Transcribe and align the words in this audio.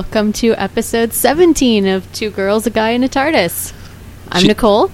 Welcome 0.00 0.32
to 0.32 0.54
episode 0.54 1.12
17 1.12 1.86
of 1.86 2.10
Two 2.14 2.30
Girls, 2.30 2.66
a 2.66 2.70
Guy, 2.70 2.92
and 2.92 3.04
a 3.04 3.08
TARDIS. 3.08 3.74
I'm 4.32 4.40
She- 4.40 4.48
Nicole. 4.48 4.90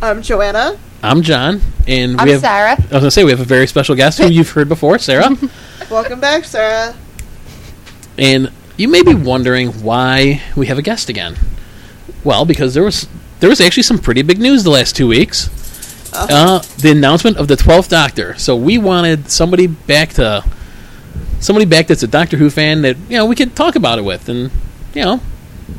I'm 0.00 0.22
Joanna. 0.22 0.78
I'm 1.02 1.20
John, 1.20 1.60
and 1.86 2.18
I'm 2.18 2.26
have. 2.28 2.40
Sarah. 2.40 2.70
I 2.78 2.80
was 2.80 2.88
gonna 2.90 3.10
say 3.10 3.24
we 3.24 3.30
have 3.30 3.40
a 3.40 3.44
very 3.44 3.66
special 3.66 3.94
guest 3.94 4.16
who 4.18 4.26
you've 4.26 4.48
heard 4.48 4.66
before, 4.70 4.98
Sarah. 5.00 5.36
Welcome 5.90 6.18
back, 6.18 6.46
Sarah. 6.46 6.94
and 8.16 8.50
you 8.78 8.88
may 8.88 9.02
be 9.02 9.12
wondering 9.14 9.68
why 9.82 10.40
we 10.56 10.64
have 10.68 10.78
a 10.78 10.82
guest 10.82 11.10
again. 11.10 11.36
Well, 12.24 12.46
because 12.46 12.72
there 12.72 12.84
was 12.84 13.06
there 13.40 13.50
was 13.50 13.60
actually 13.60 13.82
some 13.82 13.98
pretty 13.98 14.22
big 14.22 14.38
news 14.40 14.64
the 14.64 14.70
last 14.70 14.96
two 14.96 15.08
weeks. 15.08 15.50
Uh, 16.14 16.60
the 16.78 16.90
announcement 16.92 17.36
of 17.36 17.48
the 17.48 17.56
twelfth 17.56 17.90
Doctor. 17.90 18.34
So 18.38 18.56
we 18.56 18.78
wanted 18.78 19.30
somebody 19.30 19.66
back 19.66 20.14
to 20.14 20.42
somebody 21.40 21.66
back 21.66 21.86
that's 21.86 22.02
a 22.02 22.08
Doctor 22.08 22.36
Who 22.36 22.50
fan 22.50 22.82
that 22.82 22.96
you 23.08 23.16
know 23.16 23.26
we 23.26 23.36
could 23.36 23.54
talk 23.54 23.76
about 23.76 23.98
it 23.98 24.02
with, 24.02 24.28
and 24.28 24.50
you 24.94 25.02
know 25.02 25.20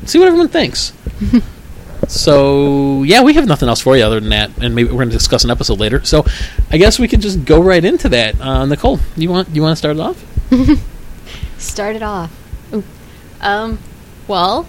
see 0.05 0.19
what 0.19 0.27
everyone 0.27 0.49
thinks. 0.49 0.93
so 2.07 3.03
yeah, 3.03 3.21
we 3.23 3.33
have 3.33 3.47
nothing 3.47 3.69
else 3.69 3.81
for 3.81 3.97
you 3.97 4.03
other 4.03 4.19
than 4.19 4.29
that, 4.29 4.51
and 4.61 4.75
maybe 4.75 4.89
we're 4.89 4.97
going 4.97 5.09
to 5.09 5.17
discuss 5.17 5.43
an 5.43 5.51
episode 5.51 5.79
later. 5.79 6.03
So 6.03 6.25
I 6.71 6.77
guess 6.77 6.99
we 6.99 7.07
could 7.07 7.21
just 7.21 7.45
go 7.45 7.61
right 7.61 7.83
into 7.83 8.09
that. 8.09 8.39
Uh, 8.39 8.65
Nicole, 8.65 8.99
you 9.15 9.29
want 9.29 9.49
you 9.49 9.61
want 9.61 9.73
to 9.73 9.75
start 9.75 9.97
it 9.97 10.01
off? 10.01 10.23
Start 11.59 11.97
it 11.97 12.01
off. 12.01 12.31
Ooh. 12.73 12.83
Um, 13.41 13.79
well, 14.27 14.65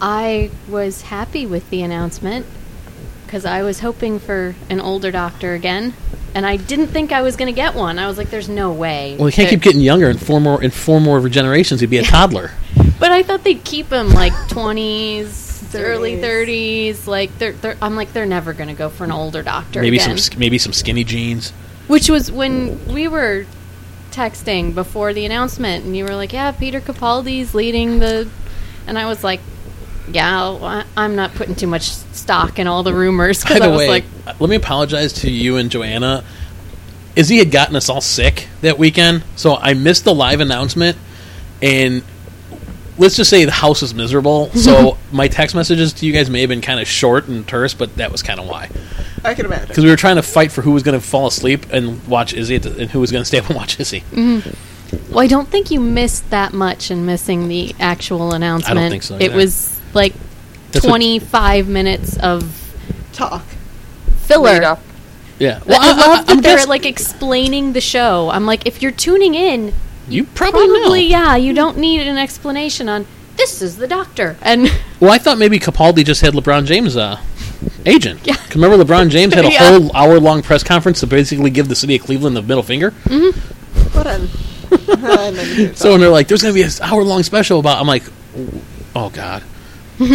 I 0.00 0.50
was 0.68 1.02
happy 1.02 1.44
with 1.44 1.68
the 1.70 1.82
announcement 1.82 2.46
because 3.32 3.46
I 3.46 3.62
was 3.62 3.80
hoping 3.80 4.18
for 4.18 4.54
an 4.68 4.78
older 4.78 5.10
doctor 5.10 5.54
again, 5.54 5.94
and 6.34 6.44
I 6.44 6.58
didn't 6.58 6.88
think 6.88 7.12
I 7.12 7.22
was 7.22 7.34
going 7.34 7.46
to 7.46 7.56
get 7.56 7.74
one. 7.74 7.98
I 7.98 8.06
was 8.06 8.18
like, 8.18 8.28
"There's 8.28 8.50
no 8.50 8.70
way." 8.74 9.16
Well, 9.18 9.28
he 9.28 9.32
can't 9.32 9.48
keep 9.48 9.62
getting 9.62 9.80
younger. 9.80 10.10
In 10.10 10.18
four 10.18 10.38
more 10.38 10.62
in 10.62 10.70
four 10.70 11.00
more 11.00 11.18
regenerations, 11.18 11.80
he'd 11.80 11.88
be 11.88 11.96
a 11.96 12.02
toddler. 12.16 12.50
But 13.00 13.10
I 13.10 13.22
thought 13.22 13.42
they'd 13.42 13.64
keep 13.64 13.90
him 13.90 14.10
like 14.10 14.34
twenties, 14.50 15.74
early 15.74 16.18
30s. 16.18 17.06
Like 17.06 17.38
they're, 17.38 17.52
they're, 17.52 17.78
I'm 17.80 17.96
like, 17.96 18.12
they're 18.12 18.26
never 18.26 18.52
going 18.52 18.68
to 18.68 18.74
go 18.74 18.90
for 18.90 19.04
an 19.04 19.12
older 19.12 19.42
doctor 19.42 19.80
maybe 19.80 19.96
again. 19.96 20.18
some 20.18 20.38
maybe 20.38 20.58
some 20.58 20.74
skinny 20.74 21.02
jeans. 21.02 21.52
Which 21.86 22.10
was 22.10 22.30
when 22.30 22.86
we 22.92 23.08
were 23.08 23.46
texting 24.10 24.74
before 24.74 25.14
the 25.14 25.24
announcement, 25.24 25.86
and 25.86 25.96
you 25.96 26.04
were 26.04 26.14
like, 26.14 26.34
"Yeah, 26.34 26.52
Peter 26.52 26.82
Capaldi's 26.82 27.54
leading 27.54 27.98
the," 27.98 28.28
and 28.86 28.98
I 28.98 29.06
was 29.06 29.24
like, 29.24 29.40
"Yeah, 30.10 30.40
well, 30.50 30.64
I- 30.64 30.84
I'm 30.96 31.14
not 31.16 31.34
putting 31.34 31.54
too 31.54 31.66
much 31.66 31.90
stock 32.12 32.58
in 32.58 32.66
all 32.66 32.82
the 32.82 32.94
rumors. 32.94 33.44
By 33.44 33.56
I 33.56 33.58
the 33.60 33.70
was 33.70 33.78
way, 33.78 33.88
like, 33.88 34.04
let 34.40 34.48
me 34.50 34.56
apologize 34.56 35.12
to 35.14 35.30
you 35.30 35.56
and 35.56 35.70
Joanna. 35.70 36.24
Izzy 37.14 37.36
had 37.38 37.50
gotten 37.50 37.76
us 37.76 37.88
all 37.88 38.00
sick 38.00 38.48
that 38.62 38.78
weekend, 38.78 39.22
so 39.36 39.56
I 39.56 39.74
missed 39.74 40.04
the 40.04 40.14
live 40.14 40.40
announcement. 40.40 40.96
And 41.60 42.02
let's 42.98 43.16
just 43.16 43.28
say 43.30 43.44
the 43.44 43.50
house 43.52 43.82
was 43.82 43.94
miserable. 43.94 44.50
So 44.54 44.96
my 45.12 45.28
text 45.28 45.54
messages 45.54 45.92
to 45.94 46.06
you 46.06 46.12
guys 46.12 46.30
may 46.30 46.40
have 46.40 46.48
been 46.48 46.60
kind 46.62 46.80
of 46.80 46.88
short 46.88 47.28
and 47.28 47.46
terse, 47.46 47.74
but 47.74 47.96
that 47.96 48.10
was 48.10 48.22
kind 48.22 48.40
of 48.40 48.46
why. 48.46 48.70
I 49.24 49.34
can 49.34 49.44
imagine. 49.46 49.68
Because 49.68 49.84
we 49.84 49.90
were 49.90 49.96
trying 49.96 50.16
to 50.16 50.22
fight 50.22 50.50
for 50.52 50.62
who 50.62 50.72
was 50.72 50.82
going 50.82 50.98
to 50.98 51.06
fall 51.06 51.26
asleep 51.26 51.66
and 51.70 52.04
watch 52.08 52.32
Izzy, 52.34 52.56
at 52.56 52.62
the, 52.64 52.76
and 52.80 52.90
who 52.90 52.98
was 53.00 53.12
going 53.12 53.22
to 53.22 53.26
stay 53.26 53.38
up 53.38 53.46
and 53.48 53.56
watch 53.56 53.78
Izzy. 53.78 54.02
Mm-hmm. 54.10 55.12
"Well, 55.12 55.20
I 55.20 55.26
don't 55.26 55.48
think 55.48 55.70
you 55.70 55.80
missed 55.80 56.28
that 56.30 56.52
much 56.52 56.90
in 56.90 57.06
missing 57.06 57.48
the 57.48 57.74
actual 57.78 58.32
announcement. 58.32 58.78
I 58.78 58.80
don't 58.82 58.90
think 58.90 59.02
so, 59.02 59.16
It 59.16 59.30
yeah. 59.30 59.36
was 59.36 59.78
like 59.94 60.14
That's 60.72 60.84
what- 60.84 60.90
25 60.90 61.68
minutes 61.68 62.16
of 62.18 62.72
Talk. 63.12 63.44
filler." 64.26 64.52
Lead 64.54 64.64
up. 64.64 64.80
Yeah. 65.38 65.60
Well, 65.66 65.78
I, 65.80 65.88
love 65.88 66.26
that 66.26 66.30
I'm 66.36 66.40
they're 66.42 66.56
guess- 66.58 66.66
like 66.68 66.86
explaining 66.86 67.72
the 67.72 67.80
show. 67.80 68.30
I'm 68.30 68.46
like, 68.46 68.66
if 68.66 68.80
you're 68.82 68.92
tuning 68.92 69.34
in, 69.34 69.72
You 70.08 70.24
probably, 70.24 70.66
probably 70.68 71.02
know. 71.08 71.18
yeah, 71.18 71.36
you 71.36 71.52
don't 71.52 71.78
need 71.78 72.06
an 72.06 72.16
explanation 72.18 72.88
on 72.88 73.06
this 73.36 73.62
is 73.62 73.76
the 73.78 73.88
doctor 73.88 74.36
and 74.42 74.68
Well, 75.00 75.10
I 75.10 75.18
thought 75.18 75.38
maybe 75.38 75.58
Capaldi 75.58 76.04
just 76.04 76.20
had 76.20 76.34
LeBron 76.34 76.66
James' 76.66 76.96
uh, 76.96 77.18
agent. 77.86 78.20
Yeah. 78.24 78.36
'Cause 78.36 78.54
Remember, 78.56 78.76
LeBron 78.84 79.08
James 79.10 79.34
had 79.34 79.44
a 79.46 79.50
Yeah. 79.52 79.70
whole 79.78 79.90
hour-long 79.96 80.42
press 80.42 80.62
conference 80.62 81.00
to 81.00 81.06
basically 81.08 81.50
give 81.50 81.66
the 81.68 81.74
city 81.74 81.96
of 81.96 82.02
Cleveland 82.02 82.36
the 82.36 82.42
middle 82.42 82.62
finger. 82.62 82.90
What 82.90 84.06
an. 84.06 84.28
and 84.70 85.36
then 85.36 85.58
you 85.58 85.74
So 85.74 85.90
when 85.92 86.00
they're 86.00 86.08
like, 86.10 86.28
"There's 86.28 86.42
going 86.42 86.54
to 86.54 86.58
be 86.58 86.62
an 86.62 86.70
hour-long 86.82 87.22
special 87.24 87.58
about," 87.58 87.78
I'm 87.80 87.86
like, 87.86 88.04
"Oh 88.94 89.10
God!" 89.10 89.42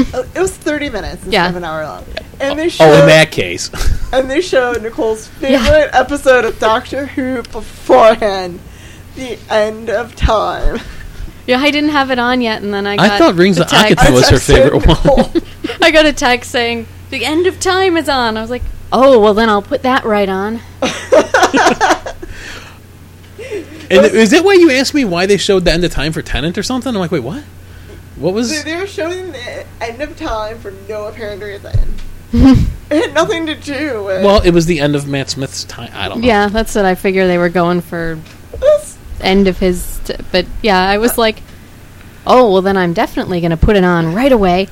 Talk. 0.06 0.26
it 0.36 0.40
was 0.40 0.52
30 0.56 0.90
minutes 0.90 1.16
instead 1.16 1.34
Yeah. 1.34 1.50
of 1.50 1.56
an 1.56 1.64
hour 1.64 1.84
long. 1.84 2.04
And 2.40 2.60
they 2.60 2.70
Oh, 2.80 3.02
in 3.02 3.08
that 3.08 3.32
case, 3.32 3.70
and 4.14 4.30
they 4.30 4.42
showed 4.42 4.82
Nicole's 4.84 5.30
Yeah. 5.42 5.64
favorite 5.64 5.90
episode 5.94 6.46
of 6.46 6.60
Doctor 6.60 7.08
Who 7.08 7.42
beforehand. 7.44 8.60
The 9.16 9.40
end 9.50 9.90
of 9.90 10.16
time. 10.16 10.80
yeah, 11.48 11.60
I 11.60 11.72
didn't 11.72 11.90
have 11.90 12.12
it 12.12 12.20
on 12.20 12.42
yet, 12.42 12.62
and 12.62 12.72
then 12.74 12.86
I 12.86 12.98
got 12.98 13.10
I 13.12 13.18
thought 13.18 13.34
Rings 13.36 13.58
the 13.58 13.64
of 13.64 13.70
text. 13.70 13.98
Akhaten 13.98 14.14
was 14.14 14.30
her 14.30 14.36
texted 14.38 14.72
favorite 14.72 14.86
one. 15.36 15.44
I 15.82 15.90
got 15.92 16.06
a 16.06 16.14
text 16.14 16.52
saying 16.52 16.86
the 17.10 17.26
end 17.26 17.48
of 17.48 17.60
time 17.60 17.98
is 17.98 18.08
on. 18.10 18.38
I 18.38 18.42
was 18.42 18.52
like, 18.52 18.62
oh 18.94 19.20
well, 19.20 19.34
then 19.34 19.50
I'll 19.50 19.62
put 19.64 19.82
that 19.84 20.04
right 20.06 20.30
on. 20.30 20.60
And 23.90 24.06
is 24.06 24.32
that 24.32 24.44
why 24.44 24.54
you 24.54 24.70
asked 24.72 24.94
me 24.94 25.06
why 25.06 25.26
they 25.26 25.38
showed 25.38 25.64
the 25.64 25.72
end 25.72 25.84
of 25.86 25.92
time 25.92 26.12
for 26.12 26.22
Tennant 26.22 26.58
or 26.58 26.64
something? 26.64 26.94
I'm 26.94 27.00
like, 27.00 27.12
wait, 27.12 27.24
what? 27.24 27.44
What 28.20 28.34
was? 28.34 28.50
They- 28.64 28.72
they 28.72 28.78
were 28.80 28.88
showing 28.88 29.32
the 29.32 29.66
end 29.82 30.02
of 30.02 30.18
time 30.18 30.60
for 30.60 30.72
no 30.90 31.06
apparent 31.06 31.42
reason. 31.44 31.94
it 32.34 32.68
had 33.06 33.14
nothing 33.14 33.46
to 33.46 33.56
do 33.56 34.04
with. 34.04 34.24
Well, 34.26 34.42
it 34.42 34.52
was 34.52 34.66
the 34.66 34.80
end 34.80 34.96
of 34.96 35.08
Matt 35.08 35.30
Smith's 35.30 35.64
time. 35.64 35.92
I 35.94 36.10
don't 36.10 36.22
know. 36.22 36.28
Yeah, 36.28 36.48
that's 36.48 36.76
what 36.76 36.86
I 36.86 36.96
figure 36.96 37.28
they 37.28 37.38
were 37.38 37.50
going 37.50 37.82
for. 37.82 38.20
this. 38.60 38.98
End 39.22 39.48
of 39.48 39.58
his, 39.58 40.00
t- 40.06 40.16
but 40.32 40.46
yeah, 40.62 40.80
I 40.80 40.98
was 41.00 41.18
like, 41.18 41.42
oh 42.28 42.52
well, 42.52 42.62
then 42.62 42.78
I'm 42.78 42.94
definitely 42.94 43.40
going 43.42 43.52
to 43.52 43.58
put 43.58 43.76
it 43.76 43.84
on 43.84 44.14
right 44.14 44.32
away. 44.32 44.68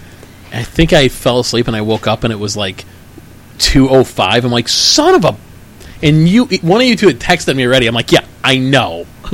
I 0.53 0.63
think 0.63 0.93
I 0.93 1.07
fell 1.07 1.39
asleep 1.39 1.67
and 1.67 1.75
I 1.75 1.81
woke 1.81 2.05
up 2.07 2.23
and 2.23 2.31
it 2.31 2.37
was 2.37 2.55
like 2.55 2.85
2:05. 3.57 4.43
I'm 4.43 4.51
like, 4.51 4.67
son 4.67 5.15
of 5.15 5.25
a. 5.25 5.35
And 6.03 6.27
you, 6.29 6.45
one 6.61 6.81
of 6.81 6.87
you 6.87 6.95
two 6.95 7.07
had 7.07 7.19
texted 7.19 7.55
me 7.55 7.65
already. 7.65 7.87
I'm 7.87 7.95
like, 7.95 8.11
yeah, 8.11 8.25
I 8.43 8.57
know. 8.57 9.07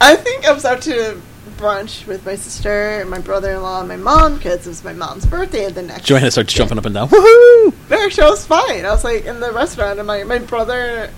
I 0.00 0.16
think 0.16 0.46
I 0.46 0.52
was 0.52 0.64
out 0.64 0.82
to 0.82 1.20
brunch 1.56 2.06
with 2.06 2.24
my 2.24 2.34
sister, 2.34 3.00
and 3.00 3.10
my 3.10 3.18
brother-in-law, 3.18 3.80
and 3.80 3.88
my 3.88 3.96
mom 3.96 4.36
because 4.36 4.66
it 4.66 4.70
was 4.70 4.84
my 4.84 4.92
mom's 4.92 5.26
birthday 5.26 5.70
the 5.70 5.82
next. 5.82 6.04
Joanna 6.04 6.30
starts 6.30 6.52
jumping 6.52 6.78
up 6.78 6.86
and 6.86 6.94
down. 6.94 7.08
Woohoo! 7.08 7.72
No, 7.90 7.96
I 7.96 8.30
was 8.30 8.46
fine. 8.46 8.84
I 8.84 8.90
was 8.90 9.04
like 9.04 9.24
in 9.24 9.40
the 9.40 9.52
restaurant, 9.52 9.98
and 9.98 10.06
my 10.06 10.24
my 10.24 10.38
brother, 10.38 11.10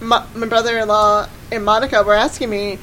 my, 0.00 0.24
my 0.34 0.46
brother-in-law, 0.46 1.28
and 1.52 1.64
Monica 1.64 2.02
were 2.02 2.14
asking 2.14 2.50
me, 2.50 2.78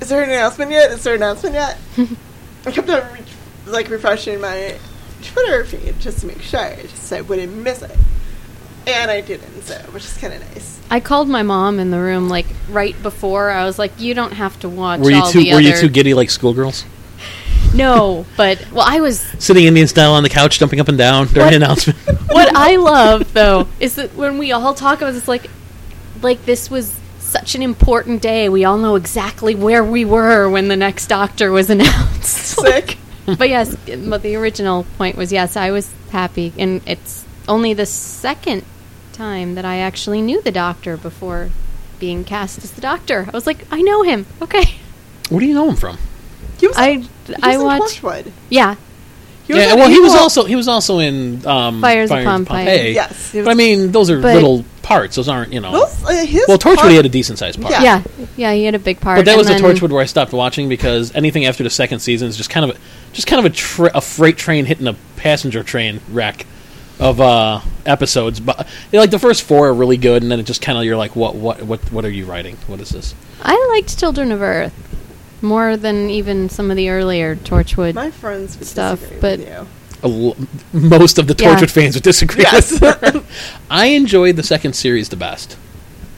"Is 0.00 0.08
there 0.08 0.22
an 0.22 0.30
announcement 0.30 0.70
yet? 0.70 0.90
Is 0.90 1.04
there 1.04 1.14
an 1.14 1.22
announcement 1.22 1.54
yet?" 1.54 1.78
I 2.66 2.72
kept 2.72 2.88
on 2.88 3.12
re- 3.12 3.20
like 3.66 3.88
refreshing 3.88 4.40
my 4.40 4.78
Twitter 5.22 5.64
feed 5.64 6.00
just 6.00 6.20
to 6.20 6.26
make 6.26 6.42
sure, 6.42 6.76
just 6.76 7.04
so 7.04 7.16
I 7.16 7.20
wouldn't 7.22 7.54
miss 7.54 7.82
it. 7.82 7.96
And 8.86 9.10
I 9.10 9.20
didn't, 9.20 9.62
so 9.62 9.76
which 9.92 10.04
is 10.04 10.16
kind 10.16 10.34
of 10.34 10.40
nice. 10.54 10.77
I 10.90 11.00
called 11.00 11.28
my 11.28 11.42
mom 11.42 11.78
in 11.78 11.90
the 11.90 12.00
room 12.00 12.28
like 12.28 12.46
right 12.70 13.00
before. 13.02 13.50
I 13.50 13.64
was 13.64 13.78
like, 13.78 14.00
"You 14.00 14.14
don't 14.14 14.32
have 14.32 14.58
to 14.60 14.68
watch 14.68 15.00
Were 15.00 15.10
you 15.10 15.30
too? 15.30 15.52
Were 15.52 15.60
you 15.60 15.76
too 15.76 15.88
giddy 15.88 16.14
like 16.14 16.30
schoolgirls? 16.30 16.84
no, 17.74 18.24
but 18.36 18.70
well, 18.72 18.86
I 18.88 19.00
was. 19.00 19.20
Sitting 19.38 19.66
Indian 19.66 19.86
style 19.86 20.12
on 20.12 20.22
the 20.22 20.28
couch, 20.28 20.58
jumping 20.58 20.80
up 20.80 20.88
and 20.88 20.96
down 20.96 21.26
during 21.26 21.46
What? 21.46 21.50
the 21.50 21.56
announcement. 21.56 21.98
What 22.28 22.54
I 22.54 22.76
love 22.76 23.32
though 23.32 23.68
is 23.80 23.94
that 23.94 24.14
when 24.14 24.36
we 24.38 24.52
all 24.52 24.74
talk 24.74 25.00
about 25.00 25.14
it's 25.14 25.26
like, 25.26 25.50
like 26.22 26.44
this 26.44 26.70
was 26.70 26.94
such 27.18 27.54
an 27.54 27.62
important 27.62 28.20
day. 28.20 28.48
We 28.48 28.64
all 28.64 28.76
know 28.76 28.96
exactly 28.96 29.54
where 29.54 29.82
we 29.82 30.04
were 30.04 30.48
when 30.48 30.68
the 30.68 30.76
next 30.76 31.06
Doctor 31.06 31.50
was 31.50 31.70
announced. 31.70 32.58
Sick. 32.58 32.98
but 33.26 33.48
yes, 33.48 33.74
but 33.86 34.22
the 34.22 34.36
original 34.36 34.84
point 34.98 35.16
was 35.16 35.32
yes, 35.32 35.56
I 35.56 35.70
was 35.70 35.90
happy, 36.10 36.52
and 36.58 36.82
it's 36.86 37.24
only 37.48 37.72
the 37.74 37.86
second 37.86 38.62
time 39.18 39.56
that 39.56 39.64
I 39.64 39.78
actually 39.78 40.22
knew 40.22 40.40
the 40.40 40.52
Doctor 40.52 40.96
before 40.96 41.50
being 41.98 42.24
cast 42.24 42.58
as 42.58 42.70
the 42.70 42.80
Doctor. 42.80 43.26
I 43.28 43.30
was 43.32 43.46
like, 43.46 43.66
I 43.70 43.82
know 43.82 44.02
him. 44.02 44.24
Okay, 44.40 44.78
Where 45.28 45.40
do 45.40 45.46
you 45.46 45.54
know 45.54 45.68
him 45.68 45.76
from? 45.76 45.98
He 46.58 46.68
was. 46.68 46.76
I 46.76 46.92
he 46.92 46.98
was 46.98 47.36
I 47.42 47.54
in 47.54 47.62
watched. 47.62 48.00
Torchwood. 48.00 48.32
Yeah, 48.48 48.76
He 49.46 49.54
was 49.54 49.62
yeah, 49.62 49.74
well, 49.74 49.88
he 49.88 50.00
was 50.00 50.14
also 50.14 50.44
he 50.44 50.56
was 50.56 50.68
also 50.68 51.00
in 51.00 51.44
um, 51.46 51.80
Fires 51.80 52.10
of 52.10 52.24
Pompeii. 52.24 52.94
Yes, 52.94 53.32
he 53.32 53.42
but 53.42 53.50
I 53.50 53.54
mean, 53.54 53.90
those 53.92 54.08
are 54.08 54.18
little 54.18 54.64
parts. 54.82 55.16
Those 55.16 55.28
aren't 55.28 55.52
you 55.52 55.60
know. 55.60 55.72
Those, 55.72 56.04
uh, 56.04 56.24
his 56.24 56.44
well, 56.46 56.56
Torchwood 56.56 56.76
part- 56.76 56.90
he 56.90 56.96
had 56.96 57.04
a 57.04 57.10
decent 57.10 57.38
sized 57.38 57.60
part. 57.60 57.72
Yeah. 57.72 57.82
yeah, 57.82 58.26
yeah. 58.36 58.52
He 58.54 58.64
had 58.64 58.74
a 58.76 58.78
big 58.78 59.00
part. 59.00 59.18
But 59.18 59.24
that 59.24 59.32
and 59.32 59.38
was 59.38 59.48
the 59.48 59.54
Torchwood 59.54 59.90
where 59.90 60.00
I 60.00 60.06
stopped 60.06 60.32
watching 60.32 60.68
because 60.68 61.14
anything 61.14 61.44
after 61.44 61.64
the 61.64 61.70
second 61.70 61.98
season 61.98 62.28
is 62.28 62.36
just 62.36 62.50
kind 62.50 62.70
of 62.70 62.76
a, 62.76 62.80
just 63.12 63.26
kind 63.26 63.44
of 63.44 63.52
a, 63.52 63.54
tra- 63.54 63.90
a 63.94 64.00
freight 64.00 64.36
train 64.36 64.64
hitting 64.64 64.86
a 64.86 64.94
passenger 65.16 65.62
train 65.64 66.00
wreck 66.10 66.46
of 67.00 67.20
uh, 67.20 67.60
episodes. 67.86 68.40
But 68.40 68.66
like 68.92 69.10
the 69.10 69.18
first 69.18 69.42
four 69.42 69.68
are 69.68 69.74
really 69.74 69.96
good, 69.96 70.22
and 70.22 70.30
then 70.30 70.40
it 70.40 70.44
just 70.46 70.62
kind 70.62 70.78
of 70.78 70.84
you're 70.84 70.96
like, 70.96 71.14
what 71.16 71.34
what 71.34 71.62
what 71.62 71.80
what 71.92 72.04
are 72.04 72.10
you 72.10 72.24
writing? 72.24 72.56
What 72.66 72.80
is 72.80 72.90
this? 72.90 73.14
I 73.42 73.54
liked 73.74 73.98
Children 73.98 74.32
of 74.32 74.42
Earth 74.42 74.74
more 75.42 75.76
than 75.76 76.10
even 76.10 76.48
some 76.48 76.70
of 76.70 76.76
the 76.76 76.90
earlier 76.90 77.36
Torchwood. 77.36 77.94
My 77.94 78.10
friends 78.10 78.58
would 78.58 78.66
Stuff, 78.66 79.00
but- 79.20 79.38
with 79.38 79.48
you. 79.48 79.66
A 80.00 80.06
l- 80.06 80.36
most 80.72 81.18
of 81.18 81.26
the 81.26 81.34
Yeah. 81.36 81.56
Torchwood 81.56 81.70
fans 81.72 81.94
would 81.96 82.04
disagree. 82.04 82.42
Yes. 82.42 82.80
with 82.80 83.26
I 83.70 83.86
enjoyed 83.86 84.36
the 84.36 84.44
second 84.44 84.74
series 84.74 85.08
the 85.08 85.16
best, 85.16 85.56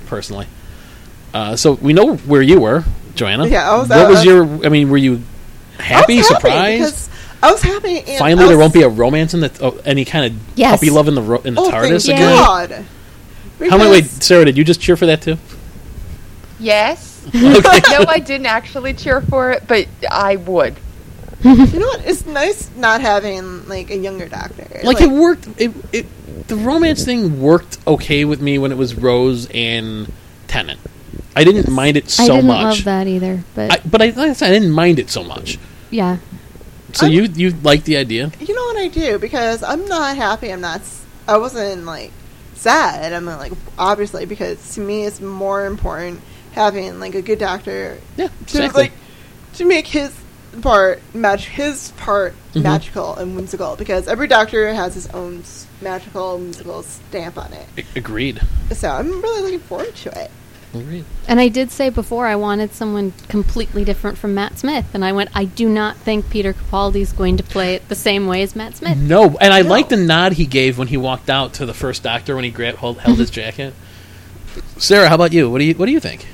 personally. 0.07 0.47
Uh, 1.33 1.57
so 1.57 1.73
we 1.73 1.95
know 1.95 2.17
where 2.17 2.43
you 2.43 2.61
were. 2.61 2.85
Joanna. 3.15 3.47
Yeah, 3.47 3.71
I 3.71 3.79
was- 3.79 3.89
What 3.89 3.99
I 3.99 4.07
was 4.09 4.17
was- 4.19 4.25
your? 4.27 4.67
I 4.67 4.69
mean, 4.69 4.91
were 4.91 4.99
you 4.99 5.23
happy, 5.79 6.15
I 6.15 6.17
was 6.19 6.29
happy 6.29 6.41
surprised? 6.83 7.10
Because 7.41 7.49
I 7.49 7.53
was 7.53 7.63
happy. 7.63 7.99
And 8.01 8.19
Finally, 8.19 8.45
I 8.45 8.49
there 8.49 8.59
won't 8.59 8.75
be 8.75 8.83
a 8.83 8.89
romance 8.89 9.35
in 9.35 9.41
the 9.41 9.51
oh, 9.61 9.81
any 9.85 10.05
kind 10.05 10.27
of 10.33 10.41
Yes. 10.57 10.73
puppy 10.79 10.91
love 10.91 11.09
in 11.09 11.15
the 11.15 11.23
ro- 11.23 11.43
in 11.45 11.55
the 11.55 11.61
Oh, 11.61 11.71
TARDIS 11.71 12.07
thank 12.07 12.19
again. 12.19 12.37
God. 12.37 12.85
How 13.71 13.77
many? 13.79 13.91
Wait, 13.91 14.05
Sarah, 14.07 14.45
did 14.45 14.57
you 14.57 14.65
just 14.65 14.81
cheer 14.81 14.97
for 14.97 15.07
that 15.07 15.23
too? 15.23 15.37
Yes. 16.59 17.09
Okay. 17.35 17.81
no, 17.91 18.05
I 18.09 18.19
didn't 18.19 18.47
actually 18.47 18.95
cheer 18.95 19.21
for 19.21 19.51
it, 19.53 19.65
but 19.69 19.87
I 20.11 20.37
would. 20.37 20.75
You 21.45 21.55
know 21.55 21.87
what? 21.87 22.05
It's 22.07 22.25
nice 22.27 22.71
not 22.77 23.01
having 23.03 23.69
like 23.69 23.91
a 23.91 23.97
younger 23.97 24.27
doctor. 24.29 24.67
like, 24.83 25.01
it 25.03 25.11
worked. 25.11 25.47
It, 25.59 25.73
it 25.93 26.07
the 26.49 26.57
romance 26.57 27.05
thing 27.05 27.41
worked 27.41 27.79
okay 27.87 28.25
with 28.25 28.41
me 28.41 28.59
when 28.59 28.73
it 28.73 28.79
was 28.79 28.95
Rose 28.95 29.49
and 29.53 30.11
Tennant. 30.49 30.81
I 31.37 31.45
didn't 31.45 31.71
mind 31.71 31.97
it 31.99 32.09
so 32.11 32.23
much. 32.23 32.31
I 32.31 32.37
didn't 32.37 32.47
much. 32.49 32.63
love 32.79 32.85
that 32.85 33.07
either, 33.07 33.45
but 33.55 33.73
I, 33.73 33.81
but 33.89 34.03
I, 34.03 34.07
like 34.07 34.19
I 34.31 34.33
said, 34.33 34.51
I 34.51 34.53
didn't 34.53 34.73
mind 34.73 34.99
it 34.99 35.11
so 35.11 35.23
much. 35.23 35.59
yeah. 35.91 36.17
So 36.97 37.07
I'm- 37.07 37.13
you 37.15 37.23
you 37.25 37.51
like 37.63 37.85
the 37.85 37.97
idea? 37.97 38.31
You 38.41 38.55
know 38.55 38.63
what 38.65 38.77
I 38.77 38.89
do 38.89 39.19
because 39.19 39.63
I'm 39.63 39.85
not 39.87 40.17
happy. 40.17 40.53
I'm 40.53 40.61
not. 40.61 40.81
I 41.29 41.37
wasn't 41.39 41.85
like 41.85 42.13
sad. 42.55 43.13
I'm 43.13 43.27
like 43.27 43.53
obviously 43.79 44.27
because 44.27 44.75
to 44.75 44.81
me 44.81 45.05
it's 45.05 45.21
more 45.21 45.67
important 45.67 46.21
having 46.53 46.99
like 47.01 47.15
a 47.15 47.23
good 47.23 47.39
doctor 47.39 47.99
Yeah, 48.17 48.27
to 48.29 48.33
exactly. 48.43 48.83
like 48.85 48.93
to 49.55 49.65
make 49.65 49.87
his 49.87 50.13
part 50.63 51.01
match 51.15 51.47
his 51.47 51.93
part 51.93 52.35
Mhm. 52.55 52.63
magical 52.63 53.15
and 53.15 53.37
whimsical 53.37 53.77
because 53.77 54.09
every 54.09 54.27
doctor 54.27 54.73
has 54.75 54.95
his 54.95 55.07
own 55.09 55.45
magical 55.81 56.39
whimsical 56.39 56.83
stamp 56.83 57.39
on 57.39 57.53
it. 57.53 57.87
Agreed. 57.95 58.41
So 58.73 58.89
I'm 58.91 59.23
really 59.23 59.43
looking 59.43 59.61
forward 59.61 59.95
to 59.95 60.21
it. 60.21 60.31
Agreed. 60.73 61.05
And 61.27 61.41
I 61.41 61.49
did 61.49 61.71
say 61.71 61.91
before 61.91 62.27
I 62.27 62.37
wanted 62.37 62.73
someone 62.73 63.13
completely 63.29 63.85
different 63.85 64.19
from 64.19 64.35
Matt 64.35 64.59
Smith, 64.59 64.87
and 64.95 65.05
I 65.05 65.13
went, 65.13 65.31
I 65.35 65.45
do 65.45 65.69
not 65.69 65.97
think 65.97 66.31
Peter 66.31 66.53
Capaldi 66.53 67.01
is 67.01 67.13
going 67.13 67.37
to 67.39 67.43
play 67.43 67.75
it 67.75 67.89
the 67.89 67.97
same 67.97 68.27
way 68.27 68.43
as 68.43 68.55
Matt 68.55 68.77
Smith. 68.77 68.97
No, 68.97 69.37
and 69.41 69.53
I 69.53 69.63
No. 69.63 69.69
like 69.69 69.89
the 69.89 69.97
nod 69.97 70.35
he 70.35 70.47
gave 70.47 70.79
when 70.79 70.89
he 70.89 70.97
walked 70.97 71.29
out 71.29 71.55
to 71.55 71.67
the 71.67 71.75
first 71.75 72.05
doctor 72.05 72.37
when 72.37 72.45
he 72.45 72.51
grabbed 72.51 72.79
held, 72.79 73.01
held 73.01 73.19
his 73.19 73.31
mm-hmm. 73.31 73.41
jacket. 73.41 73.75
Sarah, 74.77 75.09
how 75.09 75.17
about 75.17 75.33
you? 75.33 75.51
What 75.51 75.59
do 75.59 75.65
you 75.65 75.75
what 75.75 75.87
do 75.87 75.93
you 75.93 76.01
think? 76.01 76.27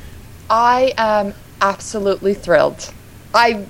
I 0.48 0.92
am 0.96 1.34
absolutely 1.60 2.34
thrilled. 2.34 2.92
I 3.34 3.66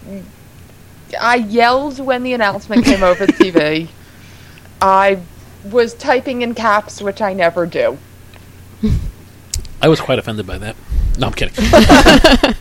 I 1.20 1.36
yelled 1.36 1.98
when 2.00 2.22
the 2.22 2.32
announcement 2.32 2.84
came 2.84 3.02
over 3.02 3.26
the 3.26 3.32
TV. 3.32 3.88
I 4.80 5.20
was 5.64 5.94
typing 5.94 6.42
in 6.42 6.54
caps, 6.54 7.00
which 7.00 7.22
I 7.22 7.32
never 7.32 7.66
do. 7.66 7.98
I 9.80 9.88
was 9.88 10.00
quite 10.00 10.18
offended 10.18 10.46
by 10.46 10.58
that. 10.58 10.76
No, 11.18 11.26
I'm 11.28 11.32
kidding. 11.32 11.54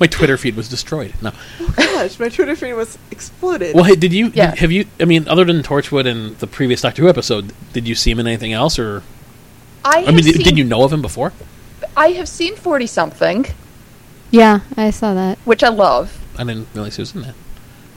My 0.00 0.06
Twitter 0.08 0.36
feed 0.36 0.56
was 0.56 0.68
destroyed. 0.68 1.14
No. 1.22 1.30
Oh 1.60 1.74
gosh, 1.76 2.18
my 2.18 2.28
Twitter 2.28 2.56
feed 2.56 2.72
was 2.72 2.98
exploded. 3.12 3.72
Well, 3.76 3.84
hey, 3.84 3.94
did 3.94 4.12
you 4.12 4.32
Yeah. 4.34 4.52
have 4.56 4.72
you? 4.72 4.86
I 4.98 5.04
mean, 5.04 5.28
other 5.28 5.44
than 5.44 5.62
Torchwood 5.62 6.06
and 6.08 6.36
the 6.38 6.48
previous 6.48 6.80
Doctor 6.80 7.02
Who 7.02 7.08
episode, 7.08 7.52
did 7.72 7.86
you 7.86 7.94
see 7.94 8.10
him 8.10 8.18
in 8.18 8.26
anything 8.26 8.52
else, 8.52 8.80
or 8.80 9.04
I, 9.84 10.04
I 10.04 10.10
mean, 10.10 10.24
did, 10.24 10.42
did 10.42 10.58
you 10.58 10.64
know 10.64 10.82
of 10.82 10.92
him 10.92 11.02
before? 11.02 11.32
I 11.96 12.08
have 12.12 12.28
seen 12.28 12.56
forty 12.56 12.88
something, 12.88 13.46
Yeah, 14.32 14.60
I 14.76 14.90
saw 14.90 15.14
that. 15.14 15.38
which 15.44 15.62
I 15.62 15.68
love. 15.68 16.18
I 16.36 16.42
didn't 16.42 16.66
realize 16.74 16.96
he 16.96 17.02
was 17.02 17.14
in 17.14 17.22
that. 17.22 17.34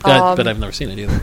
But, 0.04 0.22
Um, 0.22 0.38
but 0.38 0.48
I've 0.48 0.60
never 0.60 0.72
seen 0.74 0.92
it 0.92 1.00
either. 1.00 1.22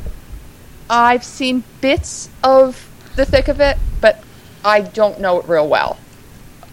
I've 0.90 1.22
seen 1.22 1.62
bits 1.80 2.28
of 2.42 2.88
the 3.14 3.24
thick 3.24 3.46
of 3.46 3.60
it, 3.60 3.78
but 4.00 4.20
I 4.64 4.80
don't 4.80 5.20
know 5.20 5.38
it 5.38 5.46
real 5.46 5.68
well. 5.68 5.96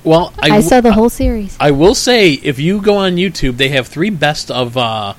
Well, 0.03 0.33
I, 0.39 0.45
I, 0.45 0.49
w- 0.49 0.67
saw 0.69 0.81
the 0.81 0.93
whole 0.93 1.09
series. 1.09 1.57
I 1.59 1.71
will 1.71 1.93
say, 1.95 2.33
if 2.33 2.57
you 2.59 2.81
go 2.81 2.97
on 2.97 3.15
YouTube, 3.15 3.57
they 3.57 3.69
have 3.69 3.87
three 3.87 4.09
best 4.09 4.49
of 4.49 4.77
uh, 4.77 5.13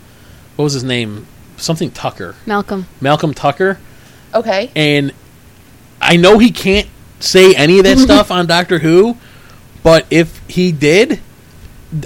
what 0.57 0.63
was 0.65 0.73
his 0.75 0.85
name? 0.85 1.27
Something 1.57 1.91
Tucker, 1.91 2.35
Malcolm. 2.47 2.87
Malcolm 3.01 3.35
Tucker, 3.35 3.79
Okay. 4.35 4.71
and 4.75 5.13
I 6.01 6.17
know 6.17 6.39
he 6.39 6.51
can't 6.51 6.89
say 7.19 7.55
any 7.55 7.79
of 7.79 7.85
that 7.85 7.99
stuff 8.07 8.31
on 8.31 8.47
Doctor 8.47 8.79
Who, 8.79 9.19
but 9.83 10.07
if 10.11 10.41
he 10.49 10.73
did, 10.73 11.21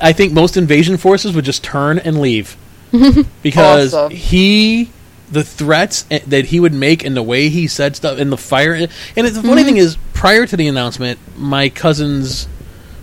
I 0.03 0.13
think 0.13 0.33
most 0.33 0.57
invasion 0.57 0.97
forces 0.97 1.35
would 1.37 1.45
just 1.45 1.63
turn 1.63 1.99
and 2.01 2.21
leave 2.21 2.57
because 3.43 3.95
Awesome. 3.95 4.17
he. 4.17 4.91
The 5.31 5.43
threats 5.43 6.03
that 6.03 6.45
he 6.45 6.61
would 6.61 6.75
make 6.75 7.03
and 7.03 7.17
the 7.17 7.23
way 7.23 7.49
he 7.49 7.67
said 7.67 7.97
stuff 7.97 8.19
and 8.19 8.31
the 8.31 8.37
fire 8.37 8.73
and 8.75 8.89
the 9.17 9.43
funny 9.43 9.65
thing 9.65 9.79
is, 9.79 9.97
prior 10.13 10.47
to 10.47 10.57
the 10.57 10.69
announcement, 10.69 11.19
my 11.37 11.71
cousin's 11.71 12.47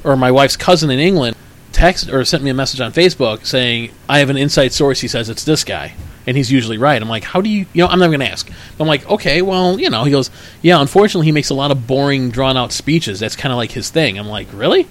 or 0.04 0.16
my 0.16 0.32
wife's 0.32 0.58
cousin 0.58 0.90
in 0.90 1.00
England 1.00 1.36
texted 1.72 2.12
or 2.12 2.24
sent 2.26 2.44
me 2.44 2.50
a 2.50 2.54
message 2.54 2.82
on 2.82 2.92
Facebook 2.92 3.46
saying, 3.46 3.92
I 4.10 4.20
have 4.20 4.30
an 4.30 4.38
inside 4.38 4.74
source. 4.74 5.00
He 5.00 5.08
says 5.08 5.30
it's 5.30 5.46
this 5.46 5.64
guy. 5.64 5.94
And 6.28 6.38
he's 6.38 6.52
usually 6.52 6.78
right. 6.78 7.02
I'm 7.02 7.10
like, 7.10 7.24
how 7.24 7.42
do 7.42 7.50
you, 7.50 7.66
you 7.74 7.84
know, 7.84 7.88
I'm 7.88 7.98
never 7.98 8.12
going 8.12 8.20
to 8.20 8.32
ask. 8.32 8.48
I'm 8.80 8.88
like, 8.88 9.10
okay, 9.10 9.42
well, 9.42 9.80
you 9.80 9.90
know, 9.90 10.04
he 10.04 10.12
goes, 10.12 10.30
yeah, 10.62 10.80
unfortunately, 10.80 11.26
he 11.26 11.32
makes 11.32 11.50
a 11.50 11.56
lot 11.56 11.72
of 11.72 11.88
boring, 11.88 12.30
drawn 12.30 12.58
out 12.58 12.72
speeches. 12.72 13.20
That's 13.20 13.36
kind 13.36 13.52
of 13.52 13.58
like 13.58 13.72
his 13.72 13.90
thing. 13.90 14.20
I'm 14.20 14.28
like, 14.28 14.48
really? 14.54 14.88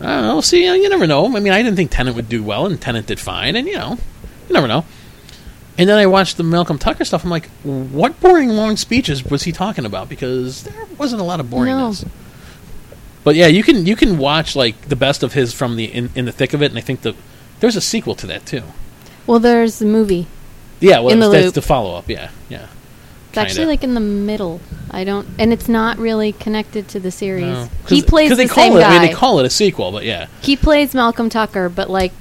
I 0.00 0.14
don't 0.14 0.22
know. 0.22 0.40
See, 0.40 0.64
you 0.64 0.88
never 0.88 1.08
know. 1.08 1.36
I 1.36 1.40
mean, 1.40 1.52
I 1.52 1.60
didn't 1.60 1.74
think 1.74 1.90
Tennant 1.90 2.14
would 2.14 2.28
do 2.28 2.44
well, 2.44 2.66
and 2.66 2.80
Tennant 2.80 3.08
did 3.08 3.18
fine, 3.18 3.56
and, 3.56 3.66
you 3.66 3.74
know, 3.74 3.98
you 4.48 4.52
never 4.52 4.68
know. 4.68 4.84
And 5.76 5.88
then 5.88 5.98
I 5.98 6.06
watched 6.06 6.36
the 6.36 6.44
Malcolm 6.44 6.78
Tucker 6.78 7.04
stuff. 7.04 7.24
I'm 7.24 7.30
like, 7.30 7.48
what 7.64 8.20
boring, 8.20 8.50
long 8.50 8.76
speeches 8.76 9.24
was 9.24 9.42
he 9.42 9.50
talking 9.50 9.84
about? 9.84 10.08
Because 10.08 10.62
there 10.62 10.86
wasn't 10.98 11.20
a 11.20 11.24
lot 11.24 11.40
of 11.40 11.46
boringness. 11.46 12.06
But 13.24 13.34
yeah, 13.36 13.46
you 13.46 13.62
can 13.62 13.86
you 13.86 13.96
can 13.96 14.18
watch 14.18 14.54
like 14.54 14.80
the 14.88 14.96
best 14.96 15.22
of 15.22 15.32
his 15.32 15.52
from 15.52 15.76
the 15.76 15.86
in, 15.86 16.10
in 16.14 16.26
the 16.26 16.32
thick 16.32 16.52
of 16.52 16.62
it, 16.62 16.70
and 16.70 16.78
I 16.78 16.82
think 16.82 17.00
the 17.00 17.14
there's 17.60 17.76
a 17.76 17.80
sequel 17.80 18.14
to 18.16 18.26
that 18.28 18.44
too. 18.46 18.62
Well, 19.26 19.38
there's 19.38 19.78
the 19.78 19.86
movie. 19.86 20.26
Yeah, 20.80 21.00
well, 21.00 21.10
In 21.14 21.20
the 21.20 21.30
that's 21.30 21.46
Loop. 21.46 21.54
the 21.54 21.62
follow 21.62 21.96
up. 21.96 22.08
Yeah, 22.10 22.30
yeah. 22.50 22.66
It's 23.30 23.38
actually 23.38 23.66
like 23.66 23.82
in 23.82 23.94
the 23.94 24.00
middle. 24.00 24.60
I 24.90 25.02
don't, 25.04 25.26
and 25.38 25.52
it's 25.52 25.68
not 25.68 25.98
really 25.98 26.32
connected 26.32 26.86
to 26.88 27.00
the 27.00 27.10
series. 27.10 27.46
No. 27.46 27.68
He 27.88 28.02
plays 28.02 28.36
they 28.36 28.44
the 28.44 28.48
call 28.52 28.64
same 28.64 28.76
it. 28.76 28.80
guy. 28.80 28.96
I 28.96 28.98
mean, 29.00 29.08
they 29.08 29.14
call 29.14 29.40
it 29.40 29.46
a 29.46 29.50
sequel, 29.50 29.90
but 29.90 30.04
yeah, 30.04 30.28
he 30.42 30.56
plays 30.56 30.94
Malcolm 30.94 31.30
Tucker, 31.30 31.68
but 31.68 31.90
like 31.90 32.12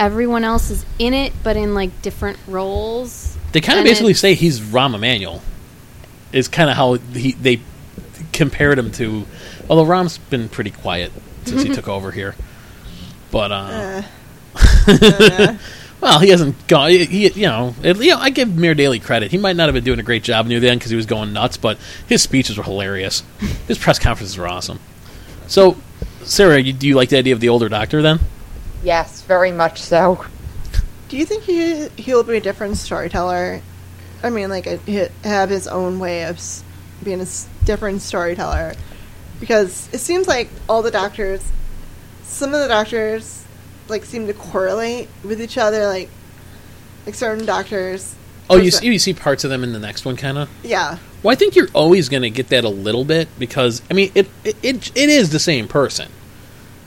everyone 0.00 0.42
else 0.42 0.70
is 0.70 0.84
in 0.98 1.12
it, 1.14 1.32
but 1.44 1.56
in 1.56 1.74
like 1.74 2.02
different 2.02 2.38
roles. 2.48 3.36
they 3.52 3.60
kind 3.60 3.78
of 3.78 3.84
basically 3.84 4.14
say 4.14 4.34
he's 4.34 4.58
Rahm 4.60 4.94
Emanuel. 4.94 5.42
Is 6.32 6.48
kind 6.48 6.70
of 6.70 6.76
how 6.76 6.94
he 6.94 7.32
they 7.32 7.60
compared 8.32 8.78
him 8.78 8.90
to. 8.92 9.26
Although 9.70 9.86
Rahm's 9.86 10.18
been 10.18 10.50
pretty 10.50 10.70
quiet 10.72 11.12
since 11.46 11.62
he 11.62 11.70
took 11.72 11.88
over 11.88 12.10
here, 12.10 12.34
but 13.30 13.50
uh, 13.52 14.02
Uh, 14.54 14.98
uh, 15.00 15.56
Well, 16.00 16.18
he 16.18 16.30
hasn't 16.30 16.66
gone. 16.66 16.90
He, 16.90 17.04
he- 17.04 17.28
you 17.40 17.46
know, 17.46 17.74
it, 17.82 17.96
you 17.98 18.10
know, 18.10 18.18
I 18.18 18.30
give 18.30 18.54
Mayor 18.56 18.72
Daley 18.74 19.00
credit. 19.00 19.30
He 19.30 19.36
might 19.38 19.54
not 19.54 19.66
have 19.66 19.74
been 19.74 19.84
doing 19.84 19.98
a 20.00 20.02
great 20.02 20.22
job 20.22 20.46
near 20.46 20.58
the 20.58 20.70
end 20.70 20.80
because 20.80 20.90
he 20.90 20.96
was 20.96 21.04
going 21.06 21.32
nuts, 21.34 21.56
but 21.58 21.76
his 22.08 22.22
speeches 22.22 22.56
were 22.56 22.64
hilarious. 22.64 23.22
His 23.68 23.76
press 23.76 23.98
conferences 23.98 24.36
were 24.38 24.48
awesome. 24.48 24.80
So, 25.46 25.76
Sarah, 26.22 26.58
you, 26.58 26.72
do 26.72 26.88
you 26.88 26.94
like 26.94 27.10
the 27.10 27.18
idea 27.18 27.34
of 27.34 27.40
the 27.40 27.50
older 27.50 27.68
doctor 27.68 28.00
then? 28.00 28.18
Yes, 28.82 29.20
very 29.22 29.52
much 29.52 29.80
so. 29.82 30.24
do 31.10 31.18
you 31.18 31.26
think 31.26 31.42
he 31.44 31.88
he'll 31.96 32.22
be 32.24 32.38
a 32.38 32.40
different 32.40 32.78
storyteller? 32.78 33.60
I 34.22 34.30
mean, 34.30 34.48
like 34.48 34.66
a, 34.66 35.10
have 35.22 35.50
his 35.50 35.68
own 35.68 35.98
way 35.98 36.24
of 36.24 36.40
being 37.04 37.20
a 37.20 37.26
different 37.64 38.00
storyteller, 38.00 38.72
because 39.40 39.88
it 39.92 39.98
seems 39.98 40.28
like 40.28 40.48
all 40.68 40.82
the 40.82 40.90
doctors, 40.90 41.44
some 42.22 42.54
of 42.54 42.60
the 42.60 42.68
doctors, 42.68 43.44
like 43.88 44.04
seem 44.04 44.26
to 44.26 44.34
correlate 44.34 45.08
with 45.24 45.40
each 45.40 45.58
other. 45.58 45.86
Like, 45.86 46.10
like 47.06 47.14
certain 47.14 47.46
doctors. 47.46 48.14
Oh, 48.48 48.56
you 48.56 48.70
see, 48.70 48.86
you 48.86 48.98
see 48.98 49.14
parts 49.14 49.44
of 49.44 49.50
them 49.50 49.62
in 49.62 49.72
the 49.72 49.78
next 49.78 50.04
one, 50.04 50.16
kind 50.16 50.36
of. 50.36 50.50
Yeah, 50.64 50.98
Well, 51.22 51.32
I 51.32 51.36
think 51.36 51.54
you're 51.54 51.68
always 51.72 52.08
going 52.08 52.24
to 52.24 52.30
get 52.30 52.48
that 52.48 52.64
a 52.64 52.68
little 52.68 53.04
bit 53.04 53.28
because 53.38 53.80
I 53.90 53.94
mean, 53.94 54.10
it, 54.14 54.28
it 54.44 54.56
it 54.62 54.96
it 54.96 55.08
is 55.08 55.30
the 55.30 55.38
same 55.38 55.68
person. 55.68 56.08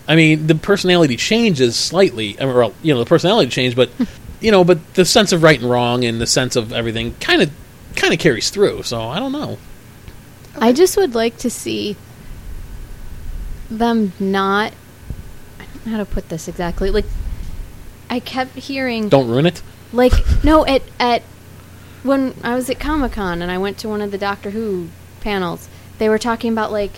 I 0.08 0.16
mean, 0.16 0.48
the 0.48 0.56
personality 0.56 1.16
changes 1.16 1.78
slightly. 1.78 2.40
I 2.40 2.46
mean, 2.46 2.56
well, 2.56 2.74
you 2.84 2.94
know, 2.94 3.00
the 3.00 3.06
personality 3.06 3.50
changed, 3.50 3.78
but 3.78 3.90
you 4.42 4.52
know, 4.52 4.64
but 4.64 4.94
the 4.96 5.06
sense 5.06 5.32
of 5.32 5.42
right 5.42 5.60
and 5.60 5.70
wrong 5.70 6.04
and 6.04 6.20
the 6.20 6.28
sense 6.28 6.56
of 6.56 6.74
everything 6.74 7.16
kind 7.20 7.42
of 7.42 7.52
kind 7.96 8.14
of 8.14 8.20
carries 8.20 8.50
through. 8.50 8.84
So 8.84 9.02
I 9.02 9.20
don't 9.20 9.32
know. 9.32 9.58
I 10.60 10.74
just 10.74 10.98
would 10.98 11.16
like 11.16 11.38
to 11.40 11.50
see 11.50 11.96
them 13.78 14.14
not. 14.20 14.74
I 15.60 15.66
don't 15.66 15.86
know 15.86 15.92
how 15.94 15.98
to 16.00 16.06
put 16.06 16.30
this 16.30 16.48
exactly. 16.48 16.90
Like, 16.90 17.06
I 18.10 18.20
kept 18.20 18.56
hearing 18.56 19.10
Don't 19.10 19.28
ruin 19.30 19.46
it. 19.46 19.62
like 19.92 20.14
no 20.44 20.66
at 20.66 20.82
at 21.00 21.22
when 22.04 22.36
I 22.44 22.56
was 22.56 22.70
at 22.70 22.80
Comic 22.80 23.14
Con 23.14 23.42
and 23.42 23.50
I 23.52 23.58
went 23.58 23.78
to 23.80 23.90
one 23.90 24.02
of 24.02 24.12
the 24.12 24.18
Doctor 24.18 24.50
Who 24.52 24.90
panels, 25.22 25.68
they 25.98 26.10
were 26.10 26.20
talking 26.20 26.52
about 26.52 26.72
like 26.72 26.92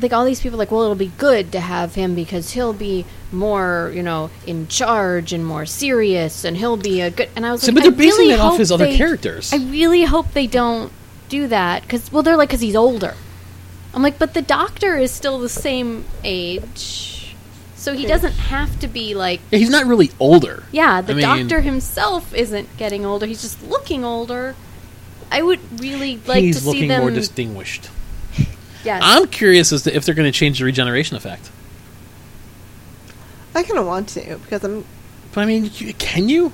like 0.00 0.12
all 0.12 0.24
these 0.24 0.40
people 0.40 0.58
like 0.58 0.70
well 0.70 0.82
it'll 0.82 0.94
be 0.94 1.12
good 1.18 1.52
to 1.52 1.60
have 1.60 1.94
him 1.94 2.14
because 2.14 2.52
he'll 2.52 2.72
be 2.72 3.04
more 3.32 3.90
you 3.94 4.02
know 4.02 4.30
in 4.46 4.66
charge 4.68 5.32
and 5.32 5.44
more 5.44 5.66
serious 5.66 6.44
and 6.44 6.56
he'll 6.56 6.76
be 6.76 7.00
a 7.00 7.10
good 7.10 7.28
and 7.34 7.44
I 7.44 7.52
was 7.52 7.62
See, 7.62 7.68
like 7.68 7.74
but 7.76 7.82
they're 7.82 7.92
I 7.92 7.96
basing 7.96 8.28
really 8.28 8.34
it 8.34 8.40
off 8.40 8.58
his 8.58 8.70
other 8.72 8.92
characters. 8.96 9.52
I 9.52 9.56
really 9.56 10.04
hope 10.04 10.32
they 10.32 10.46
don't 10.46 10.92
do 11.28 11.46
that 11.48 11.82
because 11.82 12.10
well 12.12 12.22
they're 12.22 12.36
like 12.36 12.48
because 12.50 12.60
he's 12.60 12.76
older. 12.76 13.14
I'm 13.94 14.02
like 14.02 14.18
but 14.18 14.34
the 14.34 14.42
Doctor 14.42 14.96
is 14.96 15.10
still 15.10 15.38
the 15.38 15.48
same 15.48 16.04
age. 16.24 17.34
So 17.80 17.94
he 17.94 18.04
doesn't 18.06 18.32
have 18.32 18.78
to 18.80 18.88
be 18.88 19.14
like 19.14 19.40
Yeah, 19.50 19.58
he's 19.58 19.70
not 19.70 19.86
really 19.86 20.10
older. 20.20 20.64
Yeah, 20.70 21.00
the 21.00 21.12
I 21.12 21.16
mean- 21.16 21.22
doctor 21.48 21.62
himself 21.62 22.34
isn't 22.34 22.76
getting 22.76 23.06
older. 23.06 23.24
He's 23.24 23.40
just 23.40 23.62
looking 23.62 24.04
older. 24.04 24.54
I 25.32 25.40
would 25.40 25.80
really 25.80 26.20
like 26.26 26.42
he's 26.42 26.60
to 26.60 26.66
looking 26.66 26.82
see 26.82 26.88
them. 26.88 27.00
more 27.00 27.10
distinguished. 27.10 27.88
yes. 28.84 29.00
I'm 29.02 29.28
curious 29.28 29.72
as 29.72 29.84
to 29.84 29.96
if 29.96 30.04
they're 30.04 30.14
going 30.14 30.30
to 30.30 30.38
change 30.38 30.58
the 30.58 30.66
regeneration 30.66 31.16
effect. 31.16 31.50
I 33.54 33.62
kind 33.62 33.78
of 33.78 33.86
want 33.86 34.10
to 34.10 34.38
because 34.42 34.62
I'm 34.62 34.84
But 35.32 35.40
I 35.42 35.46
mean, 35.46 35.70
you- 35.74 35.94
can 35.94 36.28
you? 36.28 36.52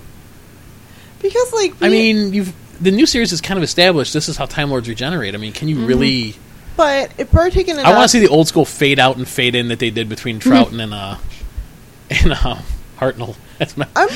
because 1.20 1.52
like 1.52 1.74
I 1.80 1.88
mean, 1.88 2.34
you've 2.34 2.54
the 2.80 2.90
new 2.90 3.06
series 3.06 3.32
is 3.32 3.40
kind 3.40 3.58
of 3.58 3.64
established. 3.64 4.12
This 4.12 4.28
is 4.28 4.36
how 4.36 4.46
Time 4.46 4.70
Lords 4.70 4.88
regenerate. 4.88 5.34
I 5.34 5.38
mean, 5.38 5.52
can 5.52 5.66
you 5.66 5.76
mm-hmm. 5.76 5.86
really? 5.86 6.36
But 6.76 7.10
if 7.18 7.32
we're 7.32 7.50
taking 7.50 7.78
I 7.78 7.90
want 7.92 8.02
to 8.04 8.08
see 8.08 8.20
the 8.20 8.28
old 8.28 8.48
school 8.48 8.64
fade 8.64 8.98
out 8.98 9.16
and 9.16 9.26
fade 9.26 9.54
in 9.54 9.68
that 9.68 9.78
they 9.78 9.90
did 9.90 10.08
between 10.08 10.40
Troughton 10.40 10.82
and 10.82 10.92
uh 10.94 11.16
and 12.10 12.32
uh, 12.32 12.56
Hartnell. 12.98 13.36
That's 13.58 13.76
my, 13.76 13.88
I'm 13.96 14.08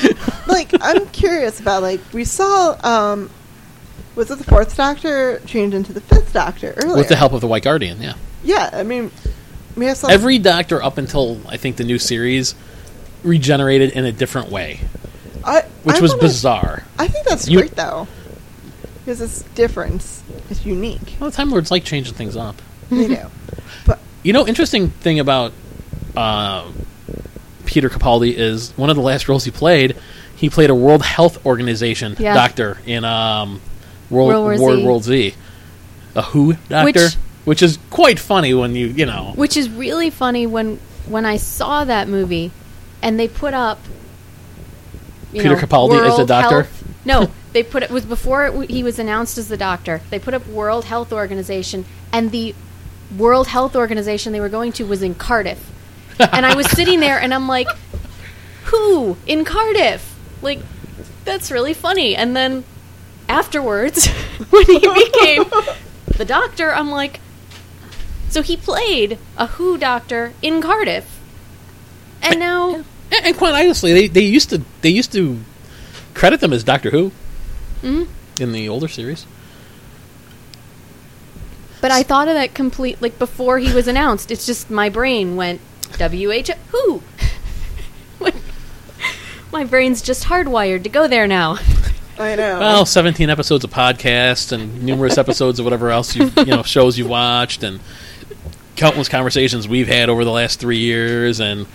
like 0.47 0.69
I'm 0.81 1.07
curious 1.07 1.59
about 1.59 1.81
like 1.81 1.99
we 2.13 2.23
saw 2.25 2.77
um 2.83 3.29
was 4.15 4.29
it 4.29 4.37
the 4.37 4.43
fourth 4.43 4.75
Doctor 4.77 5.39
change 5.45 5.73
into 5.73 5.93
the 5.93 6.01
fifth 6.01 6.33
Doctor 6.33 6.73
earlier 6.77 6.97
with 6.97 7.09
the 7.09 7.15
help 7.15 7.33
of 7.33 7.41
the 7.41 7.47
White 7.47 7.63
Guardian. 7.63 8.01
Yeah, 8.01 8.13
Yeah, 8.43 8.69
I 8.71 8.83
mean 8.83 9.11
we 9.75 9.85
have 9.85 9.97
some 9.97 10.11
every 10.11 10.37
Doctor 10.37 10.81
up 10.83 10.97
until 10.97 11.39
I 11.47 11.57
think 11.57 11.77
the 11.77 11.83
new 11.83 11.97
series 11.97 12.53
regenerated 13.23 13.91
in 13.91 14.05
a 14.05 14.11
different 14.11 14.49
way, 14.49 14.79
I, 15.43 15.61
which 15.83 15.97
I 15.97 16.01
was 16.01 16.11
wanna- 16.11 16.21
bizarre. 16.23 16.83
I 16.99 17.07
think 17.07 17.25
that's 17.27 17.47
You- 17.47 17.59
great 17.59 17.75
though 17.75 18.07
because 19.03 19.21
it's 19.21 19.41
different, 19.55 20.01
it's 20.49 20.65
unique. 20.65 21.15
Well, 21.19 21.29
the 21.29 21.35
Time 21.35 21.49
Lords 21.49 21.71
like 21.71 21.83
changing 21.83 22.13
things 22.13 22.35
up. 22.35 22.55
They 22.89 23.07
do, 23.07 23.17
but 23.85 23.99
You 24.23 24.33
know, 24.33 24.47
interesting 24.47 24.89
thing 24.89 25.19
about 25.19 25.53
uh, 26.15 26.69
Peter 27.65 27.89
Capaldi 27.89 28.33
is 28.33 28.71
one 28.77 28.89
of 28.89 28.95
the 28.95 29.01
last 29.01 29.27
roles 29.29 29.43
he 29.45 29.51
played. 29.51 29.95
He 30.35 30.49
played 30.49 30.69
a 30.69 30.75
World 30.75 31.03
Health 31.03 31.45
Organization 31.45 32.15
Yeah. 32.19 32.33
doctor 32.33 32.77
in 32.85 33.05
um, 33.05 33.61
World 34.09 34.29
World 34.29 34.43
War 34.43 34.57
War 34.59 34.75
Z. 34.75 34.85
World 34.85 35.03
Z, 35.03 35.35
a 36.15 36.21
WHO 36.21 36.53
doctor, 36.69 36.83
Which- 37.03 37.13
which, 37.45 37.61
is 37.63 37.79
quite 37.89 38.19
funny 38.19 38.53
when 38.53 38.75
you 38.75 38.87
you 38.87 39.05
know. 39.05 39.33
Which 39.35 39.57
is 39.57 39.69
really 39.69 40.09
funny 40.09 40.45
when 40.47 40.79
when 41.07 41.25
I 41.25 41.37
saw 41.37 41.83
that 41.85 42.07
movie 42.07 42.51
and 43.01 43.19
they 43.19 43.27
put 43.27 43.53
up 43.55 43.79
you 45.33 45.41
Peter 45.41 45.55
Capaldi 45.55 45.95
as 45.99 46.11
the 46.11 46.17
World 46.17 46.27
doctor? 46.27 46.61
Health- 46.63 46.83
no, 47.05 47.31
they 47.53 47.63
put 47.63 47.83
it 47.83 47.89
was 47.89 48.05
before 48.05 48.45
it, 48.45 48.51
w- 48.51 48.73
he 48.73 48.83
was 48.83 48.99
announced 48.99 49.37
as 49.37 49.47
the 49.47 49.57
doctor. 49.57 50.01
They 50.09 50.19
put 50.19 50.33
up 50.33 50.47
World 50.47 50.85
Health 50.85 51.11
Organization 51.11 51.85
and 52.11 52.31
the 52.31 52.55
World 53.17 53.47
Health 53.47 53.75
Organization 53.75 54.31
they 54.33 54.39
were 54.39 54.49
going 54.49 54.71
to 54.73 54.85
was 54.85 55.01
in 55.01 55.15
Cardiff. 55.15 55.69
and 56.19 56.45
I 56.45 56.55
was 56.55 56.69
sitting 56.71 56.99
there 56.99 57.19
and 57.19 57.33
I'm 57.33 57.47
like, 57.47 57.67
"Who 58.65 59.17
in 59.25 59.43
Cardiff?" 59.43 60.17
Like 60.41 60.59
that's 61.25 61.51
really 61.51 61.73
funny. 61.73 62.15
And 62.15 62.35
then 62.35 62.63
afterwards 63.27 64.07
when 64.49 64.65
he 64.65 64.79
became 64.79 65.45
the 66.17 66.25
doctor, 66.25 66.73
I'm 66.73 66.91
like, 66.91 67.19
so 68.29 68.41
he 68.41 68.55
played 68.55 69.17
a 69.37 69.47
Who 69.47 69.77
doctor 69.77 70.33
in 70.41 70.61
Cardiff, 70.61 71.19
and 72.21 72.39
now 72.39 72.75
And, 73.11 73.25
and 73.25 73.37
quite 73.37 73.53
honestly, 73.53 73.93
they, 73.93 74.07
they 74.07 74.23
used 74.23 74.49
to 74.51 74.61
they 74.81 74.89
used 74.89 75.11
to 75.13 75.39
credit 76.13 76.39
them 76.39 76.53
as 76.53 76.63
Doctor 76.63 76.91
Who 76.91 77.11
Mhm. 77.83 78.07
in 78.39 78.51
the 78.51 78.67
older 78.69 78.87
series. 78.87 79.25
But 81.81 81.91
I 81.91 82.03
thought 82.03 82.27
of 82.27 82.35
that 82.35 82.53
complete 82.53 83.01
like 83.01 83.17
before 83.17 83.57
he 83.59 83.73
was 83.73 83.87
announced. 83.87 84.29
It's 84.31 84.45
just 84.45 84.69
my 84.69 84.87
brain 84.89 85.35
went 85.35 85.61
WH 85.99 86.51
who. 86.71 87.01
My 89.51 89.65
brain's 89.65 90.01
just 90.01 90.25
hardwired 90.25 90.83
to 90.83 90.89
go 90.89 91.07
there 91.09 91.27
now. 91.27 91.57
I 92.17 92.35
know. 92.35 92.59
Well, 92.59 92.85
seventeen 92.85 93.29
episodes 93.29 93.65
of 93.65 93.71
podcasts 93.71 94.53
and 94.53 94.81
numerous 94.83 95.17
episodes 95.17 95.59
of 95.59 95.65
whatever 95.65 95.89
else 95.89 96.15
you 96.15 96.31
you 96.37 96.45
know 96.45 96.63
shows 96.63 96.97
you 96.97 97.05
watched 97.07 97.61
and 97.61 97.81
countless 98.75 99.09
conversations 99.09 99.67
we've 99.67 99.87
had 99.87 100.09
over 100.09 100.23
the 100.23 100.31
last 100.31 100.59
three 100.59 100.77
years. 100.79 101.39
And 101.39 101.65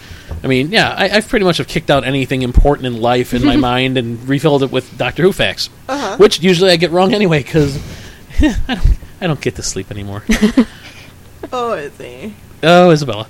I 0.42 0.46
mean, 0.46 0.70
yeah, 0.70 0.94
I, 0.96 1.08
I've 1.10 1.28
pretty 1.28 1.44
much 1.44 1.58
have 1.58 1.68
kicked 1.68 1.90
out 1.90 2.04
anything 2.04 2.42
important 2.42 2.86
in 2.86 3.00
life 3.00 3.34
in 3.34 3.44
my 3.44 3.56
mind 3.72 3.96
and 3.98 4.26
refilled 4.28 4.62
it 4.62 4.70
with 4.72 4.96
Doctor 4.98 5.22
Who 5.22 5.32
facts, 5.32 5.68
Uh-huh. 5.88 6.16
which 6.16 6.40
usually 6.42 6.70
I 6.70 6.76
get 6.76 6.90
wrong 6.90 7.12
anyway 7.14 7.42
because 7.42 7.76
I 8.40 8.74
don't 8.74 8.98
I 9.20 9.26
don't 9.26 9.40
get 9.40 9.56
to 9.56 9.62
sleep 9.62 9.90
anymore. 9.90 10.22
oh, 11.52 11.72
is 11.72 11.96
he? 11.98 12.34
Oh, 12.62 12.90
Isabella. 12.90 13.26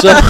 So, 0.00 0.20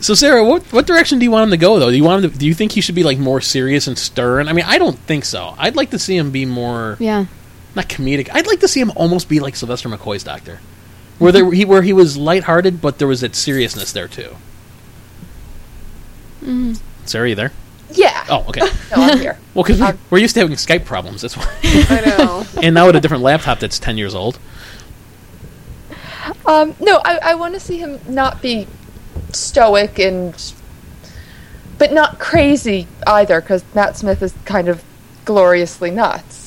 so 0.00 0.14
Sarah, 0.14 0.44
what 0.44 0.62
what 0.72 0.86
direction 0.86 1.18
do 1.18 1.24
you 1.24 1.30
want 1.30 1.44
him 1.44 1.50
to 1.50 1.56
go 1.56 1.78
though? 1.78 1.90
Do 1.90 1.96
you 1.96 2.04
want 2.04 2.24
him 2.24 2.30
to, 2.30 2.38
Do 2.38 2.46
you 2.46 2.54
think 2.54 2.72
he 2.72 2.80
should 2.80 2.94
be 2.94 3.02
like 3.02 3.18
more 3.18 3.40
serious 3.40 3.86
and 3.86 3.98
stern? 3.98 4.48
I 4.48 4.52
mean, 4.52 4.64
I 4.66 4.78
don't 4.78 4.98
think 5.00 5.24
so. 5.24 5.54
I'd 5.58 5.76
like 5.76 5.90
to 5.90 5.98
see 5.98 6.16
him 6.16 6.30
be 6.30 6.44
more 6.46 6.96
Yeah. 7.00 7.26
not 7.74 7.88
comedic. 7.88 8.28
I'd 8.32 8.46
like 8.46 8.60
to 8.60 8.68
see 8.68 8.80
him 8.80 8.92
almost 8.96 9.28
be 9.28 9.40
like 9.40 9.56
Sylvester 9.56 9.88
McCoy's 9.88 10.22
Doctor, 10.24 10.60
where 11.18 11.32
there 11.32 11.50
he 11.50 11.64
where 11.64 11.82
he 11.82 11.92
was 11.92 12.16
lighthearted, 12.16 12.80
but 12.80 12.98
there 12.98 13.08
was 13.08 13.20
that 13.20 13.34
seriousness 13.34 13.92
there 13.92 14.08
too. 14.08 14.36
Mm. 16.42 16.80
Sarah, 17.04 17.28
you 17.28 17.34
there? 17.34 17.52
Yeah. 17.90 18.24
Oh, 18.28 18.44
okay. 18.48 18.60
No, 18.96 19.02
I'm 19.02 19.18
here. 19.18 19.38
Well, 19.54 19.64
because 19.64 19.80
Um, 19.80 19.98
we're 20.10 20.18
used 20.18 20.34
to 20.34 20.40
having 20.40 20.56
Skype 20.56 20.84
problems. 20.84 21.22
That's 21.22 21.36
why. 21.36 21.52
I 21.64 22.16
know. 22.18 22.46
and 22.62 22.74
now 22.74 22.86
with 22.86 22.96
a 22.96 23.00
different 23.00 23.22
laptop 23.22 23.58
that's 23.58 23.78
ten 23.78 23.96
years 23.98 24.14
old. 24.14 24.38
Um, 26.44 26.74
no, 26.80 27.00
I, 27.04 27.18
I 27.22 27.34
want 27.34 27.54
to 27.54 27.60
see 27.60 27.78
him 27.78 28.00
not 28.08 28.40
be 28.42 28.66
stoic 29.32 29.98
and, 29.98 30.52
but 31.78 31.92
not 31.92 32.18
crazy 32.18 32.86
either, 33.06 33.40
because 33.40 33.64
Matt 33.74 33.96
Smith 33.96 34.22
is 34.22 34.34
kind 34.44 34.68
of 34.68 34.82
gloriously 35.24 35.90
nuts. 35.90 36.45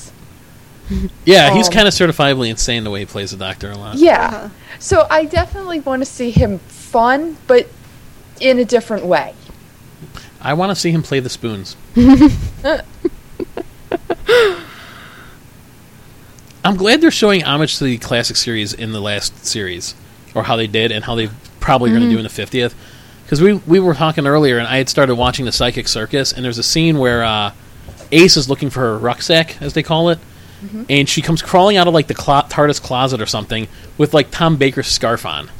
Yeah, 1.24 1.54
he's 1.54 1.68
Um, 1.68 1.72
kind 1.72 1.88
of 1.88 1.94
certifiably 1.94 2.50
insane 2.50 2.84
the 2.84 2.90
way 2.90 3.00
he 3.00 3.06
plays 3.06 3.30
the 3.30 3.36
Doctor 3.36 3.70
a 3.70 3.76
lot. 3.78 3.96
Yeah. 3.96 4.26
Uh-huh. 4.26 4.48
So 4.78 5.06
I 5.10 5.24
definitely 5.24 5.80
want 5.80 6.00
to 6.02 6.06
see 6.06 6.30
him 6.30 6.58
fun, 6.60 7.36
but 7.46 7.68
in 8.40 8.58
a 8.58 8.64
different 8.64 9.04
way. 9.06 9.34
I 10.40 10.54
want 10.54 10.70
to 10.70 10.74
see 10.76 10.90
him 10.90 11.02
play 11.02 11.20
the 11.20 11.28
spoons. 11.28 11.76
I'm 16.64 16.76
glad 16.76 17.00
they're 17.00 17.10
showing 17.10 17.42
homage 17.42 17.78
to 17.78 17.84
the 17.84 17.98
classic 17.98 18.36
series 18.36 18.72
in 18.74 18.92
the 18.92 19.00
last 19.00 19.46
series, 19.46 19.94
or 20.34 20.42
how 20.44 20.56
they 20.56 20.66
did, 20.66 20.92
and 20.92 21.04
how 21.04 21.14
they 21.14 21.28
probably 21.58 21.90
going 21.90 22.02
to 22.02 22.10
do 22.10 22.18
in 22.18 22.22
the 22.22 22.28
fiftieth. 22.28 22.74
Because 23.24 23.40
we 23.40 23.54
we 23.54 23.80
were 23.80 23.94
talking 23.94 24.26
earlier, 24.26 24.58
and 24.58 24.66
I 24.66 24.76
had 24.78 24.88
started 24.88 25.14
watching 25.14 25.44
the 25.46 25.52
Psychic 25.52 25.88
Circus, 25.88 26.32
and 26.32 26.44
there's 26.44 26.58
a 26.58 26.62
scene 26.62 26.98
where 26.98 27.24
uh, 27.24 27.52
Ace 28.12 28.36
is 28.36 28.48
looking 28.50 28.68
for 28.70 28.80
her 28.80 28.98
rucksack, 28.98 29.60
as 29.62 29.72
they 29.72 29.82
call 29.82 30.10
it, 30.10 30.18
Mm-hmm. 30.62 30.82
and 30.90 31.08
she 31.08 31.22
comes 31.22 31.40
crawling 31.40 31.76
out 31.78 31.86
of 31.88 31.94
like 31.94 32.06
the 32.06 32.14
clo- 32.14 32.42
TARDIS 32.42 32.82
closet 32.82 33.20
or 33.22 33.26
something 33.26 33.66
with 33.96 34.12
like 34.12 34.30
Tom 34.30 34.56
Baker's 34.56 34.88
scarf 34.88 35.24
on. 35.24 35.50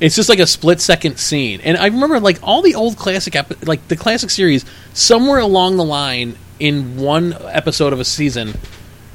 It's 0.00 0.14
just 0.16 0.28
like 0.28 0.38
a 0.38 0.46
split 0.46 0.80
second 0.80 1.18
scene, 1.18 1.60
and 1.62 1.76
I 1.76 1.86
remember 1.86 2.20
like 2.20 2.38
all 2.42 2.60
the 2.62 2.74
old 2.74 2.96
classic, 2.98 3.34
epi- 3.36 3.56
like 3.66 3.88
the 3.88 3.96
classic 3.96 4.28
series. 4.30 4.64
Somewhere 4.92 5.38
along 5.38 5.76
the 5.76 5.84
line, 5.84 6.36
in 6.58 6.96
one 6.98 7.34
episode 7.42 7.92
of 7.92 8.00
a 8.00 8.04
season, 8.04 8.54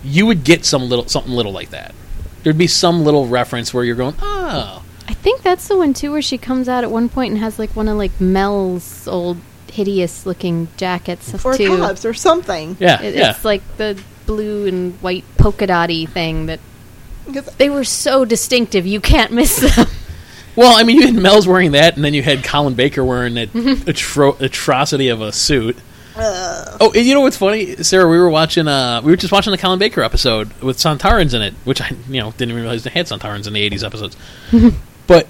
you 0.03 0.25
would 0.25 0.43
get 0.43 0.65
some 0.65 0.89
little 0.89 1.07
something 1.07 1.31
little 1.33 1.51
like 1.51 1.69
that. 1.71 1.93
There'd 2.43 2.57
be 2.57 2.65
some 2.67 3.03
little 3.03 3.27
reference 3.27 3.73
where 3.73 3.83
you're 3.83 3.95
going, 3.95 4.15
oh, 4.21 4.83
I 5.07 5.13
think 5.13 5.41
that's 5.43 5.67
the 5.67 5.77
one 5.77 5.93
too 5.93 6.11
where 6.11 6.21
she 6.21 6.37
comes 6.39 6.67
out 6.67 6.83
at 6.83 6.89
one 6.91 7.09
point 7.09 7.31
and 7.33 7.39
has 7.41 7.59
like 7.59 7.75
one 7.75 7.87
of 7.87 7.97
like 7.97 8.19
Mel's 8.19 9.07
old 9.07 9.37
hideous 9.71 10.25
looking 10.25 10.67
jackets 10.77 11.45
or 11.45 11.55
too. 11.55 11.77
tops 11.77 12.05
or 12.05 12.13
something. 12.15 12.75
yeah, 12.79 13.01
It- 13.01 13.15
yeah. 13.15 13.31
It's 13.31 13.45
like 13.45 13.61
the 13.77 14.01
blue 14.31 14.65
and 14.67 14.93
white 15.01 15.25
polka 15.37 15.67
dotty 15.67 16.05
thing 16.05 16.45
that 16.45 16.59
they 17.57 17.69
were 17.69 17.83
so 17.83 18.23
distinctive 18.25 18.85
you 18.87 18.99
can't 19.01 19.31
miss 19.31 19.57
them. 19.75 19.87
Well, 20.53 20.77
I 20.77 20.83
mean, 20.83 20.97
you 20.97 21.05
had 21.07 21.15
Mel's 21.15 21.47
wearing 21.47 21.71
that, 21.71 21.95
and 21.95 22.03
then 22.03 22.13
you 22.13 22.21
had 22.21 22.43
Colin 22.43 22.73
Baker 22.73 23.05
wearing 23.05 23.35
that 23.35 23.53
atro- 23.53 24.37
atrocity 24.41 25.07
of 25.07 25.21
a 25.21 25.31
suit. 25.31 25.77
uh, 26.13 26.77
Oh, 26.81 26.91
and 26.93 27.05
you 27.05 27.13
know 27.13 27.21
what's 27.21 27.37
funny, 27.37 27.77
Sarah? 27.77 28.05
We 28.09 28.17
were 28.19 28.29
watching. 28.29 28.67
Uh, 28.67 28.99
we 29.01 29.11
were 29.11 29.15
just 29.15 29.31
watching 29.31 29.51
the 29.51 29.57
Colin 29.57 29.79
Baker 29.79 30.01
episode 30.03 30.51
with 30.61 30.75
Sontarans 30.77 31.33
in 31.33 31.41
it, 31.41 31.53
which 31.63 31.79
I, 31.79 31.91
you 32.09 32.19
know, 32.19 32.31
didn't 32.31 32.51
even 32.51 32.63
realize 32.63 32.83
they 32.83 32.89
had 32.89 33.05
Sontarans 33.05 33.47
in 33.47 33.53
the 33.53 33.69
'80s 33.69 33.81
episodes. 33.85 34.17
but 35.07 35.25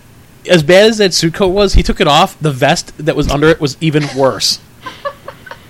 as 0.49 0.63
bad 0.63 0.89
as 0.89 0.97
that 0.97 1.13
suit 1.13 1.35
coat 1.35 1.49
was, 1.49 1.75
he 1.75 1.83
took 1.83 2.01
it 2.01 2.07
off. 2.07 2.35
The 2.39 2.51
vest 2.51 2.91
that 2.97 3.15
was 3.15 3.29
under 3.29 3.47
it 3.47 3.61
was 3.61 3.77
even 3.79 4.05
worse. 4.17 4.59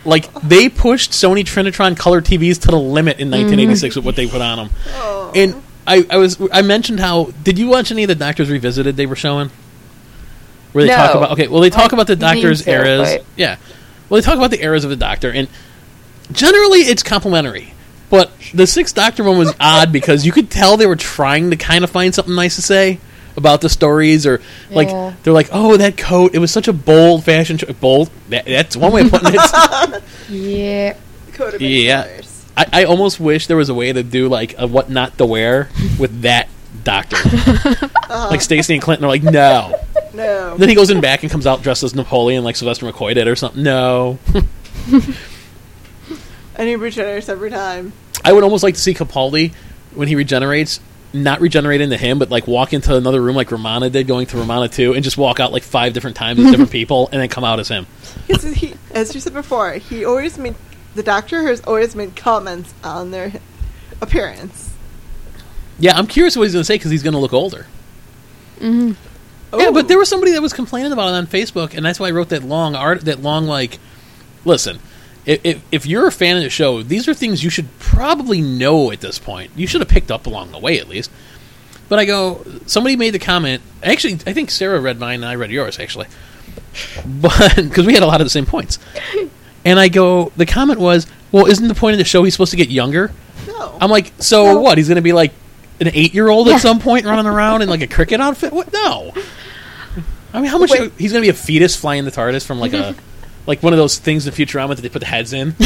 Like 0.06 0.34
they 0.42 0.70
pushed 0.70 1.12
Sony 1.12 1.44
Trinitron 1.44 1.98
color 1.98 2.22
TVs 2.22 2.62
to 2.62 2.68
the 2.68 2.80
limit 2.80 3.20
in 3.20 3.28
mm-hmm. 3.28 3.44
1986 3.44 3.98
with 3.98 4.06
what 4.06 4.16
they 4.16 4.28
put 4.28 4.42
on 4.42 4.58
them. 4.58 4.70
oh. 4.88 5.32
And 5.36 5.62
I, 5.86 6.06
I 6.10 6.18
was 6.18 6.40
I 6.52 6.62
mentioned 6.62 7.00
how 7.00 7.26
did 7.44 7.58
you 7.58 7.68
watch 7.68 7.92
any 7.92 8.04
of 8.04 8.08
the 8.08 8.16
Doctors 8.16 8.50
Revisited 8.50 8.96
they 8.98 9.06
were 9.06 9.16
showing? 9.16 9.50
Where 10.74 10.86
they 10.86 10.94
talk 10.94 11.16
about 11.16 11.32
okay, 11.32 11.48
well 11.48 11.62
they 11.62 11.70
talk 11.70 11.94
I 11.94 11.96
about 11.96 12.08
the 12.08 12.16
Doctor's 12.16 12.64
to, 12.64 12.72
eras. 12.72 13.18
but- 13.18 13.26
Yeah, 13.36 13.58
well 14.10 14.22
they 14.22 14.26
talk 14.26 14.38
about 14.38 14.52
the 14.52 14.62
eras 14.62 14.84
of 14.84 14.90
the 14.90 14.96
Doctor, 14.96 15.32
and 15.32 15.48
generally 16.32 16.80
it's 16.80 17.04
complimentary. 17.04 17.74
But 18.10 18.32
the 18.54 18.68
Sixth 18.68 18.94
Doctor 18.94 19.24
one 19.24 19.38
was 19.38 19.54
odd 19.60 19.94
because 19.94 20.26
you 20.26 20.34
could 20.34 20.52
tell 20.52 20.76
they 20.76 20.86
were 20.86 20.98
trying 20.98 21.52
to 21.52 21.56
kind 21.56 21.84
of 21.84 21.90
find 21.90 22.14
something 22.14 22.36
nice 22.36 22.56
to 22.56 22.62
say, 22.62 23.00
about 23.38 23.62
the 23.62 23.70
stories, 23.70 24.26
or 24.26 24.42
like 24.70 24.90
Yeah. 24.90 25.14
they're 25.24 25.34
like, 25.34 25.50
"Oh, 25.52 25.78
that 25.78 25.98
coat! 25.98 26.34
It 26.34 26.40
was 26.40 26.52
such 26.52 26.68
a 26.68 26.74
bold 26.74 27.24
fashion 27.24 27.58
cho- 27.58 27.72
bold." 27.74 28.10
That, 28.30 28.46
that's 28.46 28.76
one 28.76 28.92
way 28.92 29.02
of 29.02 29.12
putting 29.12 29.34
it. 29.34 30.04
Yeah. 30.30 30.96
Coat 31.34 31.56
of 31.56 31.62
Yeah. 31.62 32.22
I, 32.58 32.66
I 32.74 32.84
almost 32.84 33.20
wish 33.20 33.48
there 33.48 33.58
was 33.58 33.70
a 33.70 33.74
way 33.74 33.94
to 33.94 34.04
do 34.04 34.28
like 34.28 34.56
a 34.58 34.68
what 34.68 34.90
not 34.90 35.18
to 35.18 35.26
wear 35.26 35.70
with 36.00 36.22
that 36.24 36.50
doctor. 36.84 37.18
Uh-huh. 38.12 38.28
Like 38.30 38.42
Stacy 38.42 38.74
and 38.74 38.82
Clinton 38.84 39.06
are 39.06 39.08
like, 39.08 39.24
no. 39.24 39.74
No. 40.14 40.58
Then 40.58 40.68
he 40.68 40.76
goes 40.76 40.90
in 40.90 41.00
back 41.00 41.24
and 41.24 41.32
comes 41.32 41.48
out 41.48 41.62
dressed 41.62 41.82
as 41.82 41.96
Napoleon, 41.96 42.44
like 42.44 42.58
Sylvester 42.58 42.86
McCoy 42.86 43.14
did, 43.16 43.26
or 43.26 43.38
something. 43.38 43.64
No. 43.64 44.20
And 46.56 46.68
he 46.68 46.76
regenerates 46.76 47.30
every 47.30 47.50
time. 47.50 47.94
I 48.24 48.34
would 48.34 48.44
almost 48.44 48.64
like 48.64 48.76
to 48.76 48.80
see 48.80 48.94
Capaldi 48.94 49.54
when 49.96 50.08
he 50.08 50.16
regenerates, 50.16 50.80
not 51.14 51.42
regenerate 51.42 51.82
into 51.82 51.98
him, 51.98 52.20
but 52.20 52.30
like 52.30 52.48
walk 52.48 52.74
into 52.74 52.96
another 52.96 53.22
room 53.22 53.36
like 53.36 53.52
Romana 53.52 53.90
did, 53.90 54.08
going 54.08 54.28
to 54.28 54.38
Romana 54.38 54.68
two, 54.68 54.94
and 54.94 55.04
just 55.04 55.18
walk 55.18 55.40
out 55.40 55.52
like 55.52 55.64
five 55.64 55.94
different 55.94 56.16
times 56.16 56.40
as 56.40 56.52
different 56.52 56.72
people, 56.80 57.10
and 57.12 57.22
then 57.22 57.28
come 57.30 57.44
out 57.44 57.60
as 57.60 57.68
him. 57.68 57.86
Because 58.28 58.44
he, 58.44 58.74
as 58.92 59.14
you 59.14 59.22
said 59.22 59.34
before, 59.34 59.74
he 59.74 60.06
always 60.06 60.38
made 60.38 60.56
the 60.96 61.04
doctor 61.04 61.44
has 61.48 61.62
always 61.62 61.96
made 61.96 62.16
comments 62.16 62.74
on 62.84 63.12
their 63.12 63.32
appearance. 64.02 64.74
Yeah, 65.80 65.96
I'm 65.98 66.08
curious 66.08 66.36
what 66.36 66.44
he's 66.44 66.54
going 66.54 66.62
to 66.62 66.66
say 66.66 66.76
because 66.76 66.92
he's 66.92 67.04
going 67.04 67.14
to 67.14 67.20
look 67.20 67.34
older. 67.34 67.66
hmm 68.60 68.90
Yeah, 68.90 68.94
Oh. 69.54 69.72
but 69.74 69.88
there 69.88 69.98
was 69.98 70.08
somebody 70.10 70.32
that 70.34 70.42
was 70.42 70.54
complaining 70.54 70.92
about 70.92 71.10
it 71.10 71.16
on 71.16 71.28
Facebook, 71.28 71.76
and 71.76 71.86
that's 71.86 72.00
why 72.00 72.08
I 72.08 72.12
wrote 72.12 72.30
that 72.30 72.44
long 72.44 72.76
art, 72.76 73.02
that 73.06 73.22
long 73.22 73.46
like. 73.46 73.80
Listen, 74.46 74.80
if, 75.26 75.42
if 75.46 75.62
if 75.72 75.86
you're 75.86 76.08
a 76.08 76.12
fan 76.12 76.38
of 76.38 76.44
the 76.44 76.50
show, 76.50 76.82
these 76.84 77.08
are 77.08 77.14
things 77.14 77.44
you 77.44 77.50
should 77.50 77.68
probably 77.80 78.42
know 78.42 78.92
at 78.92 79.02
this 79.02 79.20
point. 79.20 79.52
You 79.56 79.68
should 79.68 79.82
have 79.82 79.90
picked 79.90 80.12
up 80.12 80.26
along 80.28 80.52
the 80.52 80.60
way 80.60 80.80
at 80.80 80.88
least. 80.90 81.12
But 81.90 82.00
I 82.00 82.06
go, 82.06 82.46
somebody 82.68 82.96
made 82.96 83.12
the 83.12 83.20
comment. 83.20 83.62
Actually, 83.84 84.14
I 84.26 84.34
think 84.34 84.50
Sarah 84.50 84.80
read 84.80 84.98
mine 85.00 85.16
and 85.16 85.26
I 85.26 85.36
read 85.36 85.52
yours 85.52 85.78
actually, 85.80 86.08
but 87.06 87.56
because 87.56 87.86
we 87.86 87.94
had 87.94 88.04
a 88.04 88.08
lot 88.08 88.22
of 88.22 88.26
the 88.26 88.30
same 88.32 88.46
points. 88.46 88.80
And 89.66 89.80
I 89.80 89.90
go, 89.90 90.32
the 90.38 90.46
comment 90.46 90.80
was, 90.80 91.06
"Well, 91.32 91.46
isn't 91.46 91.68
the 91.68 91.76
point 91.76 91.94
of 91.94 91.98
the 92.00 92.06
show 92.06 92.24
he's 92.24 92.34
supposed 92.34 92.52
to 92.52 92.58
get 92.58 92.70
younger?" 92.70 93.12
No. 93.48 93.78
I'm 93.82 93.90
like, 93.92 94.12
so 94.20 94.46
No. 94.46 94.60
what? 94.62 94.78
He's 94.78 94.88
going 94.88 94.96
to 94.96 95.02
be 95.02 95.14
like 95.14 95.34
an 95.80 95.90
eight 95.94 96.14
year 96.14 96.30
old 96.30 96.48
Yeah. 96.48 96.56
at 96.56 96.62
some 96.62 96.80
point 96.80 97.06
running 97.06 97.26
around 97.28 97.62
in 97.62 97.70
like 97.70 97.82
a 97.82 97.88
cricket 97.88 98.22
outfit? 98.22 98.54
What? 98.54 98.72
No. 98.74 99.14
I 100.34 100.40
mean, 100.42 100.50
how 100.50 100.58
much? 100.58 100.72
Wait. 100.72 100.94
He's 100.98 101.12
going 101.12 101.22
to 101.22 101.26
be 101.26 101.30
a 101.30 101.34
fetus 101.34 101.76
flying 101.76 102.06
the 102.06 102.12
TARDIS 102.12 102.46
from 102.46 102.60
like 102.60 102.74
a 102.74 102.96
like 103.48 103.62
one 103.64 103.74
of 103.74 103.78
those 103.78 103.98
things 103.98 104.28
in 104.28 104.34
Futurama 104.34 104.76
that 104.76 104.82
they 104.82 104.90
put 104.90 105.00
the 105.00 105.06
heads 105.08 105.34
in. 105.34 105.56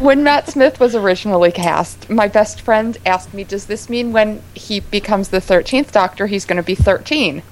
When 0.00 0.24
Matt 0.24 0.48
Smith 0.48 0.80
was 0.80 0.96
originally 0.96 1.52
cast, 1.52 2.10
my 2.10 2.26
best 2.26 2.60
friend 2.60 2.98
asked 3.06 3.32
me, 3.32 3.44
"Does 3.44 3.66
this 3.66 3.88
mean 3.88 4.12
when 4.12 4.42
he 4.52 4.80
becomes 4.80 5.28
the 5.28 5.40
thirteenth 5.40 5.92
Doctor, 5.92 6.26
he's 6.26 6.44
going 6.44 6.56
to 6.56 6.64
be 6.64 6.74
13? 6.74 7.42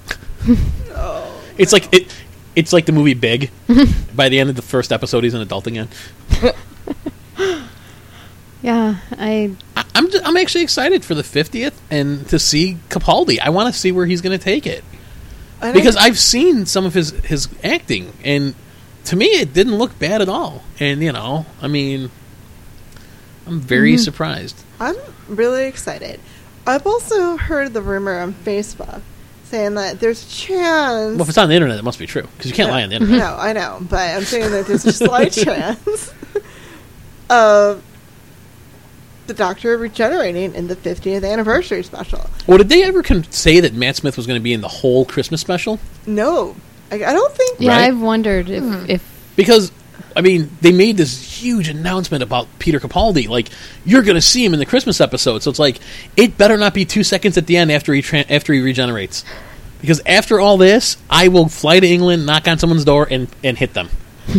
oh. 0.91 1.41
It's 1.57 1.71
like 1.71 1.91
it. 1.93 2.13
It's 2.53 2.73
like 2.73 2.85
the 2.85 2.91
movie 2.91 3.13
Big. 3.13 3.49
By 4.15 4.27
the 4.27 4.39
end 4.39 4.49
of 4.49 4.57
the 4.57 4.61
first 4.61 4.91
episode, 4.91 5.23
he's 5.23 5.33
an 5.33 5.39
adult 5.41 5.67
again. 5.67 5.87
Yeah, 8.61 8.97
I 9.11 9.55
I, 9.75 9.83
I'm 9.95 10.09
just, 10.09 10.25
I'm 10.25 10.37
actually 10.37 10.63
excited 10.63 11.03
for 11.03 11.15
the 11.15 11.21
50th 11.21 11.73
and 11.91 12.27
to 12.29 12.39
see 12.39 12.77
Capaldi. 12.89 13.39
I 13.39 13.49
want 13.49 13.73
to 13.73 13.77
see 13.79 13.91
where 13.91 14.05
he's 14.05 14.21
going 14.21 14.37
to 14.37 14.43
take 14.43 14.65
it. 14.65 14.83
And 15.61 15.71
I- 15.71 15.73
because 15.73 15.95
I've 15.97 16.17
seen 16.19 16.65
some 16.65 16.85
of 16.85 16.93
his 16.93 17.11
his 17.11 17.47
acting, 17.63 18.13
and 18.23 18.55
to 19.05 19.15
me, 19.15 19.25
it 19.25 19.53
didn't 19.53 19.75
look 19.75 19.97
bad 19.99 20.21
at 20.21 20.29
all. 20.29 20.63
And 20.79 21.01
you 21.01 21.11
know, 21.11 21.45
I 21.61 21.67
mean, 21.67 22.09
I'm 23.45 23.59
very 23.59 23.93
mm-hmm. 23.93 23.99
surprised. 23.99 24.63
I'm 24.79 24.95
really 25.27 25.65
excited. 25.65 26.19
I've 26.65 26.87
also 26.87 27.37
heard 27.37 27.73
the 27.73 27.81
rumor 27.81 28.19
on 28.19 28.33
Facebook 28.33 29.01
saying 29.45 29.75
that 29.75 29.99
there's 29.99 30.25
a 30.25 30.29
chance. 30.29 31.15
Well, 31.15 31.21
if 31.21 31.29
it's 31.29 31.37
on 31.37 31.49
the 31.49 31.55
internet, 31.55 31.77
it 31.77 31.83
must 31.83 31.99
be 31.99 32.07
true 32.07 32.23
because 32.23 32.49
you 32.49 32.55
can't 32.55 32.71
lie 32.71 32.83
on 32.83 32.89
the 32.89 32.95
internet. 32.95 33.19
no, 33.19 33.35
I 33.37 33.53
know, 33.53 33.79
but 33.81 34.15
I'm 34.15 34.23
saying 34.23 34.51
that 34.51 34.65
there's 34.65 34.85
a 34.85 34.93
slight 34.93 35.31
chance 35.33 36.13
of 37.29 37.83
the 39.27 39.33
Doctor 39.33 39.77
regenerating 39.77 40.55
in 40.55 40.67
the 40.67 40.75
50th 40.75 41.29
anniversary 41.29 41.83
special. 41.83 42.29
Well, 42.47 42.57
did 42.57 42.69
they 42.69 42.83
ever 42.83 43.03
con- 43.03 43.23
say 43.25 43.59
that 43.59 43.73
Matt 43.73 43.97
Smith 43.97 44.17
was 44.17 44.27
going 44.27 44.39
to 44.39 44.43
be 44.43 44.53
in 44.53 44.61
the 44.61 44.67
whole 44.67 45.05
Christmas 45.05 45.39
special? 45.39 45.79
No, 46.05 46.55
I, 46.93 47.09
I 47.09 47.13
don't 47.13 47.33
think. 47.33 47.59
yeah, 47.59 47.71
Right? 47.71 47.87
I've 47.87 47.99
wondered 48.01 48.49
if 48.49 48.63
hmm. 48.63 48.85
if 48.87 49.33
Because 49.35 49.71
I 50.15 50.21
mean, 50.21 50.51
they 50.61 50.71
made 50.71 50.97
this 50.97 51.41
huge 51.41 51.69
announcement 51.69 52.23
about 52.23 52.47
Peter 52.59 52.79
Capaldi. 52.79 53.27
Like, 53.27 53.47
you're 53.83 54.03
going 54.03 54.15
to 54.15 54.21
see 54.21 54.45
him 54.45 54.53
in 54.53 54.59
the 54.59 54.65
Christmas 54.65 55.01
episode. 55.01 55.41
So 55.41 55.49
it's 55.49 55.59
like, 55.59 55.79
it 56.15 56.37
better 56.37 56.57
not 56.57 56.73
be 56.73 56.85
two 56.85 57.03
seconds 57.03 57.37
at 57.37 57.47
the 57.47 57.57
end 57.57 57.71
after 57.71 57.93
he 57.93 58.01
tra- 58.01 58.25
after 58.29 58.53
he 58.53 58.59
regenerates. 58.61 59.25
Because 59.81 60.01
after 60.05 60.39
all 60.39 60.57
this, 60.57 60.97
I 61.09 61.27
will 61.27 61.49
fly 61.49 61.79
to 61.79 61.87
England, 61.87 62.25
knock 62.25 62.47
on 62.47 62.57
someone's 62.57 62.85
door, 62.85 63.07
and, 63.09 63.27
and 63.43 63.57
hit 63.57 63.73
them. 63.73 63.89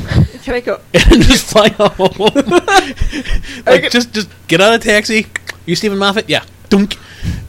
Can 0.42 0.54
I 0.54 0.60
go? 0.60 0.80
and 0.94 1.22
just 1.22 1.50
fly 1.50 1.68
home. 1.70 1.90
like 3.66 3.66
Okay. 3.66 3.88
just 3.90 4.14
just 4.14 4.30
get 4.48 4.60
out 4.60 4.74
of 4.74 4.80
the 4.80 4.88
taxi. 4.88 5.26
You 5.66 5.76
Steven 5.76 5.98
Moffat? 5.98 6.30
Yeah. 6.30 6.44
Dunk. 6.70 6.96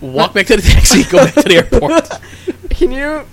Walk 0.02 0.34
back 0.34 0.48
to 0.48 0.58
the 0.58 0.62
taxi. 0.62 1.04
Go 1.04 1.20
back 1.20 1.36
to 1.36 1.44
the 1.44 1.56
airport. 1.56 2.10
Can 2.70 2.92
you? 2.92 3.26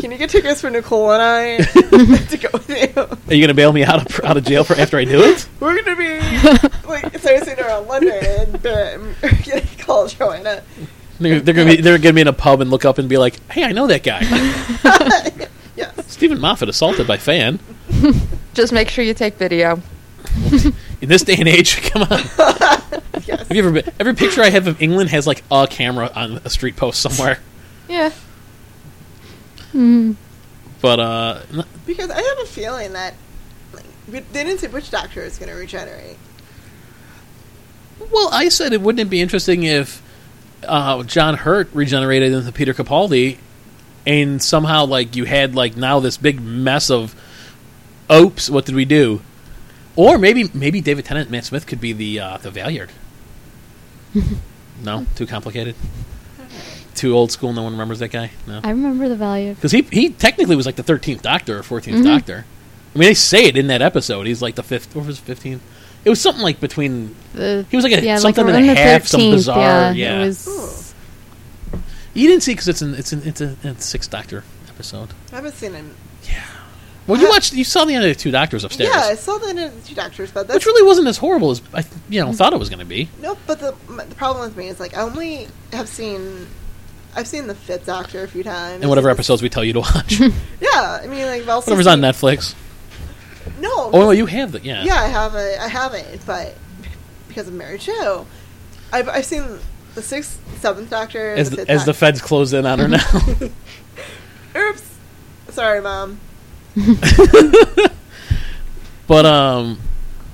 Can 0.00 0.10
you 0.12 0.18
get 0.18 0.30
tickets 0.30 0.60
for 0.60 0.70
Nicole 0.70 1.12
and 1.12 1.22
I 1.22 1.56
to 2.28 2.36
go 2.38 2.48
with 2.52 2.68
you? 2.68 3.02
Are 3.28 3.34
you 3.34 3.42
gonna 3.42 3.54
bail 3.54 3.72
me 3.72 3.84
out 3.84 4.04
of 4.08 4.24
out 4.24 4.36
of 4.36 4.44
jail 4.44 4.64
for 4.64 4.74
after 4.74 4.96
I 4.98 5.04
do 5.04 5.20
it? 5.22 5.48
We're 5.60 5.82
gonna 5.82 5.96
be 5.96 6.18
like 6.88 7.12
Thursday 7.12 7.60
around 7.60 7.86
London 7.88 8.14
and 8.14 8.66
um, 8.66 9.14
getting 9.42 9.78
called 9.78 10.10
Joanna. 10.10 10.62
They're, 11.20 11.40
they're 11.40 11.54
gonna 11.54 11.70
be 11.76 11.80
they're 11.82 11.98
gonna 11.98 12.12
be 12.14 12.20
in 12.20 12.28
a 12.28 12.32
pub 12.32 12.60
and 12.60 12.70
look 12.70 12.84
up 12.84 12.98
and 12.98 13.08
be 13.08 13.16
like, 13.18 13.40
"Hey, 13.50 13.64
I 13.64 13.72
know 13.72 13.86
that 13.88 14.02
guy, 14.04 14.20
Yes. 15.76 16.12
Steven 16.12 16.40
Moffat, 16.40 16.68
assaulted 16.68 17.06
by 17.08 17.16
fan." 17.16 17.58
Just 18.54 18.72
make 18.72 18.88
sure 18.88 19.04
you 19.04 19.14
take 19.14 19.34
video. 19.34 19.80
In 21.00 21.08
this 21.08 21.22
day 21.22 21.34
and 21.36 21.48
age, 21.48 21.82
come 21.90 22.02
on. 22.02 22.10
Yes. 23.26 23.48
Have 23.48 23.52
you 23.52 23.62
ever 23.62 23.72
been? 23.72 23.92
Every 23.98 24.14
picture 24.14 24.42
I 24.42 24.50
have 24.50 24.66
of 24.68 24.80
England 24.80 25.10
has 25.10 25.26
like 25.26 25.42
a 25.50 25.66
camera 25.68 26.10
on 26.14 26.40
a 26.44 26.50
street 26.50 26.76
post 26.76 27.00
somewhere. 27.00 27.40
Yeah. 27.88 28.10
But 30.80 31.00
uh, 31.00 31.42
Because 31.86 32.10
I 32.10 32.20
have 32.20 32.38
a 32.40 32.46
feeling 32.46 32.92
that 32.92 33.14
like, 33.72 33.84
they 34.08 34.44
didn't 34.44 34.58
say 34.58 34.68
which 34.68 34.90
doctor 34.90 35.22
is 35.22 35.38
going 35.38 35.50
to 35.50 35.56
regenerate. 35.56 36.16
Well, 38.12 38.28
I 38.32 38.48
said 38.48 38.72
it 38.72 38.80
wouldn't 38.80 39.00
it 39.00 39.10
be 39.10 39.20
interesting 39.20 39.64
if 39.64 40.02
uh, 40.66 41.02
John 41.02 41.34
Hurt 41.34 41.68
regenerated 41.72 42.32
into 42.32 42.52
Peter 42.52 42.74
Capaldi, 42.74 43.38
and 44.06 44.42
somehow 44.42 44.86
like 44.86 45.16
you 45.16 45.24
had 45.24 45.54
like 45.54 45.76
now 45.76 46.00
this 46.00 46.16
big 46.16 46.40
mess 46.40 46.90
of, 46.90 47.14
oops, 48.10 48.48
what 48.48 48.64
did 48.64 48.74
we 48.74 48.84
do? 48.84 49.20
Or 49.96 50.16
maybe 50.16 50.44
maybe 50.54 50.80
David 50.80 51.04
Tennant, 51.04 51.30
Matt 51.30 51.44
Smith 51.44 51.66
could 51.66 51.80
be 51.80 51.92
the 51.92 52.20
uh, 52.20 52.36
the 52.38 52.50
Valeyard. 52.50 52.90
no, 54.82 55.06
too 55.16 55.26
complicated. 55.26 55.74
Too 56.98 57.14
old 57.14 57.30
school. 57.32 57.52
No 57.52 57.62
one 57.62 57.72
remembers 57.72 58.00
that 58.00 58.08
guy. 58.08 58.30
No, 58.46 58.60
I 58.62 58.70
remember 58.70 59.08
the 59.08 59.16
Valeyard. 59.16 59.54
because 59.56 59.72
he 59.72 59.82
he 59.90 60.10
technically 60.10 60.56
was 60.56 60.66
like 60.66 60.76
the 60.76 60.82
thirteenth 60.82 61.22
Doctor 61.22 61.58
or 61.58 61.62
14th 61.62 62.00
Mhm. 62.00 62.04
Doctor. 62.04 62.44
I 62.94 62.98
mean, 62.98 63.08
they 63.08 63.14
say 63.14 63.44
it 63.44 63.56
in 63.56 63.68
that 63.68 63.82
episode. 63.82 64.26
He's 64.26 64.42
like 64.42 64.54
the 64.56 64.62
fifth. 64.62 64.96
Or 64.96 65.02
was 65.02 65.18
fifteenth? 65.18 65.62
It 66.04 66.10
was 66.10 66.20
something 66.20 66.42
like 66.42 66.58
between 66.60 67.14
The, 67.34 67.66
He 67.70 67.76
was 67.76 67.84
like 67.84 67.92
a- 67.92 68.04
yeah, 68.04 68.16
something 68.18 68.46
like 68.46 68.54
and 68.54 68.64
a 68.64 68.68
around 68.68 68.76
the 68.76 68.80
half, 68.80 69.06
some 69.06 69.20
bizarre- 69.30 69.92
Yeah, 69.92 69.92
yeah. 69.92 70.22
It 70.22 70.26
was. 70.26 70.94
You 72.14 72.28
didn't 72.28 72.42
see 72.42 72.52
because 72.52 72.68
it's 72.68 72.82
an 72.82 72.94
it's 72.94 73.12
an 73.12 73.22
it's 73.24 73.40
a, 73.40 73.56
it's 73.62 73.84
a 73.84 73.88
sixth 73.88 74.10
Doctor 74.10 74.42
episode. 74.68 75.10
I 75.32 75.36
haven't 75.36 75.54
seen 75.54 75.72
him. 75.74 75.94
Yeah. 76.28 76.42
Well, 77.06 77.20
you 77.20 77.28
watched 77.28 77.52
you 77.54 77.64
saw 77.64 77.84
the 77.84 77.94
end 77.94 78.04
of 78.04 78.10
the 78.10 78.20
two 78.20 78.30
Doctors 78.30 78.64
upstairs, 78.64 78.90
Yeah, 78.92 79.00
I 79.02 79.14
saw 79.14 79.38
that 79.38 79.50
in 79.50 79.56
the 79.56 79.70
two 79.86 79.94
doctors, 79.94 80.30
but 80.30 80.46
that's 80.46 80.56
which 80.56 80.66
really 80.66 80.86
wasn't 80.86 81.08
as 81.08 81.16
horrible 81.16 81.50
as 81.52 81.62
I 81.72 81.84
you 82.10 82.20
know 82.24 82.32
thought 82.32 82.52
it 82.52 82.58
was 82.58 82.68
going 82.68 82.80
to 82.80 82.84
be. 82.84 83.08
no. 83.22 83.36
But 83.46 83.60
the 83.60 83.74
the 83.88 84.14
problem 84.16 84.44
with 84.44 84.56
me 84.56 84.68
is 84.68 84.78
like 84.80 84.96
I 84.96 85.02
only 85.02 85.48
have 85.72 85.88
seen. 85.88 86.46
I've 87.16 87.26
seen 87.26 87.46
the 87.46 87.54
Fifth 87.54 87.86
Doctor 87.86 88.22
a 88.24 88.28
few 88.28 88.42
times. 88.44 88.80
And 88.82 88.88
whatever 88.88 89.10
episodes 89.10 89.42
we 89.42 89.48
tell 89.48 89.64
you 89.64 89.72
to 89.74 89.80
watch, 89.80 90.20
Yeah, 90.60 91.00
I 91.02 91.06
mean 91.08 91.26
like 91.26 91.42
I've 91.42 91.48
also 91.48 91.70
whatever's 91.72 91.86
on 91.86 92.00
seen- 92.00 92.04
Netflix. 92.12 92.54
No. 93.60 93.70
Oh, 93.74 93.90
well, 93.92 94.14
you 94.14 94.26
have 94.26 94.52
the 94.52 94.60
yeah. 94.60 94.84
Yeah, 94.84 94.94
I 94.96 95.06
have 95.08 95.34
it. 95.34 95.58
I 95.58 95.68
have 95.68 95.94
it, 95.94 96.20
but 96.26 96.54
because 97.26 97.48
of 97.48 97.54
Mary 97.54 97.78
Jo, 97.78 98.26
I've 98.92 99.08
I've 99.08 99.24
seen 99.24 99.58
the 99.94 100.02
sixth, 100.02 100.38
seventh 100.60 100.90
Doctor, 100.90 101.30
As 101.34 101.50
the 101.50 101.68
as 101.68 101.84
the 101.84 101.94
feds 101.94 102.20
close 102.20 102.52
in 102.52 102.66
on 102.66 102.78
her 102.78 102.88
now. 102.88 103.04
Oops. 104.56 104.96
Sorry, 105.48 105.80
mom. 105.80 106.20
but 109.06 109.26
um, 109.26 109.80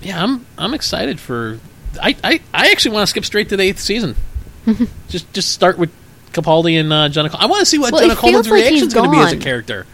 yeah, 0.03 0.23
I'm 0.23 0.45
I'm 0.59 0.75
excited 0.75 1.21
for. 1.21 1.59
I 2.03 2.17
I, 2.25 2.41
I 2.53 2.71
actually 2.73 2.95
want 2.95 3.05
to 3.05 3.11
skip 3.11 3.25
straight 3.25 3.49
to 3.51 3.57
the 3.57 3.63
eighth 3.63 3.81
season. 3.81 4.17
just 5.09 5.33
just 5.33 5.51
start 5.53 5.79
with 5.79 5.91
Capaldi 6.35 6.79
and 6.81 6.93
uh, 6.93 7.09
Jenna. 7.09 7.31
Col- 7.31 7.41
I 7.41 7.47
want 7.47 7.61
to 7.61 7.67
see 7.67 7.79
what 7.79 7.93
Well, 7.93 8.03
Jenna 8.03 8.17
Coleman's 8.17 8.47
like 8.51 8.61
reaction 8.63 8.87
is 8.89 8.95
going 8.95 9.11
to 9.11 9.17
be 9.17 9.23
as 9.23 9.33
a 9.33 9.37
character. 9.37 9.87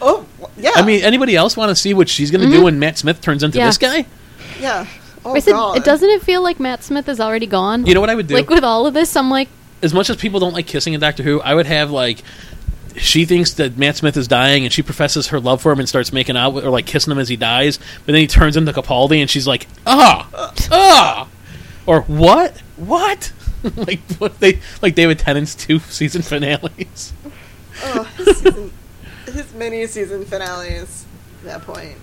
Oh, 0.00 0.26
yeah. 0.56 0.72
I 0.76 0.82
mean, 0.84 1.02
anybody 1.02 1.34
else 1.36 1.56
want 1.56 1.70
to 1.70 1.76
see 1.76 1.92
what 1.94 2.08
she's 2.08 2.30
going 2.30 2.48
to 2.48 2.56
do 2.56 2.64
when 2.64 2.78
Matt 2.78 2.98
Smith 2.98 3.20
turns 3.20 3.42
into 3.42 3.58
Yeah. 3.58 3.66
this 3.66 3.78
guy? 3.78 4.06
yeah. 4.60 4.86
Oh, 5.24 5.34
I 5.34 5.40
said, 5.40 5.52
God. 5.52 5.84
doesn't 5.84 6.08
it 6.08 6.22
feel 6.22 6.42
like 6.42 6.60
Matt 6.60 6.84
Smith 6.84 7.08
is 7.08 7.18
already 7.20 7.46
gone? 7.46 7.84
You 7.84 7.94
know 7.94 8.00
what 8.00 8.08
I 8.08 8.14
would 8.14 8.28
do? 8.28 8.34
Like 8.34 8.48
with 8.48 8.62
all 8.64 8.86
of 8.86 8.94
this, 8.94 9.16
I'm 9.16 9.28
like, 9.30 9.48
as 9.82 9.92
much 9.92 10.08
as 10.08 10.16
people 10.16 10.38
don't 10.40 10.52
like 10.54 10.66
kissing 10.66 10.94
in 10.94 11.00
Doctor 11.00 11.22
Who, 11.24 11.40
I 11.40 11.54
would 11.54 11.66
have 11.66 11.90
like 11.90 12.22
she 12.96 13.24
thinks 13.24 13.54
that 13.54 13.76
Matt 13.76 13.96
Smith 13.96 14.16
is 14.16 14.26
dying, 14.26 14.64
and 14.64 14.72
she 14.72 14.82
professes 14.82 15.28
her 15.28 15.38
love 15.38 15.60
for 15.62 15.70
him 15.72 15.78
and 15.78 15.88
starts 15.88 16.12
making 16.12 16.36
out 16.36 16.52
with, 16.52 16.64
or 16.64 16.70
like 16.70 16.86
kissing 16.86 17.10
him 17.12 17.18
as 17.18 17.28
he 17.28 17.36
dies. 17.36 17.78
But 17.78 18.12
then 18.12 18.16
he 18.16 18.26
turns 18.26 18.56
into 18.56 18.72
Capaldi, 18.72 19.20
and 19.20 19.30
she's 19.30 19.46
like, 19.46 19.66
"Ah, 19.86 20.28
ah," 20.70 21.28
or 21.86 22.02
"What? 22.02 22.56
What?" 22.76 23.32
like 23.76 24.00
what 24.18 24.40
they 24.40 24.60
like 24.82 24.94
David 24.94 25.18
Tennant's 25.18 25.54
two 25.54 25.78
season 25.78 26.22
finales. 26.22 27.12
Oh, 27.82 28.04
his, 28.16 28.38
season, 28.38 28.72
his 29.26 29.54
mini 29.54 29.86
season 29.86 30.24
finales. 30.24 31.06
At 31.40 31.44
that 31.44 31.62
point. 31.62 31.96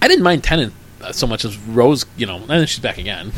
I 0.00 0.08
didn't 0.08 0.22
mind 0.22 0.44
Tennant 0.44 0.74
uh, 1.00 1.12
so 1.12 1.26
much 1.26 1.44
as 1.44 1.56
Rose, 1.56 2.06
you 2.16 2.26
know, 2.26 2.36
and 2.36 2.48
then 2.48 2.66
she's 2.66 2.80
back 2.80 2.98
again. 2.98 3.32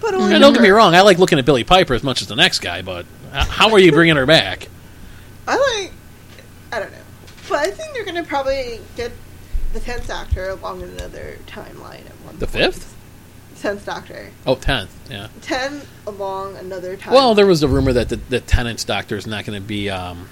But 0.00 0.14
And 0.14 0.40
don't 0.40 0.52
get 0.52 0.62
me 0.62 0.70
wrong, 0.70 0.94
I 0.94 1.00
like 1.00 1.18
looking 1.18 1.38
at 1.38 1.44
Billie 1.44 1.64
Piper 1.64 1.94
as 1.94 2.02
much 2.02 2.22
as 2.22 2.28
the 2.28 2.36
next 2.36 2.60
guy, 2.60 2.82
but 2.82 3.06
uh, 3.32 3.44
how 3.44 3.70
are 3.72 3.78
you 3.78 3.92
bringing 3.92 4.16
her 4.16 4.26
back? 4.26 4.68
I 5.46 5.56
like. 5.56 5.92
I 6.72 6.80
don't 6.80 6.92
know, 6.92 6.98
but 7.48 7.58
I 7.58 7.70
think 7.70 7.94
they're 7.94 8.04
gonna 8.04 8.24
probably 8.24 8.80
get 8.96 9.12
the 9.72 9.80
tenth 9.80 10.10
actor 10.10 10.50
along 10.50 10.82
another 10.82 11.38
timeline 11.46 12.06
at 12.06 12.20
one. 12.24 12.38
The 12.38 12.46
point. 12.46 12.74
fifth? 12.74 12.95
Tenth 13.60 13.84
Doctor. 13.86 14.30
Oh, 14.46 14.54
tenth, 14.54 14.94
yeah. 15.10 15.28
Ten 15.42 15.82
along 16.06 16.56
another 16.56 16.96
time. 16.96 17.14
Well, 17.14 17.34
there 17.34 17.46
was 17.46 17.62
a 17.62 17.68
rumor 17.68 17.92
that 17.92 18.08
the, 18.08 18.16
the 18.16 18.40
Tennant's 18.40 18.84
doctor 18.84 19.16
is 19.16 19.26
not 19.26 19.44
going 19.44 19.60
to 19.60 19.66
be 19.66 19.88
um, 19.90 20.28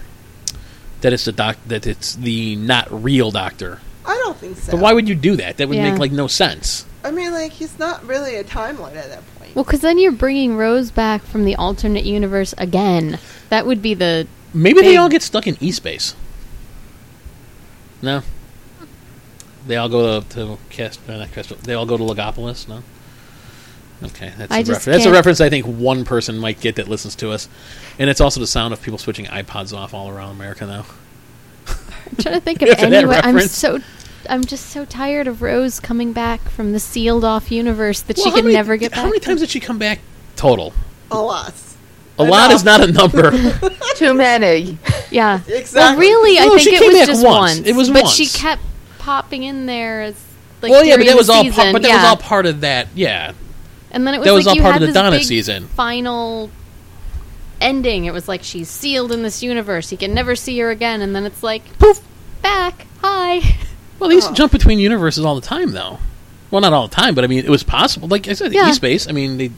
that 1.01 1.13
it's 1.13 1.25
the 1.25 1.33
doc 1.33 1.57
that 1.67 1.87
it's 1.87 2.15
the 2.15 2.57
not 2.57 2.89
real 2.91 3.31
doctor. 3.31 3.81
I 4.07 4.15
don't 4.25 4.37
think 4.37 4.57
so. 4.59 4.73
But 4.73 4.81
why 4.81 4.93
would 4.93 5.09
you 5.09 5.15
do 5.15 5.37
that? 5.37 5.57
That 5.57 5.69
would 5.69 5.77
Yeah. 5.79 5.91
make 5.91 5.99
like 5.99 6.13
no 6.13 6.27
sense. 6.27 6.85
I 7.03 7.11
mean, 7.11 7.33
like 7.33 7.53
he's 7.53 7.79
not 7.79 8.05
really 8.07 8.37
a 8.37 8.45
timeline 8.45 8.97
at 8.97 9.09
that 9.11 9.23
point. 9.39 9.55
Well, 9.55 9.65
because 9.65 9.81
then 9.81 9.99
you're 9.99 10.13
bringing 10.13 10.57
Rose 10.57 10.91
back 10.91 11.23
from 11.23 11.45
the 11.45 11.55
alternate 11.57 12.05
universe 12.05 12.55
again. 12.59 13.19
That 13.51 13.67
would 13.67 13.81
be 13.83 13.95
the. 13.95 14.27
Maybe 14.53 14.81
they 14.81 14.89
Big- 14.93 14.99
all 14.99 15.09
get 15.09 15.23
stuck 15.23 15.47
in 15.47 15.57
E 15.61 15.71
space. 15.73 16.15
No, 18.03 18.23
they 19.67 19.77
all 19.77 19.89
go 19.89 20.21
to, 20.21 20.29
to 20.31 20.59
Cast, 20.69 21.01
uh, 21.09 21.17
not 21.17 21.33
Cast, 21.33 21.63
They 21.65 21.73
all 21.75 21.87
go 21.87 21.97
to 21.97 22.03
Logopolis. 22.05 22.69
No. 22.69 22.83
Okay, 24.05 24.33
that's 24.37 24.53
I 24.53 24.59
a 24.59 24.63
just 24.65 24.81
refer- 24.81 24.91
that's 24.93 25.07
a 25.07 25.11
reference 25.13 25.41
I 25.41 25.49
think 25.51 25.67
one 25.67 26.05
person 26.05 26.39
might 26.39 26.61
get 26.61 26.77
that 26.77 26.89
listens 26.89 27.15
to 27.17 27.31
us, 27.31 27.49
and 27.99 28.11
it's 28.11 28.21
also 28.21 28.41
the 28.41 28.47
sound 28.47 28.75
of 28.75 28.83
people 28.83 28.99
switching 28.99 29.27
iPods 29.27 29.77
off 29.77 29.95
all 29.95 30.11
around 30.11 30.33
America 30.33 30.67
now. 30.67 30.87
I'm 31.67 32.17
trying 32.19 32.35
to 32.35 32.41
think 32.41 32.63
of 32.63 32.69
Isn't 32.69 32.93
any 32.93 33.07
way. 33.07 33.21
I'm 33.23 33.39
so. 33.41 33.79
I'm 34.29 34.45
just 34.45 34.67
so 34.71 34.87
tired 34.87 35.27
of 35.27 35.43
Rose 35.43 35.81
coming 35.81 36.15
back 36.15 36.41
from 36.49 36.73
the 36.73 36.81
sealed 36.81 37.25
off 37.25 37.53
universe 37.53 38.01
that 38.03 38.17
Well, 38.17 38.25
she 38.25 38.31
how 38.31 38.37
could 38.37 38.45
many- 38.45 38.55
never 38.57 38.77
get 38.79 38.91
back. 38.93 39.01
How 39.01 39.05
many 39.07 39.21
times 39.21 39.41
did 39.41 39.51
she 39.51 39.61
come 39.61 39.79
back 39.79 39.99
total? 40.37 40.73
a 41.11 41.21
lot. 41.21 41.53
A 42.19 42.25
lot 42.25 42.51
is 42.53 42.65
not 42.65 42.81
a 42.81 42.91
number. 42.93 43.33
Too 43.97 44.15
many. 44.15 44.79
Yeah. 45.11 45.41
Well, 45.49 45.59
Exactly. 45.59 46.01
really, 46.07 46.39
I 46.39 46.57
think 46.57 46.81
it 46.81 46.87
was 46.87 47.07
just 47.07 47.25
once. 47.25 47.57
once. 47.57 47.69
It 47.69 47.75
was 47.77 47.91
but 47.91 48.05
once. 48.05 48.15
she 48.15 48.27
kept 48.27 48.63
popping 48.99 49.43
in 49.43 49.67
there 49.67 50.03
as. 50.03 50.15
Like, 50.63 50.71
well, 50.71 50.85
yeah, 50.85 50.97
but 50.97 51.05
that 51.07 51.17
was 51.17 51.27
the 51.27 51.33
all. 51.35 51.43
season. 51.43 51.61
Part, 51.63 51.73
but 51.75 51.83
that 51.83 51.95
was 51.95 52.05
all 52.05 52.17
part 52.17 52.47
of 52.47 52.61
that. 52.63 52.89
Yeah, 52.95 53.33
And 53.95 54.07
then 54.07 54.15
it 54.15 54.19
was 54.19 54.27
that 54.27 54.33
was 54.35 54.45
like 54.47 54.51
all 54.53 54.57
you 54.57 54.63
part 54.63 54.83
of 54.83 54.89
the 54.89 54.93
Donna 54.93 55.21
season. 55.23 55.69
Final 55.69 56.51
ending. 57.61 58.05
It 58.05 58.13
was 58.13 58.29
like 58.29 58.43
she's 58.43 58.69
sealed 58.69 59.13
in 59.13 59.23
this 59.23 59.43
universe. 59.43 59.89
He 59.89 59.97
can 59.97 60.13
never 60.13 60.35
see 60.37 60.59
her 60.59 60.71
again. 60.71 61.01
And 61.01 61.15
then 61.17 61.25
it's 61.25 61.43
like 61.43 61.63
poof, 61.79 62.01
back. 62.43 62.87
Hi. 63.01 63.41
Well, 64.01 64.09
they 64.09 64.17
used 64.17 64.27
to 64.27 64.33
Oh. 64.33 64.37
jump 64.37 64.51
between 64.53 64.81
universes 64.81 65.25
all 65.25 65.37
the 65.37 65.41
time, 65.41 65.71
though. 65.71 66.01
Well, 66.51 66.61
not 66.61 66.73
all 66.73 66.89
the 66.89 66.95
time, 66.95 67.15
but 67.15 67.23
I 67.23 67.29
mean, 67.29 67.39
it 67.45 67.49
was 67.49 67.63
possible. 67.63 68.09
Like 68.09 68.27
I 68.27 68.33
said, 68.33 68.53
Yeah. 68.53 68.69
E-Space. 68.69 69.09
I 69.09 69.13
mean, 69.13 69.37
they, 69.39 69.45
it's 69.47 69.55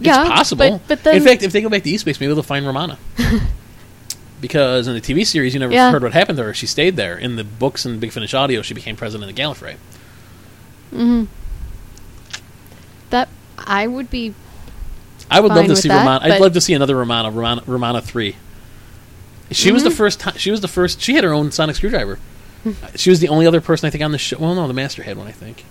Yeah, 0.00 0.28
possible. 0.28 0.68
but- 0.78 0.86
but 0.86 1.02
then- 1.02 1.16
in 1.16 1.22
fact, 1.24 1.42
if 1.42 1.50
they 1.52 1.62
go 1.62 1.70
back 1.70 1.82
to 1.84 1.90
E-Space, 1.90 2.20
maybe 2.20 2.34
they'll 2.34 2.42
find 2.42 2.66
Romana. 2.66 2.98
because 4.40 4.86
in 4.86 4.92
the 4.94 5.00
TV 5.00 5.26
series, 5.26 5.54
you 5.54 5.60
never 5.60 5.72
Yeah. 5.72 5.90
heard 5.90 6.02
what 6.02 6.12
happened 6.12 6.36
to 6.38 6.44
her. 6.44 6.54
She 6.54 6.66
stayed 6.66 6.96
there. 6.96 7.16
In 7.16 7.36
the 7.36 7.42
books 7.42 7.84
and 7.86 7.98
Big 8.00 8.12
Finish 8.12 8.34
audio, 8.34 8.60
she 8.62 8.74
became 8.74 8.96
president 8.96 9.30
of 9.30 9.36
Gallifrey. 9.36 9.76
hmm 10.90 11.24
That 11.24 11.28
I 13.66 13.86
would 13.86 14.10
be. 14.10 14.34
I 15.30 15.40
would 15.40 15.52
love 15.52 15.66
to 15.66 15.76
see 15.76 15.88
that, 15.88 15.98
Romana. 15.98 16.24
I'd 16.34 16.40
love 16.40 16.54
to 16.54 16.60
see 16.60 16.74
another 16.74 16.96
Romana. 16.96 17.30
Romana, 17.30 17.62
Romana 17.66 18.00
three. 18.00 18.36
She 19.50 19.72
was 19.72 19.82
the 19.82 19.88
Mhm. 19.90 19.94
first 19.94 20.20
time. 20.20 20.36
She 20.36 20.50
was 20.50 20.60
the 20.60 20.68
first. 20.68 21.00
She 21.00 21.14
had 21.14 21.24
her 21.24 21.32
own 21.32 21.50
sonic 21.52 21.76
screwdriver. 21.76 22.18
she 22.96 23.10
was 23.10 23.20
the 23.20 23.28
only 23.28 23.46
other 23.46 23.60
person 23.60 23.86
I 23.86 23.90
think 23.90 24.02
on 24.04 24.12
the 24.12 24.18
show. 24.18 24.36
Well, 24.38 24.54
no, 24.54 24.66
the 24.68 24.74
Master 24.74 25.02
had 25.02 25.16
one. 25.16 25.26
I 25.26 25.32
think 25.32 25.64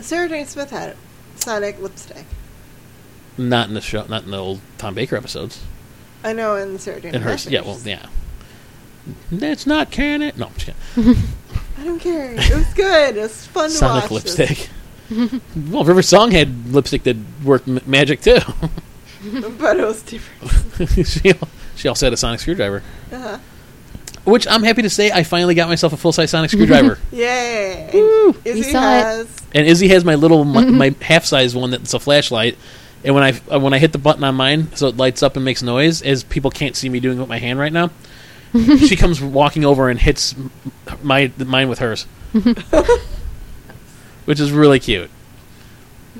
Sarah 0.00 0.28
Jane 0.28 0.46
Smith 0.46 0.70
had 0.70 0.90
it. 0.90 0.96
Sonic 1.36 1.80
lipstick. 1.80 2.24
not 3.38 3.68
in 3.68 3.74
the 3.74 3.80
show. 3.80 4.04
Not 4.08 4.24
in 4.24 4.30
the 4.30 4.38
old 4.38 4.60
Tom 4.78 4.94
Baker 4.94 5.16
episodes. 5.16 5.60
I 6.24 6.32
know 6.32 6.56
in 6.56 6.72
the 6.74 6.78
Sarah 6.78 7.00
Jane. 7.00 7.14
In 7.14 7.22
her, 7.22 7.36
yeah, 7.48 7.60
well, 7.60 7.78
yeah. 7.84 8.06
That's 9.30 9.66
not 9.66 9.90
canon. 9.90 10.32
No, 10.36 10.46
I'm 10.46 10.54
just 10.54 10.66
kidding. 10.96 11.16
I 11.78 11.84
don't 11.84 12.00
care. 12.00 12.32
It 12.34 12.54
was 12.56 12.66
good. 12.74 13.16
It 13.16 13.20
was 13.20 13.46
fun 13.46 13.70
to 13.70 13.76
Sonic 13.76 14.04
watch. 14.10 14.24
lipstick. 14.24 14.68
well, 15.70 15.84
River 15.84 16.02
Song 16.02 16.30
had 16.30 16.72
lipstick 16.72 17.02
that 17.04 17.16
worked 17.44 17.68
m- 17.68 17.80
magic 17.86 18.20
too. 18.20 18.38
but 19.58 19.78
it 19.78 19.84
was 19.84 20.02
different. 20.02 20.90
she, 21.06 21.32
she 21.76 21.88
also 21.88 22.06
had 22.06 22.12
a 22.12 22.16
sonic 22.16 22.40
screwdriver, 22.40 22.82
Uh-huh. 23.12 23.38
which 24.24 24.46
I'm 24.48 24.62
happy 24.62 24.82
to 24.82 24.90
say 24.90 25.10
I 25.10 25.22
finally 25.22 25.54
got 25.54 25.68
myself 25.68 25.92
a 25.92 25.96
full 25.96 26.12
size 26.12 26.30
sonic 26.30 26.50
screwdriver. 26.50 26.98
Yay! 27.12 27.90
Woo. 27.92 28.34
Izzy 28.44 28.60
We 28.60 28.62
saw 28.62 28.78
it. 28.78 29.02
has. 29.02 29.36
and 29.54 29.66
Izzy 29.66 29.88
has 29.88 30.04
my 30.04 30.14
little 30.16 30.44
my, 30.44 30.64
my 30.64 30.94
half 31.00 31.24
size 31.24 31.54
one 31.54 31.70
that's 31.70 31.94
a 31.94 31.98
flashlight. 32.00 32.56
And 33.04 33.14
when 33.14 33.22
I 33.24 33.40
uh, 33.52 33.60
when 33.60 33.72
I 33.74 33.78
hit 33.78 33.92
the 33.92 33.98
button 33.98 34.24
on 34.24 34.34
mine, 34.34 34.74
so 34.74 34.88
it 34.88 34.96
lights 34.96 35.22
up 35.22 35.36
and 35.36 35.44
makes 35.44 35.62
noise, 35.62 36.02
as 36.02 36.24
people 36.24 36.50
can't 36.50 36.74
see 36.74 36.88
me 36.88 36.98
doing 37.00 37.18
it 37.18 37.20
with 37.20 37.28
my 37.28 37.38
hand 37.38 37.58
right 37.58 37.72
now, 37.72 37.90
she 38.54 38.96
comes 38.96 39.20
walking 39.20 39.64
over 39.64 39.88
and 39.90 40.00
hits 40.00 40.34
my 41.02 41.30
mine 41.38 41.68
with 41.68 41.78
hers, 41.78 42.06
which 44.26 44.38
is 44.38 44.52
really 44.52 44.78
cute. 44.78 45.10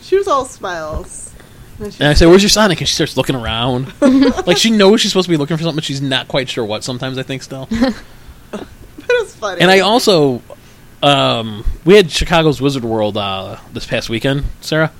She 0.01 0.17
was 0.17 0.27
all 0.27 0.45
smiles. 0.45 1.35
And 1.79 1.95
And 2.01 2.09
I 2.09 2.15
say, 2.15 2.27
"Where's 2.27 2.43
your 2.43 2.49
Sonic?" 2.51 2.81
And 2.81 2.89
she 2.89 2.95
starts 2.95 3.17
looking 3.17 3.37
around, 3.37 3.93
like 4.47 4.57
she 4.57 4.71
knows 4.71 5.01
she's 5.01 5.13
supposed 5.13 5.27
to 5.27 5.31
be 5.31 5.37
looking 5.37 5.57
for 5.57 5.63
something, 5.63 5.77
but 5.77 5.85
she's 5.85 6.01
not 6.01 6.27
quite 6.29 6.49
sure 6.49 6.65
what. 6.65 6.83
Sometimes 6.85 7.19
I 7.19 7.23
think 7.23 7.43
still. 7.43 7.69
but 8.51 8.67
it 9.09 9.23
was 9.23 9.35
funny. 9.35 9.61
And 9.61 9.71
I 9.71 9.81
also, 9.81 10.43
um, 11.03 11.65
we 11.85 11.95
had 11.95 12.11
Chicago's 12.11 12.61
Wizard 12.61 12.85
World 12.85 13.17
uh, 13.17 13.59
this 13.73 13.87
past 13.87 14.09
weekend, 14.09 14.45
Sarah. 14.63 14.91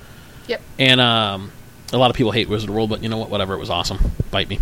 Yep. 0.47 0.61
And 0.77 1.01
um, 1.01 1.51
a 1.91 1.97
lot 1.97 2.09
of 2.11 2.15
people 2.15 2.31
hate 2.31 2.47
Wizard 2.47 2.69
World, 2.69 2.89
but 2.89 3.01
you 3.01 3.09
know 3.09 3.17
what? 3.17 3.29
Whatever, 3.29 3.53
it 3.55 3.59
was 3.59 3.69
awesome. 3.69 4.11
Bite 4.29 4.47
me. 4.49 4.59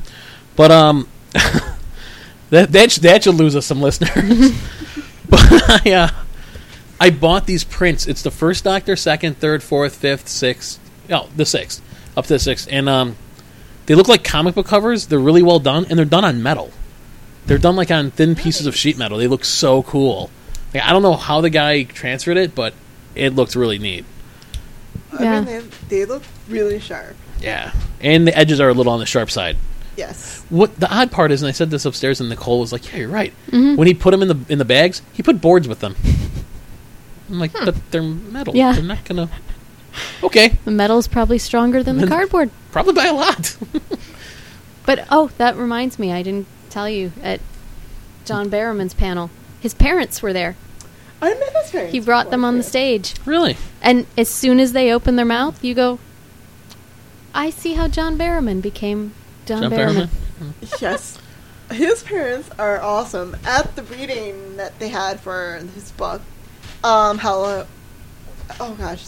But 0.56 0.72
um, 0.72 1.08
that 2.50 2.72
that 2.72 2.92
that 3.02 3.24
should 3.24 3.36
lose 3.36 3.56
us 3.56 3.66
some 3.66 3.82
listeners. 3.82 4.52
but 5.30 5.42
I 5.86 5.92
uh, 5.92 6.10
I 7.00 7.10
bought 7.10 7.46
these 7.46 7.64
prints. 7.64 8.08
It's 8.08 8.22
the 8.22 8.32
first 8.32 8.64
Doctor, 8.64 8.96
second, 8.96 9.38
third, 9.38 9.62
fourth, 9.64 9.96
fifth, 9.96 10.28
sixth. 10.28 10.80
No, 11.10 11.28
the 11.36 11.46
sixth, 11.46 11.82
up 12.18 12.26
to 12.26 12.34
the 12.34 12.40
sixth, 12.40 12.68
and 12.72 12.88
um, 12.90 13.16
they 13.86 13.96
look 13.96 14.08
like 14.08 14.24
comic 14.24 14.56
book 14.56 14.66
covers. 14.66 15.08
They're 15.08 15.20
really 15.20 15.44
well 15.44 15.60
done, 15.60 15.86
and 15.90 16.00
they're 16.00 16.06
done 16.06 16.26
on 16.26 16.42
metal. 16.42 16.72
They're 17.46 17.58
done 17.60 17.76
like 17.76 17.92
on 17.92 18.12
thin 18.12 18.36
pieces 18.36 18.66
of 18.66 18.76
sheet 18.76 18.98
metal. 18.98 19.18
They 19.18 19.28
look 19.28 19.46
so 19.46 19.84
cool. 19.84 20.32
Like, 20.74 20.84
I 20.84 20.92
don't 20.94 21.04
know 21.04 21.16
how 21.16 21.42
the 21.42 21.50
guy 21.52 21.84
transferred 21.84 22.38
it, 22.38 22.56
but 22.56 22.74
it 23.14 23.36
looked 23.36 23.56
really 23.56 23.78
neat. 23.78 24.04
I 25.18 25.24
Yeah. 25.24 25.42
mean, 25.42 25.46
they, 25.90 26.00
they 26.00 26.06
look 26.06 26.24
really 26.50 26.80
sharp. 26.80 27.16
Yeah, 27.42 27.72
and 28.02 28.26
the 28.28 28.36
edges 28.38 28.60
are 28.60 28.70
a 28.70 28.74
little 28.74 28.92
on 28.94 29.00
the 29.00 29.06
sharp 29.06 29.30
side. 29.30 29.58
Yes. 29.96 30.44
What 30.50 30.78
the 30.80 30.92
odd 30.94 31.12
part 31.12 31.32
is, 31.32 31.42
and 31.42 31.48
I 31.50 31.52
said 31.52 31.70
this 31.70 31.86
upstairs, 31.86 32.20
and 32.20 32.30
Nicole 32.30 32.60
was 32.62 32.72
like, 32.74 32.92
"Yeah, 32.92 33.00
you're 33.00 33.10
right." 33.10 33.32
Mhm. 33.52 33.78
When 33.78 33.88
he 33.88 33.94
put 33.94 34.12
them 34.12 34.22
in 34.22 34.28
the 34.28 34.38
in 34.50 34.58
the 34.58 34.66
bags, 34.66 35.02
he 35.14 35.22
put 35.24 35.40
boards 35.40 35.68
with 35.68 35.80
them. 35.82 35.96
I'm 37.30 37.40
like, 37.40 37.54
but 37.54 37.74
hmm. 37.74 37.80
they're 37.92 38.04
metal. 38.04 38.56
Yeah. 38.56 38.74
they're 38.74 38.84
not 38.84 39.06
gonna. 39.06 39.30
Okay, 40.22 40.50
The 40.66 40.72
metal's 40.72 41.08
probably 41.08 41.38
stronger 41.38 41.82
than 41.82 42.00
the 42.00 42.08
cardboard. 42.08 42.50
probably 42.74 42.92
by 42.92 43.06
a 43.06 43.14
lot. 43.14 43.58
But 44.86 45.08
oh, 45.10 45.32
that 45.38 45.56
reminds 45.58 45.98
me, 45.98 46.12
I 46.12 46.22
didn't 46.22 46.48
tell 46.70 46.88
you 46.88 47.12
at 47.22 47.42
John 48.24 48.50
Barrowman's 48.50 48.94
panel. 48.94 49.32
His 49.60 49.74
parents 49.74 50.22
were 50.22 50.34
there. 50.34 50.56
I 51.22 51.34
met 51.34 51.56
his 51.56 51.72
parents. 51.72 51.94
He 51.94 52.00
brought 52.00 52.30
them 52.30 52.42
before, 52.42 52.50
on 52.50 52.58
the 52.58 52.64
stage. 52.64 53.16
really? 53.26 53.58
And 53.82 54.06
as 54.18 54.30
soon 54.30 54.60
as 54.60 54.74
they 54.74 54.92
open 54.94 55.16
their 55.16 55.26
mouth, 55.26 55.64
you 55.64 55.74
go, 55.74 56.00
I 57.34 57.50
see 57.50 57.74
how 57.74 57.88
John 57.88 58.18
Barrowman 58.18 58.62
became 58.62 59.14
John, 59.46 59.64
John 59.64 59.72
Barrowman. 59.72 60.10
Barrowman? 60.40 60.82
Yes. 60.82 61.18
His 61.72 62.04
parents 62.04 62.50
are 62.60 62.80
awesome. 62.80 63.36
At 63.44 63.76
the 63.76 63.84
reading 63.84 64.58
that 64.58 64.78
they 64.78 64.90
had 64.90 65.20
for 65.20 65.62
his 65.74 65.92
book, 65.94 66.22
um, 66.86 67.18
how, 67.18 67.66
oh 68.60 68.76
gosh, 68.76 69.06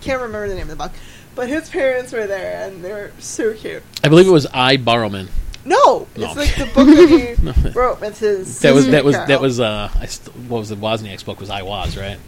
can't 0.00 0.20
remember 0.20 0.48
the 0.48 0.54
name 0.54 0.62
of 0.62 0.68
the 0.70 0.76
book, 0.76 0.92
but 1.34 1.48
his 1.48 1.68
parents 1.68 2.12
were 2.12 2.26
there 2.26 2.66
and 2.66 2.82
they 2.84 2.90
were 2.92 3.12
so 3.18 3.52
cute. 3.54 3.82
I 4.02 4.08
believe 4.08 4.26
it 4.26 4.30
was 4.30 4.46
I 4.52 4.76
Borrowman. 4.76 5.28
No, 5.64 6.06
it's 6.14 6.36
like 6.36 6.54
the 6.56 6.64
book 6.74 6.86
that 6.86 7.36
he 7.36 7.42
No. 7.44 7.72
wrote 7.74 8.00
with 8.00 8.18
his. 8.18 8.60
That 8.60 8.72
was 8.74 8.86
that 8.88 9.04
was 9.04 9.16
that 9.16 9.40
was 9.40 9.60
uh, 9.60 9.90
I 9.94 10.06
st- 10.06 10.34
what 10.48 10.58
was 10.58 10.70
the 10.70 10.76
Wozniak's 10.76 11.22
book 11.22 11.40
was 11.40 11.50
I 11.50 11.62
was 11.62 11.96
right. 11.96 12.18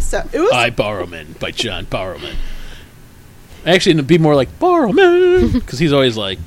So 0.00 0.22
it 0.32 0.38
was. 0.38 0.52
I 0.52 0.70
Borrowman 0.70 1.38
by 1.38 1.50
John 1.50 1.86
Borrowman. 1.86 2.34
Actually, 3.64 3.92
it'd 3.92 4.06
be 4.06 4.18
more 4.18 4.34
like 4.34 4.58
Borrowman 4.58 5.54
because 5.54 5.78
he's 5.78 5.92
always 5.94 6.16
like, 6.18 6.38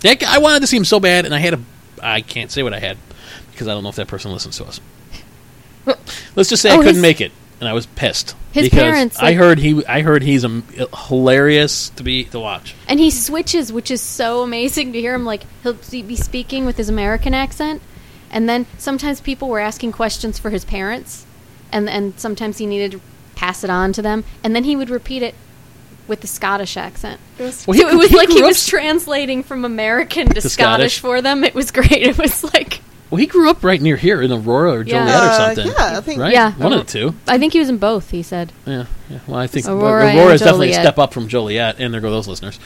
that 0.00 0.18
guy, 0.18 0.34
I 0.34 0.38
wanted 0.38 0.60
to 0.60 0.66
see 0.66 0.76
him 0.76 0.84
so 0.84 0.98
bad, 0.98 1.24
and 1.24 1.32
I 1.34 1.38
had 1.38 1.54
a 1.54 1.60
I 2.02 2.22
can't 2.22 2.50
say 2.50 2.64
what 2.64 2.74
I 2.74 2.80
had 2.80 2.96
because 3.52 3.68
I 3.68 3.74
don't 3.74 3.84
know 3.84 3.88
if 3.90 3.96
that 3.96 4.08
person 4.08 4.32
listens 4.32 4.56
to 4.56 4.64
us. 4.64 4.80
Let's 6.36 6.48
just 6.48 6.62
say 6.62 6.70
Oh, 6.70 6.74
I 6.74 6.76
couldn't 6.78 6.94
his- 6.94 7.02
make 7.02 7.20
it, 7.20 7.32
and 7.60 7.68
I 7.68 7.72
was 7.72 7.86
pissed 7.86 8.34
His 8.52 8.64
because 8.66 8.78
parents, 8.78 9.18
I 9.18 9.22
like- 9.26 9.36
heard 9.36 9.58
he 9.58 9.84
I 9.86 10.02
heard 10.02 10.22
he's 10.22 10.44
um, 10.44 10.64
hilarious 11.08 11.90
to 11.90 12.02
be 12.02 12.24
to 12.24 12.38
watch. 12.40 12.74
And 12.86 13.00
he 13.00 13.10
switches, 13.10 13.72
which 13.72 13.90
is 13.90 14.00
so 14.00 14.42
amazing 14.42 14.92
to 14.92 15.00
hear 15.00 15.14
him. 15.14 15.24
Like 15.24 15.42
he'll 15.62 15.74
be 15.90 16.16
speaking 16.16 16.66
with 16.66 16.76
his 16.76 16.88
American 16.88 17.34
accent, 17.34 17.82
and 18.30 18.48
then 18.48 18.66
sometimes 18.78 19.20
people 19.20 19.48
were 19.48 19.60
asking 19.60 19.92
questions 19.92 20.38
for 20.38 20.50
his 20.50 20.64
parents, 20.64 21.26
and 21.72 21.88
and 21.88 22.18
sometimes 22.20 22.58
he 22.58 22.66
needed 22.66 22.92
to 22.92 23.00
pass 23.34 23.64
it 23.64 23.70
on 23.70 23.92
to 23.94 24.02
them, 24.02 24.24
and 24.44 24.54
then 24.54 24.64
he 24.64 24.76
would 24.76 24.90
repeat 24.90 25.22
it 25.22 25.34
with 26.08 26.20
the 26.22 26.26
Scottish 26.26 26.76
accent. 26.76 27.20
It 27.38 27.42
was- 27.42 27.66
Well, 27.66 27.74
he 27.74 27.82
so 27.82 27.88
it 27.90 27.94
was 27.96 28.08
grew- 28.10 28.18
like 28.18 28.28
he 28.30 28.42
was 28.42 28.64
up- 28.66 28.70
translating 28.70 29.42
from 29.42 29.64
American 29.64 30.26
to, 30.28 30.40
To 30.40 30.48
Scottish. 30.48 30.94
Scottish. 30.96 31.00
for 31.00 31.20
them. 31.22 31.44
It 31.44 31.54
was 31.54 31.70
great. 31.70 31.92
It 31.92 32.16
was 32.18 32.42
like 32.44 32.80
Well, 33.10 33.18
he 33.18 33.26
grew 33.26 33.48
up 33.48 33.64
right 33.64 33.80
near 33.80 33.96
here 33.96 34.20
in 34.20 34.30
Aurora 34.32 34.72
or 34.72 34.82
Yeah. 34.82 34.98
Joliet 35.06 35.14
or 35.22 35.26
Uh, 35.26 35.36
something. 35.46 35.66
yeah, 35.66 35.98
I 35.98 36.00
think- 36.02 36.20
right. 36.20 36.32
Yeah. 36.32 36.52
one 36.52 36.72
of 36.74 36.86
the 36.86 36.92
two. 36.92 37.14
I 37.26 37.38
think 37.38 37.52
he 37.54 37.58
was 37.58 37.68
in 37.70 37.78
both. 37.78 38.10
He 38.10 38.22
said. 38.22 38.52
Yeah, 38.66 38.84
yeah. 39.08 39.18
Well, 39.26 39.40
I 39.40 39.46
think 39.46 39.66
Aurora 39.66 40.04
Aurora, 40.08 40.24
and 40.26 40.32
is 40.34 40.40
definitely 40.40 40.68
a 40.68 40.72
Joliet. 40.72 40.84
step 40.84 40.98
up 40.98 41.12
from 41.14 41.26
Joliet, 41.28 41.76
and 41.78 41.92
there 41.94 42.00
go 42.02 42.10
those 42.10 42.28
listeners. 42.28 42.58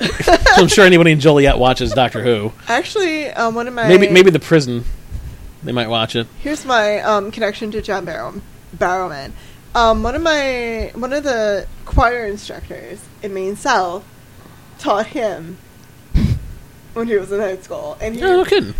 so 0.00 0.36
I'm 0.56 0.68
sure 0.68 0.84
anybody 0.84 1.10
in 1.10 1.18
Joliet 1.20 1.58
watches 1.58 1.92
Doctor 1.92 2.22
Who. 2.22 2.52
Actually, 2.68 3.30
um, 3.30 3.54
one 3.56 3.66
of 3.66 3.74
my 3.74 3.88
Maybe 3.88 4.08
maybe 4.08 4.30
the 4.30 4.38
prison, 4.38 4.84
they 5.64 5.72
might 5.72 5.88
watch 5.88 6.14
it. 6.14 6.28
Here's 6.40 6.64
my 6.64 7.00
um, 7.00 7.32
connection 7.32 7.72
to 7.72 7.82
John 7.82 8.04
Barrow, 8.04 8.40
Barrowman. 8.76 9.32
Um, 9.74 10.02
one 10.04 10.14
of 10.14 10.22
my 10.22 10.92
one 10.94 11.12
of 11.12 11.24
the 11.24 11.66
choir 11.84 12.26
instructors 12.26 13.00
in 13.24 13.34
Maine 13.34 13.56
South 13.56 14.04
taught 14.78 15.08
him 15.08 15.58
when 16.98 17.06
he 17.08 17.16
was 17.16 17.32
in 17.32 17.40
high 17.40 17.56
school, 17.56 17.96
and 18.00 18.14
he 18.14 18.20
No, 18.20 18.36
no 18.38 18.44
kidding. 18.44 18.74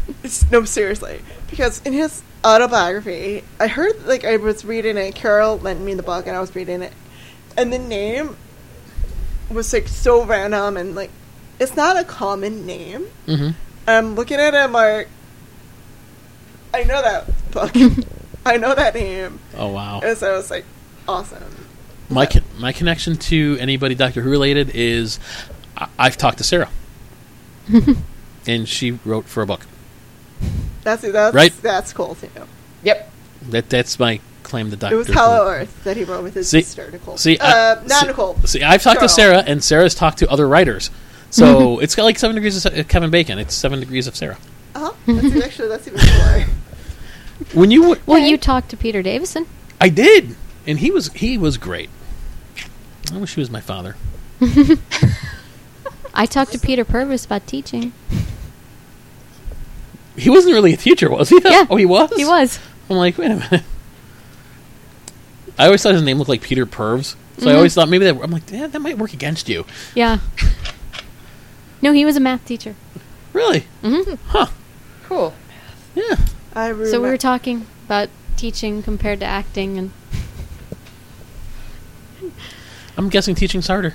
No 0.50 0.64
seriously 0.64 1.20
because 1.48 1.80
in 1.86 1.92
his 1.94 2.22
autobiography, 2.44 3.44
I 3.58 3.66
heard 3.68 4.04
like 4.06 4.24
I 4.24 4.36
was 4.36 4.64
reading 4.64 4.96
it. 4.98 5.14
Carol 5.14 5.58
lent 5.58 5.80
me 5.80 5.94
the 5.94 6.02
book, 6.02 6.26
and 6.26 6.36
I 6.36 6.40
was 6.40 6.54
reading 6.54 6.82
it, 6.82 6.92
and 7.56 7.72
the 7.72 7.78
name 7.78 8.36
was 9.50 9.72
like 9.72 9.88
so 9.88 10.24
random 10.24 10.76
and 10.76 10.94
like 10.94 11.10
it's 11.58 11.74
not 11.74 11.96
a 11.96 12.04
common 12.04 12.66
name. 12.66 13.06
hmm 13.26 13.50
I'm 13.86 14.14
looking 14.16 14.38
at 14.38 14.52
it, 14.52 14.58
I'm 14.58 14.72
like, 14.72 15.08
I 16.74 16.84
know 16.84 17.00
that 17.00 17.50
book. 17.50 17.72
I 18.46 18.56
know 18.58 18.74
that 18.74 18.94
name. 18.94 19.38
Oh 19.56 19.68
wow. 19.72 20.00
And 20.02 20.16
so 20.18 20.32
I 20.32 20.36
was 20.36 20.50
like, 20.50 20.64
awesome. 21.08 21.42
My 22.10 22.26
con- 22.26 22.44
my 22.58 22.72
connection 22.72 23.16
to 23.16 23.56
anybody 23.60 23.94
Doctor 23.94 24.20
Who 24.22 24.30
related 24.30 24.70
is 24.74 25.18
I- 25.76 25.88
I've 25.98 26.16
talked 26.18 26.38
to 26.38 26.44
Sarah, 26.44 26.68
and 28.46 28.68
she 28.68 28.92
wrote 29.04 29.26
for 29.26 29.42
a 29.42 29.46
book. 29.46 29.66
That's 30.82 31.02
that's 31.02 31.34
Right. 31.34 31.52
That's 31.62 31.92
cool 31.92 32.14
too. 32.14 32.30
Yep. 32.82 33.10
That 33.50 33.68
that's 33.68 33.98
my 33.98 34.20
claim 34.42 34.70
to 34.70 34.76
Doctor. 34.76 34.94
It 34.94 34.98
was 34.98 35.06
Who. 35.08 35.12
Hollow 35.14 35.48
Earth 35.48 35.84
that 35.84 35.96
he 35.96 36.04
wrote 36.04 36.22
with 36.22 36.34
his 36.34 36.48
See- 36.48 36.62
sister 36.62 36.90
Nicole. 36.90 37.16
See, 37.18 37.36
uh, 37.38 37.76
I- 37.76 37.86
not 37.86 38.00
see- 38.02 38.06
Nicole. 38.06 38.36
See, 38.44 38.62
I've 38.62 38.82
talked 38.82 39.00
to 39.00 39.08
Sarah, 39.08 39.42
and 39.46 39.62
Sarah's 39.62 39.94
talked 39.94 40.18
to 40.18 40.30
other 40.30 40.48
writers. 40.48 40.90
So 41.30 41.78
it's 41.80 41.94
got 41.94 42.04
like 42.04 42.18
seven 42.18 42.34
degrees 42.36 42.64
of 42.64 42.88
Kevin 42.88 43.10
Bacon. 43.10 43.38
It's 43.38 43.54
seven 43.54 43.80
degrees 43.80 44.06
of 44.06 44.16
Sarah. 44.16 44.38
Uh-huh. 44.74 44.92
That's 45.06 45.44
actually 45.44 45.68
that's 45.68 45.86
even 45.88 46.00
cooler. 46.00 46.44
When 47.54 47.70
you 47.70 47.82
w- 47.82 48.00
Well, 48.04 48.18
you 48.18 48.36
talked 48.36 48.68
to 48.70 48.76
Peter 48.76 49.00
Davison. 49.00 49.46
I 49.80 49.90
did, 49.90 50.34
and 50.66 50.78
he 50.80 50.90
was 50.90 51.12
he 51.12 51.38
was 51.38 51.56
great. 51.56 51.88
I 53.12 53.16
wish 53.16 53.34
he 53.34 53.40
was 53.40 53.48
my 53.50 53.60
father. 53.60 53.94
I 56.14 56.26
talked 56.26 56.52
to 56.52 56.58
Peter 56.58 56.84
Purves 56.84 57.24
about 57.26 57.46
teaching. 57.46 57.92
He 60.16 60.30
wasn't 60.30 60.52
really 60.54 60.72
a 60.74 60.76
teacher, 60.76 61.08
was 61.08 61.28
he? 61.28 61.38
Yeah. 61.44 61.66
Oh, 61.70 61.76
he 61.76 61.86
was. 61.86 62.10
He 62.16 62.24
was. 62.24 62.58
I'm 62.90 62.96
like, 62.96 63.16
wait 63.18 63.30
a 63.30 63.36
minute. 63.36 63.62
I 65.56 65.66
always 65.66 65.80
thought 65.80 65.92
his 65.92 66.02
name 66.02 66.18
looked 66.18 66.28
like 66.28 66.42
Peter 66.42 66.66
Purves, 66.66 67.14
so 67.38 67.48
I 67.48 67.52
Mhm. 67.52 67.56
always 67.56 67.72
thought 67.74 67.88
maybe 67.88 68.04
that. 68.06 68.20
I'm 68.20 68.32
like, 68.32 68.50
yeah, 68.50 68.66
that 68.66 68.80
might 68.80 68.98
work 68.98 69.12
against 69.12 69.48
you. 69.48 69.64
Yeah. 69.94 70.18
No, 71.80 71.92
he 71.92 72.04
was 72.04 72.16
a 72.16 72.20
math 72.20 72.44
teacher. 72.44 72.74
Really? 73.32 73.66
hmm 73.80 74.14
Huh? 74.26 74.46
Cool. 75.04 75.34
Yeah. 75.94 76.16
I 76.52 76.66
remember. 76.66 76.90
So 76.90 77.00
we 77.00 77.08
were 77.10 77.16
talking 77.16 77.68
about 77.86 78.08
teaching 78.36 78.82
compared 78.82 79.20
to 79.20 79.26
acting, 79.26 79.78
and 79.78 79.92
I'm 82.96 83.08
guessing 83.08 83.36
teaching's 83.36 83.68
harder. 83.68 83.94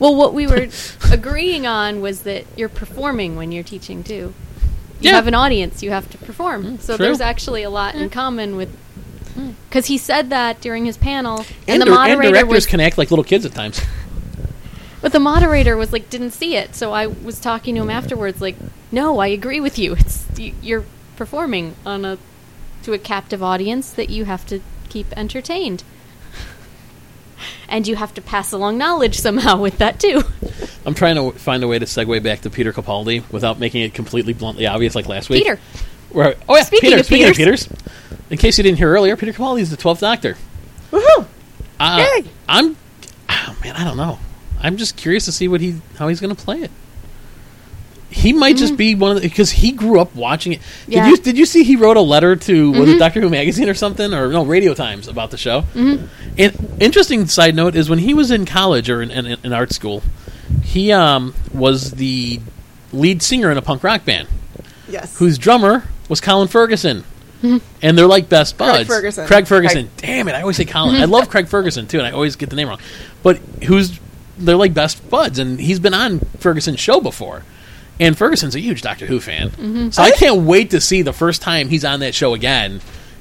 Well, 0.00 0.16
what 0.16 0.34
we 0.34 0.46
were 0.48 0.66
agreeing 1.12 1.66
on 1.66 2.00
was 2.00 2.22
that 2.22 2.44
you're 2.56 2.68
performing 2.68 3.36
when 3.36 3.52
you're 3.52 3.62
teaching 3.62 4.02
too. 4.02 4.34
You 5.00 5.10
Yeah. 5.10 5.12
have 5.12 5.28
an 5.28 5.34
audience, 5.34 5.82
you 5.82 5.90
have 5.90 6.10
to 6.10 6.18
perform. 6.18 6.64
Mm, 6.64 6.80
so 6.80 6.96
true. 6.96 7.06
there's 7.06 7.20
actually 7.20 7.62
a 7.62 7.70
lot 7.70 7.94
in 7.94 8.10
common 8.10 8.56
with. 8.56 8.76
Because 9.68 9.86
he 9.86 9.96
said 9.96 10.28
that 10.30 10.60
during 10.60 10.84
his 10.84 10.96
panel, 10.98 11.38
and, 11.68 11.80
And, 11.80 11.82
the 11.82 11.86
dir- 11.86 11.92
and 11.92 12.20
directors 12.22 12.48
was, 12.48 12.66
can 12.66 12.80
act 12.80 12.98
like 12.98 13.10
little 13.10 13.24
kids 13.24 13.46
at 13.46 13.54
times. 13.54 13.80
but 15.00 15.12
the 15.12 15.20
moderator 15.20 15.76
was 15.76 15.92
like, 15.92 16.10
didn't 16.10 16.32
see 16.32 16.56
it. 16.56 16.74
So 16.74 16.92
I 16.92 17.06
was 17.06 17.40
talking 17.40 17.76
to 17.76 17.80
him 17.82 17.88
afterwards, 17.90 18.40
like, 18.42 18.56
no, 18.92 19.18
I 19.20 19.28
agree 19.28 19.60
with 19.60 19.78
you. 19.78 19.94
It's 19.94 20.26
you're 20.36 20.84
performing 21.16 21.76
on 21.86 22.04
a 22.04 22.18
to 22.82 22.92
a 22.92 22.98
captive 22.98 23.42
audience 23.42 23.90
that 23.92 24.10
you 24.10 24.24
have 24.24 24.44
to 24.46 24.60
keep 24.88 25.06
entertained, 25.16 25.84
and 27.70 27.86
you 27.88 27.96
have 27.96 28.12
to 28.14 28.20
pass 28.20 28.52
along 28.52 28.76
knowledge 28.78 29.18
somehow 29.18 29.58
with 29.60 29.78
that 29.78 29.98
too. 29.98 30.22
I'm 30.84 30.94
trying 30.94 31.16
to 31.16 31.38
find 31.38 31.62
a 31.62 31.68
way 31.68 31.78
to 31.78 31.86
segue 31.86 32.22
back 32.22 32.40
to 32.42 32.50
Peter 32.50 32.72
Capaldi 32.72 33.22
without 33.32 33.58
making 33.58 33.82
it 33.82 33.94
completely 33.94 34.32
bluntly 34.32 34.66
obvious 34.66 34.94
like 34.94 35.06
last 35.08 35.30
week. 35.30 35.44
Peter, 35.44 35.58
Where, 36.10 36.34
oh 36.48 36.56
yeah, 36.56 36.62
Speaking 36.64 36.90
Peter. 36.90 37.00
of 37.00 37.06
speaking 37.06 37.32
Peters. 37.34 37.66
of 37.66 37.68
Peters, 37.78 38.20
in 38.30 38.38
case 38.38 38.58
you 38.58 38.64
didn't 38.64 38.78
hear 38.78 38.90
earlier, 38.92 39.16
Peter 39.16 39.32
Capaldi 39.32 39.60
is 39.60 39.70
the 39.70 39.76
Twelfth 39.76 40.00
Doctor. 40.00 40.36
Woohoo! 40.90 41.26
Uh, 41.78 42.06
Yay! 42.16 42.28
I'm, 42.48 42.76
oh, 43.28 43.56
man, 43.62 43.76
I 43.76 43.84
don't 43.84 43.96
know. 43.96 44.18
I'm 44.60 44.76
just 44.76 44.96
curious 44.96 45.24
to 45.26 45.32
see 45.32 45.48
what 45.48 45.60
he 45.60 45.80
how 45.96 46.08
he's 46.08 46.20
going 46.20 46.34
to 46.34 46.42
play 46.42 46.58
it. 46.62 46.70
He 48.10 48.32
might 48.32 48.56
just 48.56 48.76
be 48.76 48.94
one 48.96 49.16
of 49.16 49.22
the 49.22 49.28
because 49.28 49.50
he 49.52 49.70
grew 49.72 50.00
up 50.00 50.14
watching 50.16 50.52
it. 50.52 50.60
Did 50.86 50.94
Yeah. 50.94 51.08
you 51.08 51.16
did 51.16 51.38
you 51.38 51.46
see 51.46 51.62
he 51.62 51.76
wrote 51.76 51.96
a 51.96 52.00
letter 52.00 52.34
to 52.34 52.72
was 52.72 52.88
it 52.88 52.98
Doctor 52.98 53.20
Who 53.20 53.30
magazine 53.30 53.68
or 53.68 53.74
something 53.74 54.12
or 54.12 54.28
no 54.28 54.44
Radio 54.44 54.74
Times 54.74 55.06
about 55.06 55.30
the 55.30 55.36
show? 55.38 55.62
Mm-hmm. 55.74 56.06
And 56.36 56.76
interesting 56.82 57.26
side 57.26 57.54
note 57.54 57.76
is 57.76 57.88
when 57.88 58.00
he 58.00 58.12
was 58.12 58.30
in 58.32 58.46
college 58.46 58.90
or 58.90 59.00
in, 59.00 59.10
in, 59.12 59.38
in 59.44 59.52
art 59.52 59.72
school, 59.72 60.02
he 60.64 60.90
um, 60.92 61.34
was 61.54 61.92
the 61.92 62.40
lead 62.92 63.22
singer 63.22 63.50
in 63.50 63.56
a 63.56 63.62
punk 63.62 63.84
rock 63.84 64.04
band 64.04 64.26
Yes. 64.88 65.16
whose 65.18 65.38
drummer 65.38 65.84
was 66.08 66.20
Colin 66.20 66.48
Ferguson. 66.48 67.04
And 67.42 67.96
they're 67.96 68.06
like 68.06 68.28
best 68.28 68.58
Craig 68.58 68.68
buds. 68.70 68.88
Ferguson. 68.88 69.26
Craig 69.26 69.46
Ferguson. 69.46 69.88
Damn 69.96 70.28
it, 70.28 70.34
I 70.34 70.40
always 70.42 70.56
say 70.56 70.66
Colin. 70.66 70.96
I 71.00 71.06
love 71.06 71.30
Craig 71.30 71.46
Ferguson 71.48 71.86
too, 71.86 71.96
and 71.98 72.06
I 72.06 72.10
always 72.10 72.36
get 72.36 72.50
the 72.50 72.56
name 72.56 72.68
wrong. 72.68 72.80
But 73.22 73.38
who's 73.64 73.98
they're 74.36 74.56
like 74.56 74.74
best 74.74 75.08
buds, 75.08 75.38
and 75.38 75.58
he's 75.60 75.78
been 75.80 75.94
on 75.94 76.18
Ferguson's 76.38 76.80
show 76.80 77.00
before. 77.00 77.44
And 78.00 78.16
Ferguson's 78.16 78.56
a 78.56 78.60
huge 78.60 78.82
Doctor 78.82 79.06
Who 79.06 79.20
fan, 79.20 79.50
mm-hmm. 79.50 79.90
so 79.90 80.02
I 80.02 80.10
can't 80.10 80.42
wait 80.42 80.70
to 80.70 80.80
see 80.80 81.02
the 81.02 81.12
first 81.12 81.42
time 81.42 81.68
he's 81.68 81.84
on 81.84 82.00
that 82.00 82.14
show 82.14 82.34
again 82.34 82.80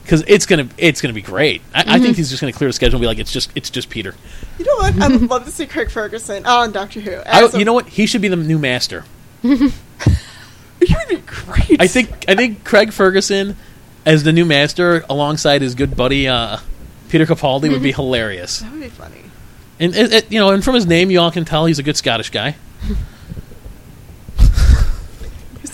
because 0.09 0.23
it's 0.25 0.47
gonna 0.47 0.67
it's 0.77 1.01
gonna 1.01 1.13
be 1.13 1.21
great. 1.21 1.61
I, 1.75 1.81
I 1.81 1.83
think 1.83 2.03
mm-hmm. 2.03 2.13
he's 2.13 2.29
just 2.29 2.41
gonna 2.41 2.53
clear 2.53 2.69
the 2.69 2.73
schedule 2.73 2.95
and 2.95 3.01
be 3.01 3.07
like, 3.07 3.19
it's 3.19 3.31
just 3.31 3.51
it's 3.55 3.69
just 3.69 3.89
Peter. 3.89 4.15
You 4.57 4.65
know 4.65 4.75
what? 4.77 5.01
I 5.01 5.07
would 5.09 5.21
love 5.29 5.45
to 5.45 5.51
see 5.51 5.67
Craig 5.67 5.91
Ferguson 5.91 6.45
on 6.45 6.71
Doctor 6.71 7.01
Who. 7.01 7.11
I, 7.11 7.43
As 7.43 7.53
a- 7.53 7.59
you 7.59 7.65
know 7.65 7.73
what? 7.73 7.89
He 7.89 8.07
should 8.07 8.21
be 8.21 8.27
the 8.27 8.35
new 8.35 8.57
master. 8.57 9.05
He 10.81 10.95
would 10.95 11.09
be 11.09 11.17
great. 11.17 11.81
I 11.81 11.87
think 11.87 12.09
I 12.29 12.35
think 12.35 12.63
Craig 12.63 12.93
Ferguson 12.93 13.57
as 14.05 14.23
the 14.23 14.31
new 14.31 14.45
master 14.45 15.03
alongside 15.09 15.61
his 15.61 15.75
good 15.75 15.97
buddy 15.97 16.25
uh, 16.25 16.59
Peter 17.09 17.25
Capaldi 17.25 17.69
would 17.69 17.83
be 17.83 17.91
mm-hmm. 17.91 18.01
hilarious. 18.01 18.59
that 18.59 18.71
would 18.71 18.79
be 18.79 18.87
funny. 18.87 19.23
And 19.77 19.93
it, 19.93 20.13
it- 20.13 20.31
you 20.31 20.39
know, 20.39 20.51
and 20.51 20.63
from 20.63 20.75
his 20.75 20.85
name, 20.85 21.11
you 21.11 21.19
all 21.19 21.31
can 21.31 21.43
tell 21.43 21.65
he's 21.65 21.79
a 21.79 21.83
good 21.83 21.97
Scottish 21.97 22.29
guy. 22.29 22.55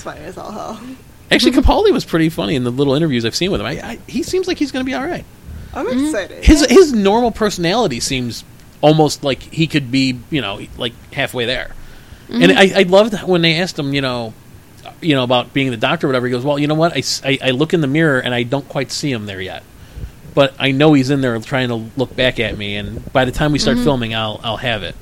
He's 0.05 0.13
funny 0.13 0.25
as 0.25 0.37
all 0.37 0.51
hell. 0.51 0.79
Actually, 1.31 1.53
Capaldi 1.53 1.91
was 1.91 2.05
pretty 2.05 2.29
funny 2.29 2.55
in 2.55 2.63
the 2.63 2.69
little 2.71 2.93
interviews 2.93 3.25
I've 3.25 3.35
seen 3.35 3.51
with 3.51 3.59
him. 3.61 3.67
I, 3.67 3.71
I, 3.81 3.99
he 4.07 4.21
seems 4.23 4.47
like 4.47 4.57
he's 4.59 4.71
going 4.71 4.85
to 4.85 4.89
be 4.89 4.93
all 4.93 5.03
right. 5.05 5.25
I'm 5.73 5.85
Mm-hmm. 5.87 6.05
excited. 6.05 6.43
His 6.45 6.65
his 6.67 6.93
normal 6.93 7.31
personality 7.31 7.99
seems 7.99 8.43
almost 8.81 9.23
like 9.23 9.41
he 9.41 9.67
could 9.67 9.91
be, 9.91 10.17
you 10.29 10.41
know, 10.41 10.59
like 10.77 10.93
halfway 11.11 11.45
there. 11.45 11.71
And 12.29 12.51
I, 12.51 12.79
I 12.79 12.83
loved 12.83 13.11
that 13.13 13.27
when 13.27 13.41
they 13.41 13.59
asked 13.59 13.77
him, 13.77 13.93
you 13.93 14.01
know, 14.01 14.33
you 15.01 15.15
know 15.15 15.23
about 15.23 15.53
being 15.53 15.71
the 15.71 15.77
doctor 15.77 16.07
or 16.07 16.09
whatever. 16.09 16.27
He 16.27 16.31
goes, 16.31 16.43
"Well, 16.45 16.57
you 16.57 16.67
know 16.67 16.75
what? 16.75 16.93
I 17.25 17.37
I 17.43 17.51
look 17.51 17.73
in 17.73 17.81
the 17.81 17.87
mirror 17.87 18.19
and 18.19 18.33
I 18.33 18.43
don't 18.43 18.67
quite 18.69 18.91
see 18.91 19.11
him 19.11 19.25
there 19.25 19.41
yet, 19.41 19.63
but 20.33 20.53
I 20.59 20.71
know 20.71 20.93
he's 20.93 21.09
in 21.09 21.21
there 21.21 21.37
trying 21.39 21.67
to 21.69 21.75
look 21.97 22.15
back 22.15 22.39
at 22.39 22.57
me. 22.57 22.77
And 22.77 23.11
by 23.11 23.25
the 23.25 23.31
time 23.31 23.51
we 23.51 23.59
start 23.59 23.77
filming, 23.79 24.13
I'll 24.15 24.39
I'll 24.43 24.57
have 24.57 24.83
it." 24.83 24.95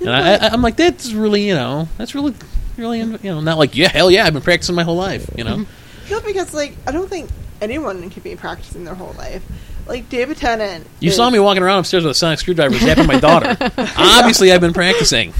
And 0.00 0.10
I, 0.10 0.34
I, 0.36 0.48
I'm 0.48 0.62
like, 0.62 0.76
"That's 0.76 1.12
really, 1.12 1.46
you 1.46 1.54
know, 1.54 1.88
that's 1.98 2.14
really, 2.14 2.32
really, 2.78 3.00
you 3.00 3.18
know, 3.24 3.40
not 3.40 3.58
like, 3.58 3.76
yeah, 3.76 3.88
hell 3.88 4.10
yeah, 4.10 4.24
I've 4.24 4.32
been 4.32 4.42
practicing 4.42 4.74
my 4.74 4.84
whole 4.84 4.96
life, 4.96 5.28
you 5.36 5.44
know." 5.44 5.56
Mm-hmm. 5.58 6.10
No, 6.12 6.20
because 6.20 6.54
like 6.54 6.74
I 6.86 6.92
don't 6.92 7.08
think 7.08 7.28
anyone 7.60 8.08
can 8.10 8.22
be 8.22 8.36
practicing 8.36 8.84
their 8.84 8.94
whole 8.94 9.14
life. 9.18 9.42
Like 9.86 10.08
David 10.08 10.36
Tennant. 10.36 10.86
You 11.00 11.10
is- 11.10 11.16
saw 11.16 11.28
me 11.30 11.38
walking 11.38 11.62
around 11.62 11.80
upstairs 11.80 12.04
with 12.04 12.12
a 12.12 12.14
sonic 12.14 12.38
screwdriver 12.38 12.74
zapping 12.76 13.06
my 13.06 13.18
daughter. 13.18 13.56
Obviously, 13.98 14.52
I've 14.52 14.60
been 14.60 14.72
practicing. 14.74 15.32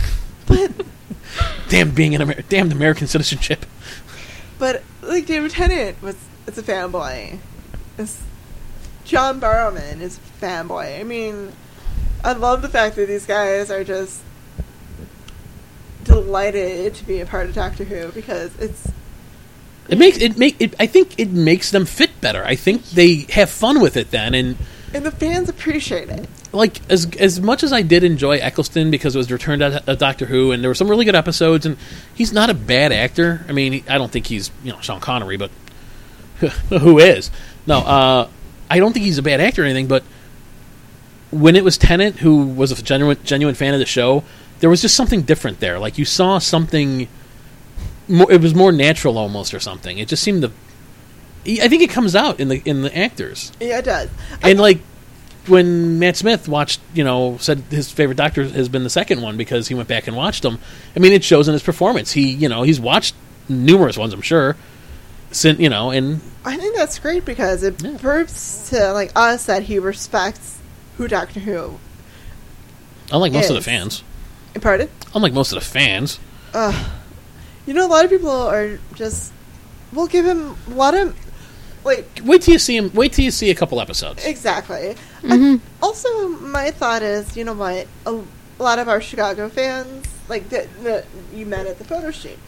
But 0.47 0.73
Damn, 1.69 1.91
being 1.91 2.15
an 2.15 2.23
Amer- 2.23 2.43
damned 2.49 2.73
American 2.73 3.07
citizenship. 3.07 3.65
But 4.59 4.83
like 5.03 5.27
David 5.27 5.51
Tennant 5.51 6.01
was, 6.03 6.17
it's 6.47 6.59
a 6.59 6.63
fanboy. 6.63 7.39
It's, 7.99 8.21
John 9.05 9.41
Barrowman 9.41 10.01
is 10.01 10.19
a 10.19 10.45
fanboy. 10.45 10.99
I 10.99 11.03
mean, 11.03 11.53
I 12.25 12.33
love 12.33 12.63
the 12.63 12.69
fact 12.69 12.97
that 12.97 13.07
these 13.07 13.27
guys 13.27 13.71
are 13.71 13.85
just 13.85 14.21
delighted 16.09 16.95
to 16.95 17.05
be 17.05 17.21
a 17.21 17.27
part 17.27 17.47
of 17.49 17.55
Doctor 17.55 17.85
Who 17.85 18.11
because 18.13 18.57
it's 18.59 18.91
It 19.89 19.99
makes 19.99 20.19
it 20.19 20.37
make 20.37 20.61
it. 20.61 20.75
I 20.81 20.87
think 20.87 21.19
it 21.19 21.31
makes 21.31 21.71
them 21.71 21.85
fit 21.87 22.21
better. 22.21 22.45
I 22.45 22.57
think 22.57 22.85
they 22.91 23.27
have 23.31 23.51
fun 23.51 23.81
with 23.81 23.97
it 23.97 24.11
then, 24.11 24.35
and 24.35 24.57
and 24.93 25.05
the 25.05 25.11
fans 25.11 25.49
appreciate 25.49 26.09
it. 26.09 26.29
like 26.53 26.81
as 26.91 27.07
as 27.17 27.41
much 27.41 27.63
as 27.63 27.73
I 27.73 27.83
did 27.83 28.05
enjoy 28.05 28.39
Eccleston 28.39 28.91
because 28.91 29.15
it 29.15 29.19
was 29.19 29.31
returned 29.31 29.61
to 29.61 29.83
a 29.87 29.97
Doctor 29.97 30.27
Who, 30.27 30.51
and 30.53 30.63
there 30.63 30.71
were 30.71 30.75
some 30.75 30.89
really 30.89 31.05
good 31.05 31.15
episodes, 31.15 31.65
and 31.67 31.77
he's 32.15 32.33
not 32.33 32.51
a 32.51 32.55
bad 32.55 32.93
actor. 32.93 33.45
I 33.49 33.53
mean, 33.53 33.85
I 33.89 33.99
don't 33.99 34.11
think 34.11 34.27
he's 34.27 34.51
you 34.65 34.73
know 34.73 34.81
Sean 34.81 35.01
Connery, 35.01 35.37
but 35.37 35.51
who 36.69 36.99
is? 36.99 37.31
No, 37.67 37.79
uh, 37.79 38.29
I 38.71 38.79
don't 38.79 38.93
think 38.93 39.05
he's 39.05 39.19
a 39.19 39.23
bad 39.23 39.41
actor 39.41 39.63
or 39.63 39.65
anything. 39.67 39.89
But 39.89 40.05
when 41.31 41.57
it 41.57 41.65
was 41.65 41.77
Tennant, 41.77 42.17
who 42.17 42.47
was 42.47 42.73
a 42.73 42.83
genuine 42.83 43.19
genuine 43.25 43.55
fan 43.55 43.75
of 43.75 43.81
the 43.81 43.87
show, 43.87 44.25
there 44.61 44.71
was 44.71 44.83
just 44.83 44.95
something 44.95 45.23
different 45.23 45.61
there. 45.61 45.79
Like 45.79 45.99
you 45.99 46.05
saw 46.05 46.39
something. 46.39 47.09
More, 48.11 48.31
it 48.33 48.41
was 48.41 48.55
more 48.55 48.73
natural 48.73 49.19
almost, 49.19 49.53
or 49.53 49.61
something. 49.61 49.99
It 49.99 50.09
just 50.09 50.23
seemed 50.23 50.43
to. 50.43 50.51
I 51.63 51.69
think 51.69 51.83
it 51.83 51.91
comes 51.91 52.15
out 52.17 52.41
in 52.41 52.49
the 52.49 52.61
in 52.65 52.83
the 52.83 52.97
actors 52.99 53.53
Yeah, 53.61 53.79
it 53.79 53.85
does. 53.87 54.11
and 54.43 54.59
like 54.61 54.81
when 55.47 55.99
Matt 55.99 56.17
Smith 56.17 56.47
watched, 56.49 56.81
you 56.93 57.03
know, 57.05 57.39
said 57.41 57.61
his 57.71 57.91
favorite 57.91 58.17
Doctor 58.17 58.45
has 58.45 58.69
been 58.69 58.83
the 58.85 58.91
second 58.91 59.23
one 59.23 59.37
because 59.39 59.69
he 59.69 59.75
went 59.75 59.89
back 59.89 60.07
and 60.07 60.15
watched 60.17 60.43
them. 60.43 60.59
I 60.95 60.99
mean, 60.99 61.13
it 61.13 61.25
shows 61.25 61.49
in 61.49 61.53
his 61.55 61.63
performance. 61.63 62.13
He, 62.13 62.29
you 62.31 62.49
know, 62.51 62.65
he's 62.65 62.79
watched 62.81 63.15
numerous 63.49 63.97
ones, 63.97 64.13
I'm 64.13 64.21
sure. 64.21 64.57
Sin, 65.31 65.59
you 65.59 65.71
know, 65.71 65.91
and 65.91 66.21
I 66.45 66.57
think 66.59 66.77
that's 66.77 66.99
great 66.99 67.25
because 67.25 67.63
it 67.63 67.83
Yeah. 67.83 67.97
proves 67.99 68.69
to 68.71 68.93
like 68.93 69.13
us 69.17 69.47
that 69.47 69.63
he 69.65 69.79
respects 69.79 70.59
who 70.99 71.09
Doctor 71.09 71.41
Who. 71.41 71.79
unlike 73.11 73.33
most 73.33 73.49
of 73.49 73.55
the 73.57 73.63
fans, 73.63 74.03
Pardon? 74.61 74.89
unlike 75.15 75.33
most 75.33 75.53
of 75.53 75.59
the 75.59 75.65
fans, 75.65 76.19
Uh, 76.55 76.89
you 77.67 77.75
know, 77.75 77.87
a 77.87 77.89
lot 77.89 78.05
of 78.05 78.11
people 78.11 78.31
are 78.31 78.79
just. 78.95 79.33
We'll 79.93 80.07
give 80.07 80.25
him 80.27 80.57
a 80.67 80.71
lot 80.71 80.95
of. 80.95 81.17
Like, 81.85 82.21
wait 82.25 82.43
till 82.43 82.53
you 82.53 82.59
see 82.59 82.77
him. 82.77 82.91
Wait 82.93 83.13
till 83.13 83.25
you 83.25 83.31
see 83.31 83.51
a 83.51 83.55
couple 83.55 83.81
episodes. 83.81 84.25
exactly. 84.25 84.97
And 85.23 85.61
also, 85.83 86.29
my 86.29 86.71
thought 86.71 87.03
is, 87.03 87.37
you 87.37 87.45
know 87.45 87.53
what? 87.55 87.87
A, 88.07 88.21
a 88.61 88.63
lot 88.63 88.79
of 88.79 88.89
our 88.89 89.01
Chicago 89.01 89.49
fans, 89.49 90.07
like, 90.29 90.49
that 90.51 90.67
that 90.85 91.07
you 91.35 91.47
met 91.47 91.67
at 91.67 91.79
the 91.79 91.85
photo 91.85 92.11
shoot, 92.11 92.39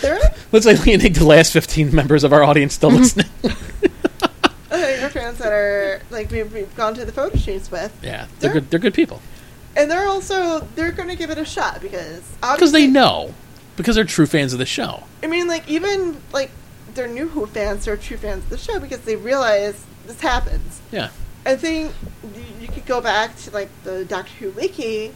they're 0.00 0.18
Looks 0.52 0.66
like 0.66 0.84
we 0.84 0.96
think 0.98 1.16
the 1.16 1.24
last 1.24 1.52
15 1.52 1.94
members 1.94 2.24
of 2.24 2.32
our 2.32 2.42
audience 2.42 2.74
still 2.74 2.90
listening. 2.90 3.26
uh, 3.44 4.76
your 5.00 5.10
fans 5.10 5.38
that 5.38 5.52
are, 5.52 6.02
like, 6.10 6.30
we've, 6.30 6.52
we've 6.52 6.74
gone 6.76 6.94
to 6.94 7.04
the 7.04 7.12
photo 7.12 7.36
shoots 7.36 7.70
with. 7.70 7.92
yeah, 8.02 8.26
they're 8.40 8.50
They're- 8.50 8.52
good. 8.60 8.70
They're 8.70 8.80
good 8.80 8.94
people 8.94 9.20
And 9.74 9.90
they're 9.90 10.06
also, 10.06 10.60
they're 10.74 10.92
going 10.92 11.08
to 11.08 11.16
give 11.16 11.30
it 11.30 11.38
a 11.38 11.44
shot 11.44 11.80
because. 11.80 12.22
because 12.40 12.72
they 12.72 12.86
know 12.86 13.34
because 13.76 13.96
they're 13.96 14.04
true 14.04 14.26
fans 14.26 14.52
of 14.52 14.58
the 14.58 14.66
show. 14.66 15.04
I 15.22 15.26
mean, 15.26 15.46
like 15.46 15.68
even 15.68 16.20
like 16.32 16.50
they're 16.94 17.08
new 17.08 17.28
Who 17.28 17.46
fans, 17.46 17.84
they're 17.84 17.96
true 17.96 18.16
fans 18.16 18.44
of 18.44 18.50
the 18.50 18.58
show 18.58 18.78
because 18.78 19.00
they 19.00 19.16
realize 19.16 19.82
this 20.06 20.20
happens. 20.20 20.80
Yeah, 20.90 21.10
I 21.46 21.56
think 21.56 21.92
you, 22.22 22.44
you 22.60 22.68
could 22.68 22.86
go 22.86 23.00
back 23.00 23.36
to 23.38 23.50
like 23.50 23.70
the 23.84 24.04
Doctor 24.04 24.32
Who 24.40 24.50
wiki, 24.50 25.12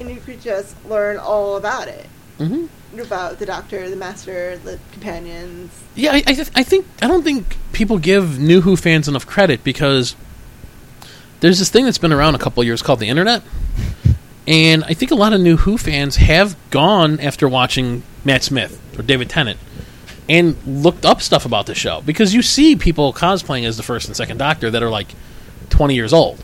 and 0.00 0.10
you 0.10 0.20
could 0.20 0.40
just 0.40 0.74
learn 0.86 1.18
all 1.18 1.56
about 1.56 1.88
it, 1.88 2.06
hmm 2.38 2.66
about 2.98 3.38
the 3.38 3.44
Doctor, 3.44 3.88
the 3.90 3.96
Master, 3.96 4.56
the 4.56 4.78
companions. 4.92 5.70
Yeah, 5.94 6.12
I, 6.14 6.16
I, 6.26 6.32
th- 6.32 6.50
I 6.56 6.62
think 6.62 6.86
I 7.02 7.06
don't 7.06 7.22
think 7.22 7.56
people 7.72 7.98
give 7.98 8.38
New 8.40 8.62
Who 8.62 8.76
fans 8.76 9.06
enough 9.06 9.26
credit 9.26 9.62
because 9.62 10.16
there's 11.40 11.58
this 11.58 11.70
thing 11.70 11.84
that's 11.84 11.98
been 11.98 12.12
around 12.12 12.34
a 12.34 12.38
couple 12.38 12.60
of 12.60 12.66
years 12.66 12.82
called 12.82 13.00
the 13.00 13.08
internet, 13.08 13.42
and 14.46 14.84
I 14.84 14.94
think 14.94 15.10
a 15.10 15.14
lot 15.14 15.32
of 15.32 15.40
New 15.40 15.56
Who 15.58 15.78
fans 15.78 16.16
have 16.16 16.56
gone 16.70 17.20
after 17.20 17.48
watching 17.48 18.02
Matt 18.24 18.42
Smith 18.42 18.80
or 18.98 19.02
David 19.02 19.28
Tennant 19.30 19.58
and 20.28 20.56
looked 20.66 21.04
up 21.06 21.22
stuff 21.22 21.46
about 21.46 21.66
the 21.66 21.74
show 21.74 22.02
because 22.02 22.34
you 22.34 22.42
see 22.42 22.76
people 22.76 23.12
cosplaying 23.12 23.64
as 23.64 23.76
the 23.76 23.82
first 23.82 24.08
and 24.08 24.16
second 24.16 24.36
Doctor 24.38 24.70
that 24.70 24.82
are 24.82 24.90
like 24.90 25.08
20 25.70 25.94
years 25.94 26.12
old. 26.12 26.42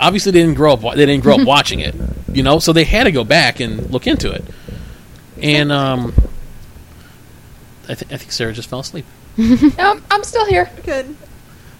Obviously, 0.00 0.32
they 0.32 0.40
didn't 0.40 0.54
grow 0.56 0.72
up. 0.72 0.80
They 0.96 1.06
didn't 1.06 1.22
grow 1.22 1.36
up 1.36 1.46
watching 1.46 1.80
it, 1.80 1.94
you 2.32 2.42
know. 2.42 2.58
So 2.58 2.72
they 2.72 2.84
had 2.84 3.04
to 3.04 3.12
go 3.12 3.22
back 3.24 3.60
and 3.60 3.90
look 3.90 4.06
into 4.06 4.32
it. 4.32 4.44
And 5.40 5.70
um, 5.70 6.12
I, 7.88 7.94
th- 7.94 8.12
I 8.12 8.16
think 8.16 8.32
Sarah 8.32 8.52
just 8.52 8.68
fell 8.68 8.80
asleep. 8.80 9.06
Um, 9.78 10.02
I'm 10.10 10.22
still 10.22 10.46
here. 10.46 10.70
Good. 10.84 11.16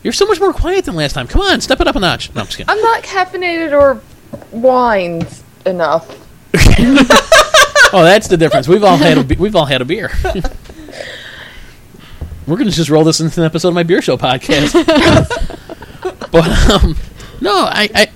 You're 0.05 0.13
so 0.13 0.27
much 0.27 0.39
more 0.39 0.53
quiet 0.53 0.85
than 0.85 0.95
last 0.95 1.15
time. 1.15 1.27
Come 1.27 1.41
on, 1.41 1.63
step 1.63 1.81
it 1.81 1.89
up 1.89 1.97
a 1.97 2.01
notch. 2.01 2.33
No, 2.35 2.43
I'm 2.43 2.47
just 2.47 2.59
kidding. 2.59 2.71
I'm 2.71 2.81
not 2.81 3.03
caffeinated 3.03 3.73
or 3.73 4.03
wined 4.53 5.27
enough. 5.65 6.09
oh, 7.93 8.03
that's 8.05 8.29
the 8.29 8.37
difference. 8.37 8.69
We've 8.69 8.85
all 8.85 8.99
had 8.99 9.17
a 9.17 9.25
be- 9.25 9.37
we've 9.37 9.57
all 9.57 9.65
had 9.65 9.81
a 9.81 9.87
beer. 9.87 10.11
We're 12.47 12.59
gonna 12.59 12.71
just 12.71 12.91
roll 12.91 13.03
this 13.03 13.21
into 13.21 13.41
an 13.41 13.47
episode 13.47 13.69
of 13.69 13.75
my 13.75 13.83
beer 13.83 14.03
show 14.03 14.19
podcast. 14.19 14.75
but 16.31 16.71
um, 16.71 16.97
no, 17.41 17.65
I, 17.67 17.89
I 17.95 18.09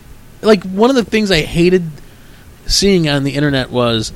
like 0.43 0.63
one 0.65 0.91
of 0.91 0.97
the 0.97 1.05
things 1.05 1.31
I 1.31 1.41
hated 1.41 1.91
seeing 2.67 3.09
on 3.09 3.25
the 3.25 3.35
internet 3.35 3.71
was, 3.71 4.13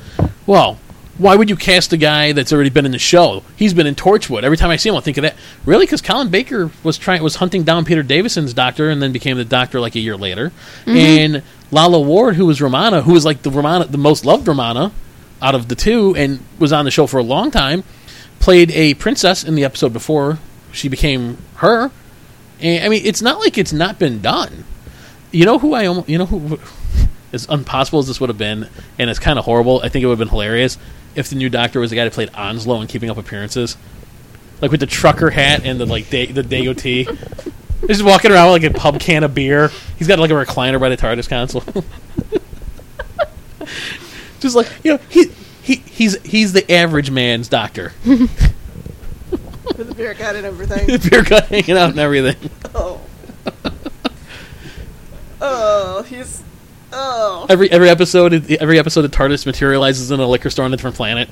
well, 0.46 0.78
why 1.16 1.36
would 1.36 1.48
you 1.48 1.56
cast 1.56 1.94
a 1.94 1.96
guy 1.96 2.32
that's 2.32 2.52
already 2.52 2.68
been 2.68 2.84
in 2.84 2.92
the 2.92 2.98
show? 2.98 3.42
He's 3.56 3.72
been 3.72 3.86
in 3.86 3.94
Torchwood. 3.94 4.42
Every 4.42 4.58
time 4.58 4.70
I 4.70 4.76
see 4.76 4.90
him, 4.90 4.96
I 4.96 5.00
think 5.00 5.16
of 5.16 5.22
that. 5.22 5.36
Really, 5.64 5.86
because 5.86 6.02
Colin 6.02 6.28
Baker 6.28 6.70
was 6.82 6.98
trying 6.98 7.22
was 7.22 7.36
hunting 7.36 7.62
down 7.62 7.84
Peter 7.84 8.02
Davison's 8.02 8.52
Doctor, 8.52 8.90
and 8.90 9.00
then 9.00 9.12
became 9.12 9.36
the 9.36 9.44
Doctor 9.44 9.80
like 9.80 9.94
a 9.94 10.00
year 10.00 10.16
later. 10.16 10.50
Mm-hmm. 10.84 10.90
And 10.90 11.42
Lalla 11.70 12.00
Ward, 12.00 12.34
who 12.34 12.46
was 12.46 12.60
Romana, 12.60 13.02
who 13.02 13.12
was 13.12 13.24
like 13.24 13.42
the 13.42 13.50
Romana, 13.50 13.86
the 13.86 13.98
most 13.98 14.24
loved 14.24 14.48
Romana 14.48 14.90
out 15.40 15.54
of 15.54 15.68
the 15.68 15.74
two, 15.74 16.14
and 16.16 16.40
was 16.58 16.72
on 16.72 16.84
the 16.84 16.90
show 16.90 17.06
for 17.06 17.18
a 17.18 17.22
long 17.22 17.50
time, 17.50 17.84
played 18.40 18.70
a 18.72 18.94
princess 18.94 19.44
in 19.44 19.54
the 19.54 19.64
episode 19.64 19.92
before 19.92 20.38
she 20.72 20.88
became 20.88 21.38
her. 21.56 21.90
And 22.60 22.84
I 22.84 22.88
mean, 22.88 23.02
it's 23.04 23.22
not 23.22 23.38
like 23.38 23.56
it's 23.56 23.72
not 23.72 23.98
been 23.98 24.20
done. 24.20 24.64
You 25.30 25.46
know 25.46 25.58
who 25.58 25.74
I 25.74 25.86
almost, 25.86 26.08
you 26.08 26.18
know 26.18 26.26
who, 26.26 26.58
as 27.32 27.46
impossible 27.46 28.00
as 28.00 28.08
this 28.08 28.20
would 28.20 28.30
have 28.30 28.38
been, 28.38 28.68
and 28.98 29.08
it's 29.08 29.18
kind 29.18 29.38
of 29.38 29.44
horrible. 29.44 29.80
I 29.82 29.88
think 29.88 30.02
it 30.02 30.06
would 30.06 30.18
have 30.18 30.26
been 30.26 30.28
hilarious 30.28 30.76
if 31.14 31.28
the 31.28 31.36
new 31.36 31.48
Doctor 31.48 31.80
was 31.80 31.90
the 31.90 31.96
guy 31.96 32.04
that 32.04 32.12
played 32.12 32.30
Onslow 32.34 32.80
in 32.80 32.88
Keeping 32.88 33.10
Up 33.10 33.16
Appearances, 33.16 33.76
like 34.62 34.70
with 34.70 34.80
the 34.80 34.86
trucker 34.86 35.28
hat 35.28 35.66
and 35.66 35.78
the 35.78 35.84
like 35.84 36.08
day, 36.08 36.26
the 36.26 36.42
Dago. 36.42 36.80
He's 36.80 37.06
just 37.88 38.04
walking 38.04 38.30
around 38.30 38.52
with 38.52 38.62
like 38.62 38.72
a 38.72 38.78
pub 38.78 39.00
can 39.00 39.24
of 39.24 39.34
beer. 39.34 39.70
He's 39.98 40.06
got 40.06 40.20
like 40.20 40.30
a 40.30 40.34
recliner 40.34 40.80
by 40.80 40.88
the 40.88 40.96
TARDIS 40.96 41.28
console. 41.28 41.62
just 44.40 44.54
like 44.54 44.68
you 44.84 44.92
know, 44.92 44.98
he 45.10 45.26
he 45.62 45.76
he's 45.76 46.20
he's 46.22 46.52
the 46.52 46.70
average 46.72 47.10
man's 47.10 47.48
doctor. 47.48 47.92
With 49.76 49.88
the 49.88 49.94
beer 49.94 50.12
gut 50.14 50.36
and 50.36 50.44
everything. 50.44 50.86
beer 51.08 51.22
gut 51.22 51.46
hanging 51.46 51.76
out 51.76 51.90
and 51.90 51.98
everything. 51.98 52.50
oh. 52.74 53.00
Oh, 55.44 56.04
he's. 56.04 56.40
Oh. 56.92 57.46
Every 57.48 57.68
every 57.68 57.88
episode, 57.88 58.32
every 58.52 58.78
episode, 58.78 59.02
the 59.02 59.08
TARDIS 59.08 59.44
materializes 59.44 60.12
in 60.12 60.20
a 60.20 60.26
liquor 60.28 60.50
store 60.50 60.66
on 60.66 60.72
a 60.72 60.76
different 60.76 60.94
planet. 60.94 61.28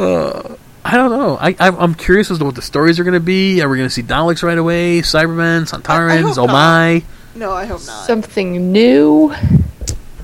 Oh. 0.00 0.58
I 0.84 0.96
don't 0.96 1.10
know. 1.10 1.36
I, 1.36 1.50
I 1.60 1.68
I'm 1.68 1.94
curious 1.94 2.30
as 2.30 2.38
to 2.38 2.44
what 2.44 2.54
the 2.54 2.62
stories 2.62 2.98
are 2.98 3.04
going 3.04 3.14
to 3.14 3.20
be. 3.20 3.60
Are 3.60 3.68
we 3.68 3.76
going 3.76 3.88
to 3.88 3.94
see 3.94 4.02
Daleks 4.02 4.42
right 4.42 4.56
away? 4.56 5.00
Cybermen, 5.00 5.62
I 5.62 5.76
Sontarans, 5.76 6.38
Oh 6.38 6.46
my! 6.46 7.04
No, 7.34 7.52
I 7.52 7.66
hope 7.66 7.84
not. 7.86 8.06
Something 8.06 8.72
new. 8.72 9.34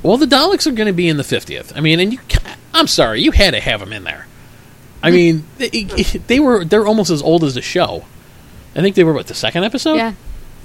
Well, 0.03 0.17
the 0.17 0.27
Daleks 0.27 0.67
are 0.67 0.73
going 0.73 0.87
to 0.87 0.95
be 0.95 1.09
in 1.09 1.19
the 1.19 1.25
fiftieth. 1.25 1.77
I 1.77 1.81
mean, 1.81 2.01
and 2.01 2.13
you, 2.15 2.19
I'm 2.73 2.87
sorry, 2.87 3.21
you 3.21 3.33
had 3.33 3.53
to 3.53 3.61
have 3.61 3.81
them 3.81 3.93
in 3.93 4.05
there. 4.05 4.27
I 5.03 5.11
mean, 5.11 5.45
they, 5.59 5.69
they 6.27 6.41
were 6.41 6.65
they're 6.65 6.87
almost 6.87 7.11
as 7.11 7.21
old 7.21 7.45
as 7.45 7.55
the 7.55 7.63
show. 7.63 8.05
I 8.75 8.81
think 8.81 8.97
they 8.97 9.05
were 9.05 9.13
what 9.13 9.27
the 9.27 9.35
second 9.35 9.65
episode. 9.65 9.97
Yeah. 9.97 10.15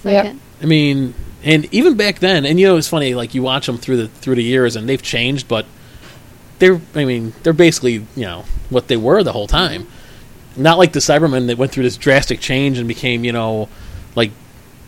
Yep. 0.04 0.26
Second. 0.26 0.42
I 0.62 0.66
mean, 0.66 1.14
and 1.44 1.74
even 1.74 1.98
back 1.98 2.20
then, 2.20 2.46
and 2.46 2.60
you 2.60 2.68
know, 2.68 2.78
it's 2.78 2.88
funny. 2.88 3.14
Like 3.14 3.36
you 3.36 3.44
watch 3.44 3.66
them 3.66 3.78
through 3.78 3.98
the 3.98 4.08
through 4.08 4.36
the 4.36 4.44
years, 4.44 4.78
and 4.78 4.88
they've 4.88 5.02
changed, 5.02 5.50
but 5.50 5.66
they're. 6.60 6.80
I 6.96 7.04
mean, 7.04 7.34
they're 7.44 7.52
basically 7.52 8.06
you 8.16 8.24
know 8.24 8.46
what 8.72 8.88
they 8.88 8.98
were 8.98 9.24
the 9.24 9.32
whole 9.32 9.48
mm-hmm. 9.48 9.84
time. 9.84 9.88
Not 10.58 10.78
like 10.78 10.92
the 10.92 11.00
Cybermen 11.00 11.48
that 11.48 11.58
went 11.58 11.72
through 11.72 11.84
this 11.84 11.98
drastic 11.98 12.40
change 12.40 12.78
and 12.78 12.88
became 12.88 13.24
you 13.24 13.32
know, 13.32 13.70
like 14.16 14.32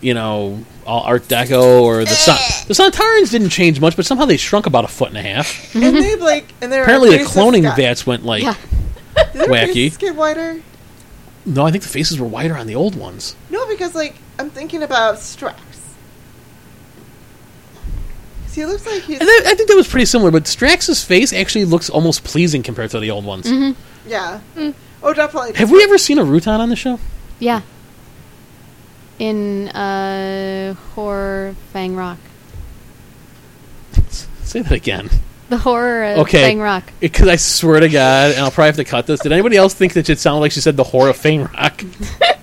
you 0.02 0.14
know, 0.14 0.66
all 0.86 1.04
Art 1.04 1.24
Deco 1.24 1.82
or 1.84 2.00
the 2.00 2.08
Sun. 2.08 2.38
Eh. 2.38 2.64
The 2.68 2.74
Sontarans 2.74 3.32
didn't 3.32 3.50
change 3.50 3.80
much, 3.80 3.96
but 3.96 4.06
somehow 4.06 4.26
they 4.26 4.38
shrunk 4.38 4.66
about 4.66 4.84
a 4.84 4.90
foot 4.90 5.10
and 5.10 5.18
a 5.18 5.22
half. 5.22 5.74
and 5.76 5.96
they 5.96 6.16
like, 6.16 6.54
and 6.62 6.72
they're 6.72 6.84
Apparently, 6.84 7.18
the 7.18 7.24
cloning 7.24 7.74
vats 7.76 8.06
went 8.06 8.26
like. 8.26 8.44
Yeah. 8.44 8.56
Did 9.16 9.34
their 9.34 9.48
wacky. 9.48 9.74
faces 9.74 9.98
get 9.98 10.16
wider? 10.16 10.62
No, 11.46 11.66
I 11.66 11.72
think 11.72 11.84
the 11.84 11.90
faces 11.90 12.20
were 12.20 12.28
wider 12.28 12.58
on 12.58 12.68
the 12.68 12.76
old 12.76 12.96
ones. 12.96 13.36
No, 13.50 13.68
because 13.68 13.96
like 13.96 14.16
I'm 14.40 14.50
thinking 14.50 14.84
about 14.84 15.16
Strax. 15.16 15.56
He 18.54 18.66
looks 18.66 18.86
like 18.86 19.02
he's 19.04 19.20
And 19.20 19.28
that, 19.28 19.44
I 19.48 19.54
think 19.56 19.70
that 19.70 19.76
was 19.76 19.88
pretty 19.88 20.06
similar, 20.06 20.32
but 20.32 20.48
Strax's 20.48 21.04
face 21.04 21.34
actually 21.34 21.66
looks 21.66 21.90
almost 21.90 22.24
pleasing 22.24 22.64
compared 22.64 22.92
to 22.92 23.00
the 23.00 23.12
old 23.12 23.26
ones. 23.26 23.50
yeah. 24.08 24.40
Oh, 25.02 25.14
definitely. 25.14 25.54
Have 25.56 25.72
we 25.72 25.84
ever 25.84 25.98
seen 25.98 26.18
a 26.20 26.24
Rutan 26.24 26.60
on 26.60 26.70
the 26.70 26.76
show? 26.76 27.00
Yeah. 27.40 27.62
In 29.20 29.70
uh, 29.70 30.74
horror 30.96 31.56
Fang 31.72 31.96
Rock. 31.96 32.18
Say 34.44 34.62
that 34.62 34.72
again. 34.72 35.10
The 35.50 35.58
horror 35.58 36.04
of 36.06 36.20
Okay. 36.20 36.42
Fang 36.42 36.60
Rock. 36.60 36.92
Because 37.00 37.28
I 37.28 37.36
swear 37.36 37.80
to 37.82 37.90
God, 37.90 38.32
and 38.32 38.40
I'll 38.40 38.50
probably 38.52 38.68
have 38.68 38.76
to 38.78 38.84
cut 38.86 39.06
this. 39.08 39.20
Did 39.22 39.32
anybody 39.32 39.58
else 39.58 39.74
think 39.74 39.94
that 39.94 40.10
it 40.10 40.20
sounded 40.20 40.40
like 40.40 40.52
she 40.52 40.62
said 40.62 40.78
the 40.78 40.84
horror 40.84 41.10
of 41.10 41.18
Fame 41.18 41.44
Rock? 41.54 41.84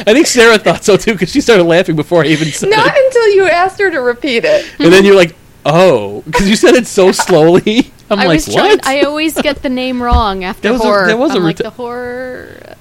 I 0.00 0.12
think 0.12 0.26
Sarah 0.26 0.58
thought 0.58 0.84
so 0.84 0.96
too 0.96 1.12
because 1.12 1.30
she 1.30 1.40
started 1.40 1.64
laughing 1.64 1.96
before 1.96 2.22
I 2.24 2.26
even 2.28 2.48
said 2.48 2.70
Not 2.70 2.86
it. 2.94 3.04
until 3.06 3.28
you 3.34 3.48
asked 3.48 3.78
her 3.80 3.90
to 3.90 4.00
repeat 4.00 4.44
it. 4.44 4.66
And 4.78 4.92
then 4.92 5.04
you're 5.04 5.14
like, 5.16 5.34
oh, 5.64 6.22
because 6.22 6.48
you 6.48 6.56
said 6.56 6.74
it 6.74 6.86
so 6.86 7.12
slowly. 7.26 7.92
I'm 8.10 8.18
I 8.20 8.26
like, 8.26 8.36
was 8.46 8.52
trying. 8.54 8.70
what? 8.78 8.86
I 8.86 9.02
always 9.02 9.34
get 9.40 9.62
the 9.62 9.68
name 9.68 10.02
wrong 10.02 10.44
after 10.44 10.62
That 10.62 10.72
was 10.72 10.80
a- 10.80 10.84
horror. 10.84 11.06
that 11.08 11.18
was 11.18 11.32
a 11.32 11.36
I'm 11.38 11.42
like 11.44 11.56
reti- 11.56 11.62
the 11.62 11.70
horror. 11.70 12.62
uh, 12.64 12.74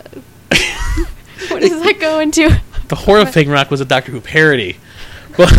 what 1.49 1.61
does 1.61 1.81
that 1.81 1.97
go 1.99 2.19
into? 2.25 2.49
the 2.89 2.95
horror 2.95 3.21
of 3.21 3.31
Fame 3.33 3.49
Rock 3.49 3.71
was 3.71 3.81
a 3.81 3.85
Doctor 3.85 4.11
Who 4.11 4.21
parody. 4.21 4.77
But 5.37 5.49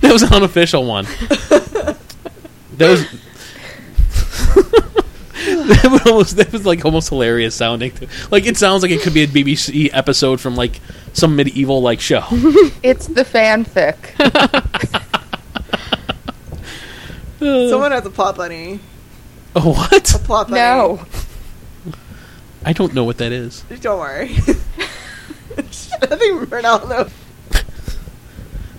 that 0.00 0.10
was 0.12 0.22
an 0.22 0.32
unofficial 0.32 0.84
one. 0.86 1.04
That 1.04 1.96
was. 2.80 3.04
That, 5.66 5.88
was 5.90 6.06
almost, 6.06 6.36
that 6.36 6.52
was 6.52 6.66
like 6.66 6.84
almost 6.84 7.08
hilarious 7.08 7.54
sounding. 7.54 7.92
Like 8.30 8.46
it 8.46 8.56
sounds 8.56 8.82
like 8.82 8.92
it 8.92 9.00
could 9.02 9.14
be 9.14 9.22
a 9.22 9.26
BBC 9.26 9.90
episode 9.92 10.40
from 10.40 10.56
like 10.56 10.80
some 11.12 11.36
medieval 11.36 11.82
like 11.82 12.00
show. 12.00 12.24
It's 12.82 13.06
the 13.06 13.24
fanfic. 13.24 13.96
Someone 17.70 17.92
has 17.92 18.06
a 18.06 18.10
plot 18.10 18.36
bunny. 18.36 18.80
Oh, 19.54 19.72
what? 19.72 20.14
A 20.14 20.18
plot 20.18 20.48
bunny. 20.48 20.60
No. 20.60 21.04
I 22.64 22.72
don't 22.72 22.94
know 22.94 23.04
what 23.04 23.18
that 23.18 23.32
is. 23.32 23.62
Don't 23.80 23.98
worry. 23.98 24.30
I 25.56 25.62
think 25.62 26.48
Ronaldo. 26.50 27.10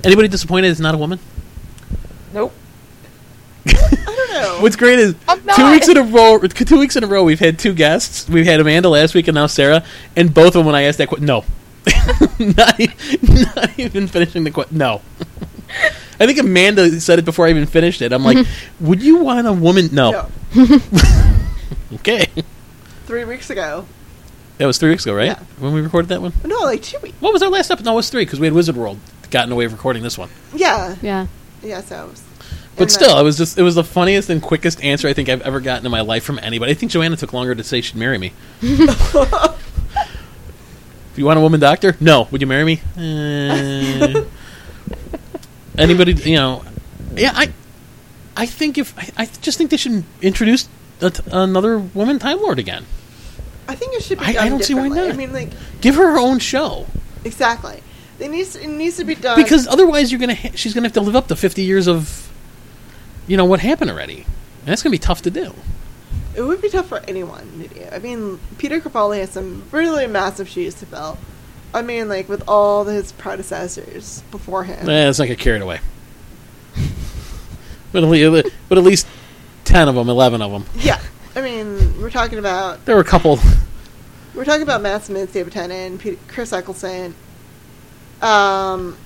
Anybody 0.03 0.27
disappointed 0.27 0.69
it's 0.69 0.79
not 0.79 0.95
a 0.95 0.97
woman? 0.97 1.19
Nope. 2.33 2.53
I 4.57 4.59
don't 4.59 4.59
know. 4.59 4.63
What's 4.63 4.75
great 4.75 4.99
is 4.99 5.15
two 5.55 5.71
weeks 5.71 5.87
in 5.87 5.97
a 5.97 6.03
row. 6.03 6.39
Two 6.39 6.79
weeks 6.79 6.95
in 6.95 7.03
a 7.03 7.07
row, 7.07 7.23
we've 7.23 7.39
had 7.39 7.59
two 7.59 7.73
guests. 7.73 8.27
We've 8.29 8.45
had 8.45 8.59
Amanda 8.59 8.89
last 8.89 9.13
week 9.13 9.27
and 9.27 9.35
now 9.35 9.47
Sarah, 9.47 9.83
and 10.15 10.33
both 10.33 10.47
of 10.47 10.53
them. 10.53 10.65
When 10.65 10.75
I 10.75 10.83
asked 10.83 10.97
that 10.97 11.07
question, 11.07 11.25
no, 11.25 11.43
not, 12.39 12.79
not 13.55 13.79
even 13.79 14.07
finishing 14.07 14.43
the 14.43 14.51
question. 14.51 14.77
No, 14.77 15.01
I 16.19 16.25
think 16.25 16.39
Amanda 16.39 16.99
said 16.99 17.19
it 17.19 17.25
before 17.25 17.45
I 17.47 17.49
even 17.51 17.65
finished 17.65 18.01
it. 18.01 18.11
I'm 18.11 18.23
like, 18.23 18.37
mm-hmm. 18.37 18.85
would 18.87 19.01
you 19.01 19.17
want 19.19 19.47
a 19.47 19.53
woman? 19.53 19.89
No. 19.91 20.29
No. 20.55 20.79
Okay, 21.93 22.27
Three 23.05 23.23
weeks 23.23 23.49
ago. 23.49 23.85
that 24.57 24.65
was 24.65 24.77
three 24.77 24.89
weeks 24.89 25.05
ago, 25.05 25.15
right? 25.15 25.27
Yeah. 25.27 25.39
When 25.57 25.73
we 25.73 25.79
recorded 25.79 26.09
that 26.09 26.21
one. 26.21 26.33
No, 26.43 26.57
like 26.59 26.81
two 26.83 26.99
weeks. 26.99 27.15
What 27.21 27.31
was 27.31 27.41
our 27.41 27.49
last 27.49 27.71
episode? 27.71 27.85
No, 27.85 27.93
it 27.93 27.95
was 27.95 28.09
three 28.09 28.25
because 28.25 28.41
we 28.41 28.45
had 28.47 28.53
Wizard 28.53 28.75
World 28.75 28.99
got 29.31 29.43
in 29.43 29.49
the 29.49 29.55
way 29.55 29.63
of 29.63 29.71
recording 29.71 30.03
this 30.03 30.17
one. 30.17 30.29
Yeah. 30.53 30.95
Yeah. 31.01 31.27
Yeah, 31.63 31.79
so. 31.81 32.05
it 32.05 32.09
was- 32.09 32.23
But 32.77 32.83
and 32.83 32.91
still, 32.91 33.17
it 33.19 33.23
was 33.23 33.37
just 33.37 33.57
it 33.57 33.63
was 33.63 33.75
the 33.75 33.83
funniest 33.83 34.29
and 34.29 34.41
quickest 34.41 34.83
answer 34.83 35.07
I 35.07 35.13
think 35.13 35.29
I've 35.29 35.41
ever 35.41 35.59
gotten 35.59 35.85
in 35.85 35.91
my 35.91 36.01
life 36.01 36.23
from 36.23 36.39
anybody. 36.39 36.71
I 36.71 36.75
think 36.75 36.91
Joanna 36.91 37.15
took 37.17 37.33
longer 37.33 37.55
to 37.55 37.63
say 37.63 37.81
she'd 37.81 37.97
marry 37.97 38.17
me. 38.17 38.33
if 38.61 39.13
you 41.15 41.25
want 41.25 41.39
a 41.39 41.41
woman 41.41 41.59
doctor, 41.59 41.95
no. 41.99 42.27
Would 42.31 42.41
you 42.41 42.47
marry 42.47 42.63
me? 42.63 42.81
Eh. 42.97 44.23
anybody, 45.77 46.13
you 46.13 46.35
know? 46.35 46.63
Yeah, 47.15 47.31
I, 47.33 47.51
I 48.35 48.45
think 48.45 48.77
if 48.77 48.97
I, 48.97 49.23
I 49.23 49.25
just 49.41 49.57
think 49.57 49.71
they 49.71 49.77
should 49.77 50.03
introduce 50.21 50.69
a 51.01 51.09
t- 51.09 51.23
another 51.31 51.79
woman 51.79 52.19
Time 52.19 52.37
Lord 52.39 52.59
again. 52.59 52.85
I 53.67 53.75
think 53.75 53.95
it 53.95 54.03
should 54.03 54.19
be 54.19 54.25
I- 54.25 54.29
I 54.29 54.33
done 54.33 54.49
don't 54.51 54.63
see 54.63 54.73
why 54.75 54.83
differently. 54.89 55.07
not. 55.07 55.13
I 55.13 55.17
mean, 55.17 55.33
like, 55.33 55.49
Give 55.81 55.95
her 55.95 56.11
her 56.11 56.17
own 56.19 56.39
show 56.39 56.85
exactly. 57.25 57.81
It 58.19 58.29
needs, 58.31 58.55
it 58.55 58.67
needs 58.67 58.97
to 58.97 59.03
be 59.03 59.15
done. 59.15 59.39
because 59.41 59.67
otherwise 59.67 60.11
you're 60.11 60.19
gonna 60.19 60.33
ha- 60.35 60.51
she's 60.55 60.73
gonna 60.73 60.87
have 60.87 60.93
to 60.93 61.01
live 61.01 61.15
up 61.15 61.27
to 61.27 61.35
50 61.35 61.63
years 61.63 61.87
of, 61.87 62.26
you 63.27 63.37
know, 63.37 63.45
what 63.45 63.59
happened 63.59 63.91
already. 63.91 64.25
And 64.59 64.65
that's 64.67 64.81
gonna 64.83 64.91
be 64.91 64.97
tough 64.97 65.21
to 65.23 65.31
do. 65.31 65.53
it 66.35 66.41
would 66.41 66.61
be 66.61 66.69
tough 66.69 66.87
for 66.87 66.99
anyone 67.07 67.59
to 67.61 67.67
do. 67.67 67.85
I 67.91 67.99
mean, 67.99 68.39
Peter 68.57 68.79
Capaldi 68.79 69.19
has 69.19 69.31
some 69.31 69.63
really 69.71 70.07
massive 70.07 70.47
shoes 70.47 70.73
to 70.75 70.85
fill. 70.85 71.17
I 71.73 71.81
mean, 71.81 72.07
like, 72.09 72.29
with 72.29 72.43
all 72.47 72.85
his 72.85 73.11
predecessors 73.11 74.21
before 74.31 74.63
him. 74.63 74.87
Eh, 74.89 75.05
let's 75.05 75.19
not 75.19 75.27
get 75.27 75.37
carried 75.39 75.61
away. 75.61 75.79
but, 77.91 78.03
at 78.03 78.09
least, 78.09 78.55
but 78.69 78.77
at 78.77 78.83
least 78.83 79.07
10 79.65 79.87
of 79.89 79.95
them, 79.95 80.09
11 80.09 80.41
of 80.41 80.51
them. 80.51 80.65
Yeah. 80.75 80.99
I 81.35 81.41
mean, 81.41 82.01
we're 82.01 82.09
talking 82.09 82.39
about 82.39 82.85
There 82.85 82.95
were 82.95 83.01
a 83.01 83.05
couple. 83.05 83.39
we're 84.33 84.45
talking 84.45 84.63
about 84.63 84.81
Matt 84.81 85.03
Smith, 85.03 85.33
David 85.33 85.53
Tennant, 85.53 85.99
Peter, 85.99 86.17
Chris 86.27 86.53
Eccleston, 86.53 87.13
um, 88.21 88.97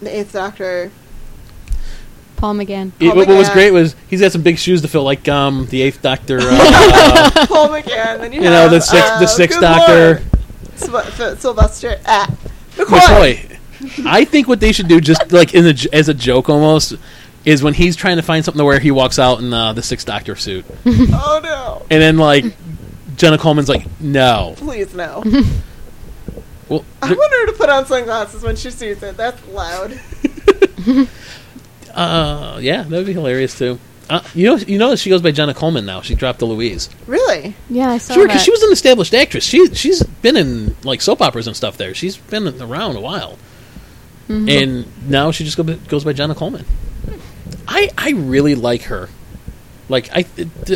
the 0.00 0.18
Eighth 0.18 0.32
Doctor. 0.32 0.90
Paul 2.36 2.54
McGann. 2.54 2.92
It- 3.00 3.08
Paul 3.08 3.16
what 3.16 3.28
was 3.28 3.48
McGann. 3.48 3.52
great 3.52 3.70
was 3.72 3.96
he's 4.08 4.20
got 4.20 4.32
some 4.32 4.42
big 4.42 4.58
shoes 4.58 4.82
to 4.82 4.88
fill, 4.88 5.02
like 5.04 5.28
um, 5.28 5.66
the 5.70 5.82
Eighth 5.82 6.02
Doctor, 6.02 6.38
uh, 6.40 7.46
Paul 7.48 7.68
McGann. 7.68 8.18
Then 8.20 8.32
you, 8.32 8.40
you 8.42 8.50
know, 8.50 8.62
have, 8.62 8.70
the 8.70 8.80
sixth, 8.80 9.12
uh, 9.12 9.20
the 9.20 9.26
Sixth 9.26 9.58
good 9.58 9.64
Doctor, 9.66 10.22
Lord, 10.90 11.06
Syl- 11.14 11.36
Sylvester 11.36 11.98
ah, 12.06 12.28
McCoy. 12.76 13.36
McCoy. 13.36 14.06
I 14.06 14.24
think 14.24 14.48
what 14.48 14.60
they 14.60 14.72
should 14.72 14.88
do, 14.88 15.00
just 15.00 15.30
like 15.32 15.54
in 15.54 15.64
the, 15.64 15.74
j- 15.74 15.88
as 15.92 16.08
a 16.08 16.14
joke 16.14 16.48
almost, 16.48 16.94
is 17.44 17.62
when 17.62 17.74
he's 17.74 17.96
trying 17.96 18.16
to 18.16 18.22
find 18.22 18.44
something 18.44 18.58
to 18.58 18.64
wear, 18.64 18.78
he 18.78 18.90
walks 18.90 19.18
out 19.18 19.40
in 19.40 19.52
uh, 19.52 19.72
the 19.74 19.82
Sixth 19.82 20.06
Doctor 20.06 20.36
suit, 20.36 20.64
Oh 20.86 21.40
no! 21.42 21.86
and 21.90 22.00
then 22.00 22.16
like 22.16 22.44
Jenna 23.16 23.38
Coleman's 23.38 23.68
like, 23.68 23.86
"No." 24.00 24.54
Please 24.56 24.94
no. 24.94 25.22
Well, 26.66 26.82
I 27.02 27.12
want 27.12 27.30
her 27.32 27.46
to 27.46 27.52
put 27.52 27.68
on 27.68 27.84
sunglasses 27.84 28.42
when 28.42 28.56
she 28.56 28.70
sees 28.70 29.02
it. 29.02 29.18
That's 29.18 29.46
loud. 29.48 30.00
uh, 31.94 32.58
yeah, 32.60 32.82
that 32.82 32.90
would 32.90 33.06
be 33.06 33.12
hilarious 33.12 33.56
too. 33.58 33.78
Uh, 34.10 34.22
you 34.34 34.46
know, 34.46 34.56
you 34.56 34.76
know, 34.78 34.90
that 34.90 34.98
she 34.98 35.08
goes 35.08 35.22
by 35.22 35.30
Jenna 35.30 35.54
Coleman 35.54 35.86
now. 35.86 36.02
She 36.02 36.14
dropped 36.14 36.38
the 36.38 36.44
Louise. 36.44 36.90
Really? 37.06 37.54
Yeah, 37.70 37.88
I 37.90 37.98
saw 37.98 38.12
Sure, 38.14 38.24
that. 38.24 38.28
because 38.28 38.42
she 38.44 38.50
was 38.50 38.62
an 38.62 38.70
established 38.72 39.14
actress. 39.14 39.44
She 39.44 39.74
she's 39.74 40.02
been 40.02 40.36
in 40.36 40.76
like 40.84 41.00
soap 41.00 41.22
operas 41.22 41.46
and 41.46 41.56
stuff. 41.56 41.78
There, 41.78 41.94
she's 41.94 42.16
been 42.18 42.46
around 42.60 42.96
a 42.96 43.00
while, 43.00 43.38
and 44.28 44.86
now 45.08 45.30
she 45.30 45.44
just 45.44 45.56
go, 45.56 45.62
goes 45.62 46.04
by 46.04 46.12
Jenna 46.12 46.34
Coleman. 46.34 46.64
I 47.66 47.90
I 47.96 48.10
really 48.10 48.54
like 48.54 48.82
her. 48.82 49.08
Like 49.88 50.10
I 50.12 50.26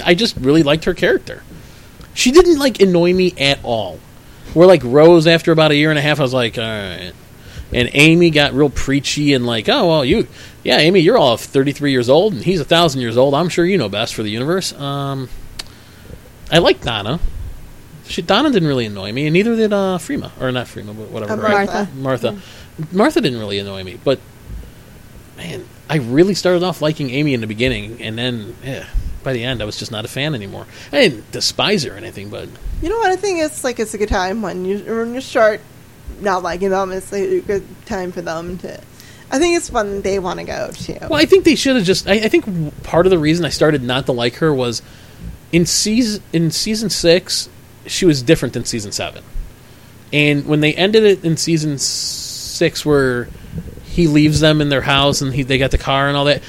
I 0.05 0.14
just 0.14 0.37
really 0.37 0.62
liked 0.62 0.85
her 0.85 0.95
character. 0.95 1.43
She 2.14 2.31
didn't 2.33 2.59
like 2.59 2.81
annoy 2.81 3.12
me 3.12 3.35
at 3.39 3.59
all. 3.62 3.99
Where 4.55 4.66
like 4.66 4.83
Rose 4.85 5.27
after 5.27 5.53
about 5.53 5.71
a 5.71 5.77
year 5.77 5.91
and 5.91 5.99
a 5.99 6.03
half, 6.03 6.19
I 6.19 6.23
was 6.23 6.33
like, 6.35 6.57
all 6.57 6.64
right. 6.64 7.12
And 7.73 7.91
Amy 7.93 8.31
got 8.31 8.55
real 8.55 8.71
preachy 8.71 9.35
and 9.35 9.45
like, 9.47 9.69
oh 9.69 9.87
well, 9.87 10.05
you, 10.05 10.27
yeah, 10.69 10.77
Amy, 10.77 11.01
you're 11.01 11.16
all 11.16 11.39
33 11.39 11.91
years 11.93 12.11
old 12.11 12.35
and 12.35 12.43
he's 12.43 12.61
a 12.61 12.64
thousand 12.64 13.01
years 13.01 13.16
old. 13.16 13.33
I'm 13.33 13.49
sure 13.49 13.64
you 13.64 13.79
know 13.79 13.89
best 13.89 14.14
for 14.14 14.23
the 14.23 14.29
universe. 14.29 14.75
Um, 14.75 15.31
I 16.53 16.59
like 16.59 16.83
Donna. 16.83 17.21
She, 18.05 18.21
Donna 18.21 18.51
didn't 18.51 18.69
really 18.69 18.85
annoy 18.85 19.11
me, 19.12 19.27
and 19.27 19.33
neither 19.33 19.57
did 19.57 19.73
uh, 19.73 19.97
Freema, 19.99 20.31
or 20.39 20.53
not 20.53 20.66
Freema, 20.66 20.89
but 20.89 21.09
whatever. 21.09 21.33
Uh, 21.33 21.37
her- 21.37 21.49
Martha. 21.49 21.89
Martha. 21.95 22.39
Martha 22.93 23.21
didn't 23.23 23.39
really 23.39 23.59
annoy 23.59 23.83
me, 23.83 23.99
but 24.05 24.21
man, 25.39 25.66
I 25.89 25.97
really 25.97 26.35
started 26.35 26.62
off 26.62 26.83
liking 26.83 27.09
Amy 27.09 27.33
in 27.33 27.41
the 27.41 27.47
beginning, 27.47 28.03
and 28.03 28.19
then 28.19 28.55
yeah, 28.62 28.87
by 29.23 29.33
the 29.33 29.45
end, 29.45 29.62
I 29.62 29.64
was 29.64 29.79
just 29.79 29.91
not 29.91 30.05
a 30.05 30.09
fan 30.09 30.35
anymore. 30.35 30.66
I 30.93 31.01
didn't 31.01 31.31
despise 31.33 31.85
her 31.85 31.95
or 31.95 31.97
anything, 31.97 32.29
but 32.29 32.47
You 32.83 32.91
know 32.91 32.99
what? 32.99 33.11
I 33.11 33.16
think 33.16 33.41
it's 33.41 33.64
like 33.64 33.81
it's 33.81 33.95
a 33.95 33.99
good 33.99 34.11
time 34.11 34.43
when 34.43 34.66
you 34.66 34.81
when 34.81 35.14
you 35.14 35.23
start 35.23 35.62
not 36.21 36.43
liking 36.43 36.71
them. 36.71 36.93
It's 36.93 37.11
like 37.11 37.23
a 37.23 37.41
good 37.41 37.64
time 37.87 38.12
for 38.12 38.21
them 38.21 38.59
to. 38.59 38.79
I 39.31 39.39
think 39.39 39.57
it's 39.57 39.70
when 39.70 40.03
they 40.03 40.18
want 40.18 40.41
to 40.41 40.45
go 40.45 40.70
too. 40.72 40.99
well, 41.03 41.14
I 41.14 41.26
think 41.26 41.45
they 41.45 41.55
should 41.55 41.76
have 41.76 41.85
just. 41.85 42.09
I, 42.09 42.14
I 42.14 42.29
think 42.29 42.83
part 42.83 43.07
of 43.07 43.11
the 43.11 43.18
reason 43.18 43.45
I 43.45 43.51
started 43.51 43.83
not 43.83 44.07
to 44.07 44.12
like 44.12 44.37
her 44.37 44.55
was 44.55 44.83
in 45.53 45.66
season 45.66 46.22
in 46.33 46.51
season 46.51 46.91
six, 46.91 47.49
she 47.87 48.07
was 48.07 48.22
different 48.22 48.55
than 48.55 48.64
season 48.64 48.93
seven, 48.93 49.22
and 50.12 50.47
when 50.47 50.61
they 50.61 50.74
ended 50.74 51.05
it 51.05 51.24
in 51.24 51.37
season 51.37 51.79
six, 51.79 52.87
where 52.87 53.29
he 53.85 54.07
leaves 54.07 54.41
them 54.41 54.61
in 54.61 54.68
their 54.68 54.83
house 54.83 55.20
and 55.22 55.35
he, 55.35 55.43
they 55.43 55.59
got 55.59 55.72
the 55.72 55.79
car 55.79 56.07
and 56.07 56.16
all 56.16 56.26
that. 56.26 56.37
If 56.39 56.45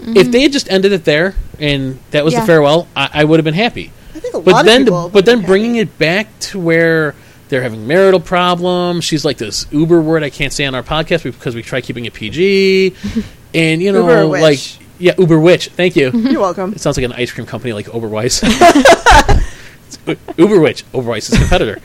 mm-hmm. 0.00 0.30
they 0.30 0.42
had 0.42 0.52
just 0.52 0.70
ended 0.70 0.92
it 0.92 1.04
there 1.04 1.34
and 1.58 1.98
that 2.12 2.24
was 2.24 2.34
the 2.34 2.40
farewell, 2.42 2.88
I, 2.96 3.10
I 3.12 3.24
would 3.24 3.38
have 3.38 3.44
been 3.44 3.52
happy. 3.52 3.92
I 4.14 4.20
think 4.20 4.34
a 4.34 4.40
But 4.40 4.52
lot 4.52 4.64
then, 4.64 4.82
of 4.82 4.86
people. 4.86 5.08
but 5.10 5.26
then 5.26 5.42
bringing 5.42 5.76
it 5.76 5.98
back 5.98 6.38
to 6.40 6.60
where 6.60 7.14
they're 7.48 7.62
having 7.62 7.86
marital 7.86 8.20
problems. 8.20 9.04
She's 9.04 9.24
like 9.24 9.38
this 9.38 9.66
Uber 9.70 10.00
word 10.00 10.22
I 10.22 10.30
can't 10.30 10.52
say 10.52 10.64
on 10.64 10.74
our 10.74 10.82
podcast 10.82 11.22
because 11.24 11.54
we 11.54 11.62
try 11.62 11.80
keeping 11.80 12.04
it 12.04 12.14
PG, 12.14 12.94
and 13.54 13.82
you 13.82 13.92
know, 13.92 14.28
like 14.28 14.60
yeah, 14.98 15.14
Uber 15.18 15.38
witch. 15.40 15.68
Thank 15.68 15.96
you. 15.96 16.10
You're 16.12 16.40
welcome. 16.40 16.72
It 16.72 16.80
sounds 16.80 16.96
like 16.96 17.04
an 17.04 17.12
ice 17.12 17.32
cream 17.32 17.46
company 17.46 17.72
like 17.72 17.86
Oberweis. 17.86 18.42
Uber 20.36 20.60
Witch, 20.60 20.84
Oberweis' 20.92 21.36
competitor. 21.36 21.80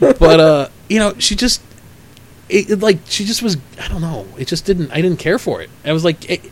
But 0.00 0.40
uh, 0.40 0.68
you 0.88 0.98
know, 0.98 1.14
she 1.18 1.36
just 1.36 1.62
it, 2.48 2.70
it, 2.70 2.80
like 2.80 2.98
she 3.06 3.24
just 3.24 3.42
was. 3.42 3.56
I 3.80 3.88
don't 3.88 4.00
know. 4.00 4.26
It 4.38 4.48
just 4.48 4.64
didn't. 4.64 4.90
I 4.90 5.00
didn't 5.00 5.18
care 5.18 5.38
for 5.38 5.62
it. 5.62 5.70
I 5.84 5.92
was 5.92 6.04
like, 6.04 6.28
it, 6.30 6.42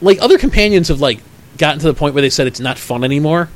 like 0.00 0.20
other 0.20 0.38
companions 0.38 0.88
have 0.88 1.00
like 1.00 1.20
gotten 1.56 1.80
to 1.80 1.86
the 1.86 1.94
point 1.94 2.14
where 2.14 2.22
they 2.22 2.30
said 2.30 2.46
it's 2.46 2.60
not 2.60 2.78
fun 2.78 3.04
anymore. 3.04 3.48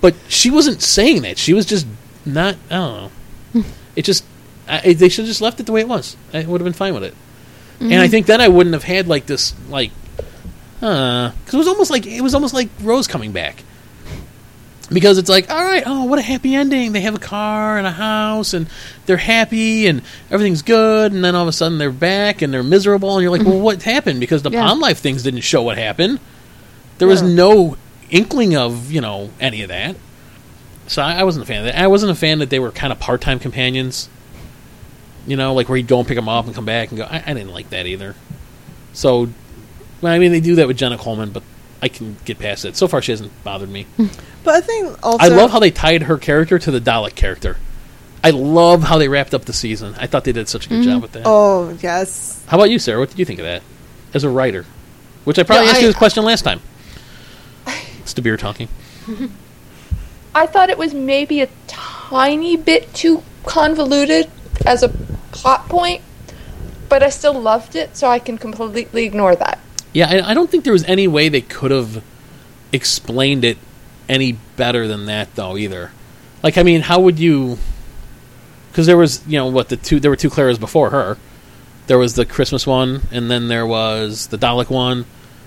But 0.00 0.14
she 0.28 0.50
wasn't 0.50 0.82
saying 0.82 1.22
that. 1.22 1.38
She 1.38 1.54
was 1.54 1.66
just 1.66 1.86
not. 2.28 2.56
I 2.70 2.74
don't 2.74 3.12
know. 3.54 3.64
it 3.96 4.04
just. 4.04 4.24
I, 4.68 4.92
they 4.92 5.08
should 5.08 5.22
have 5.22 5.28
just 5.28 5.40
left 5.40 5.58
it 5.60 5.66
the 5.66 5.72
way 5.72 5.80
it 5.80 5.88
was. 5.88 6.16
I 6.34 6.44
would 6.44 6.60
have 6.60 6.64
been 6.66 6.72
fine 6.74 6.92
with 6.94 7.04
it. 7.04 7.14
And 7.80 7.94
I 7.94 8.08
think 8.08 8.26
then 8.26 8.40
I 8.40 8.48
wouldn't 8.48 8.74
have 8.74 8.82
had 8.82 9.06
like 9.08 9.26
this 9.26 9.54
like, 9.70 9.92
uh, 10.82 11.30
because 11.30 11.54
it 11.54 11.58
was 11.58 11.68
almost 11.68 11.90
like 11.90 12.06
it 12.06 12.20
was 12.20 12.34
almost 12.34 12.52
like 12.52 12.68
Rose 12.82 13.06
coming 13.06 13.32
back. 13.32 13.62
Because 14.90 15.18
it's 15.18 15.28
like, 15.28 15.50
all 15.50 15.62
right, 15.62 15.82
oh, 15.84 16.04
what 16.04 16.18
a 16.18 16.22
happy 16.22 16.54
ending! 16.54 16.92
They 16.92 17.02
have 17.02 17.14
a 17.14 17.18
car 17.18 17.76
and 17.76 17.86
a 17.86 17.90
house, 17.90 18.54
and 18.54 18.68
they're 19.04 19.18
happy, 19.18 19.86
and 19.86 20.00
everything's 20.30 20.62
good. 20.62 21.12
And 21.12 21.22
then 21.22 21.34
all 21.34 21.42
of 21.42 21.48
a 21.48 21.52
sudden, 21.52 21.76
they're 21.76 21.90
back 21.92 22.40
and 22.40 22.52
they're 22.54 22.62
miserable, 22.62 23.14
and 23.16 23.22
you're 23.22 23.30
like, 23.36 23.46
well, 23.46 23.60
what 23.60 23.82
happened? 23.82 24.18
Because 24.18 24.42
the 24.42 24.50
Yeah. 24.50 24.66
Pond 24.66 24.80
Life 24.80 24.98
things 24.98 25.22
didn't 25.22 25.42
show 25.42 25.62
what 25.62 25.76
happened. 25.76 26.20
There 26.98 27.06
was 27.08 27.20
Yeah. 27.20 27.28
no 27.28 27.76
inkling 28.10 28.56
of 28.56 28.90
you 28.90 29.02
know 29.02 29.28
any 29.40 29.60
of 29.62 29.68
that. 29.68 29.94
So 30.88 31.02
I, 31.02 31.20
I 31.20 31.24
wasn't 31.24 31.44
a 31.44 31.46
fan 31.46 31.60
of 31.60 31.64
that. 31.66 31.80
I 31.80 31.86
wasn't 31.86 32.12
a 32.12 32.14
fan 32.14 32.38
that 32.40 32.50
they 32.50 32.58
were 32.58 32.70
kind 32.70 32.92
of 32.92 32.98
part 32.98 33.20
time 33.20 33.38
companions. 33.38 34.08
You 35.26 35.36
know, 35.36 35.54
like 35.54 35.68
where 35.68 35.76
you'd 35.76 35.86
go 35.86 35.98
and 35.98 36.08
pick 36.08 36.16
them 36.16 36.28
up 36.28 36.46
and 36.46 36.54
come 36.54 36.64
back 36.64 36.88
and 36.88 36.98
go. 36.98 37.04
I, 37.04 37.22
I 37.24 37.34
didn't 37.34 37.52
like 37.52 37.70
that 37.70 37.86
either. 37.86 38.14
So, 38.94 39.28
well, 40.00 40.12
I 40.12 40.18
mean, 40.18 40.32
they 40.32 40.40
do 40.40 40.54
that 40.56 40.66
with 40.66 40.78
Jenna 40.78 40.96
Coleman, 40.96 41.30
but 41.30 41.42
I 41.82 41.88
can 41.88 42.16
get 42.24 42.38
past 42.38 42.64
it. 42.64 42.76
So 42.76 42.88
far, 42.88 43.02
she 43.02 43.12
hasn't 43.12 43.32
bothered 43.44 43.68
me. 43.68 43.86
But 44.44 44.54
I 44.54 44.60
think 44.62 45.04
also 45.04 45.26
I 45.26 45.28
love 45.28 45.50
how 45.50 45.58
they 45.58 45.70
tied 45.70 46.04
her 46.04 46.16
character 46.16 46.58
to 46.58 46.70
the 46.70 46.80
Dalek 46.80 47.14
character. 47.14 47.58
I 48.24 48.30
love 48.30 48.82
how 48.82 48.96
they 48.96 49.08
wrapped 49.08 49.34
up 49.34 49.44
the 49.44 49.52
season. 49.52 49.94
I 49.98 50.06
thought 50.06 50.24
they 50.24 50.32
did 50.32 50.48
such 50.48 50.66
a 50.66 50.68
good 50.70 50.80
mm-hmm. 50.80 50.90
job 50.90 51.02
with 51.02 51.12
that. 51.12 51.24
Oh 51.26 51.76
yes, 51.82 52.42
How 52.46 52.56
about 52.56 52.70
you, 52.70 52.78
Sarah? 52.78 52.98
What 52.98 53.10
did 53.10 53.18
you 53.18 53.26
think 53.26 53.40
of 53.40 53.44
that 53.44 53.62
as 54.14 54.24
a 54.24 54.30
writer? 54.30 54.64
Which 55.24 55.38
I 55.38 55.42
probably 55.42 55.66
asked 55.66 55.78
I- 55.78 55.80
you 55.80 55.86
this 55.88 55.96
question 55.96 56.24
last 56.24 56.42
time. 56.42 56.60
It's 58.00 58.14
the 58.14 58.22
beer 58.22 58.38
talking. 58.38 58.68
I 60.38 60.46
thought 60.46 60.70
it 60.70 60.78
was 60.78 60.94
maybe 60.94 61.40
a 61.40 61.48
tiny 61.66 62.56
bit 62.56 62.94
too 62.94 63.22
convoluted 63.44 64.30
as 64.64 64.84
a 64.84 64.88
plot 65.32 65.68
point, 65.68 66.02
but 66.88 67.02
I 67.02 67.08
still 67.08 67.34
loved 67.34 67.74
it, 67.74 67.96
so 67.96 68.08
I 68.08 68.20
can 68.20 68.38
completely 68.38 69.04
ignore 69.04 69.34
that. 69.34 69.58
Yeah, 69.92 70.08
I, 70.08 70.30
I 70.30 70.34
don't 70.34 70.48
think 70.48 70.62
there 70.62 70.72
was 70.72 70.84
any 70.84 71.08
way 71.08 71.28
they 71.28 71.40
could 71.40 71.72
have 71.72 72.04
explained 72.72 73.44
it 73.44 73.58
any 74.08 74.38
better 74.56 74.86
than 74.86 75.06
that, 75.06 75.34
though. 75.34 75.56
Either, 75.56 75.90
like, 76.42 76.56
I 76.56 76.62
mean, 76.62 76.82
how 76.82 77.00
would 77.00 77.18
you? 77.18 77.58
Because 78.70 78.86
there 78.86 78.96
was, 78.96 79.26
you 79.26 79.38
know, 79.38 79.46
what 79.46 79.70
the 79.70 79.76
two 79.76 79.98
there 79.98 80.10
were 80.10 80.16
two 80.16 80.30
Claras 80.30 80.60
before 80.60 80.90
her. 80.90 81.18
There 81.88 81.98
was 81.98 82.14
the 82.14 82.24
Christmas 82.24 82.66
one, 82.66 83.02
and 83.10 83.30
then 83.30 83.48
there 83.48 83.66
was 83.66 84.28
the 84.28 84.38
Dalek 84.38 84.70
one. 84.70 85.04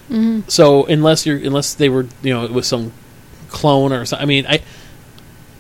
Mm-hmm. 0.10 0.50
So 0.50 0.86
unless 0.86 1.26
you're 1.26 1.38
unless 1.38 1.76
they 1.76 1.88
were, 1.88 2.08
you 2.22 2.34
know, 2.34 2.44
it 2.44 2.52
was 2.52 2.68
some 2.68 2.92
clone 3.48 3.94
or 3.94 4.06
something. 4.06 4.24
I 4.24 4.28
mean, 4.28 4.46
I, 4.48 4.62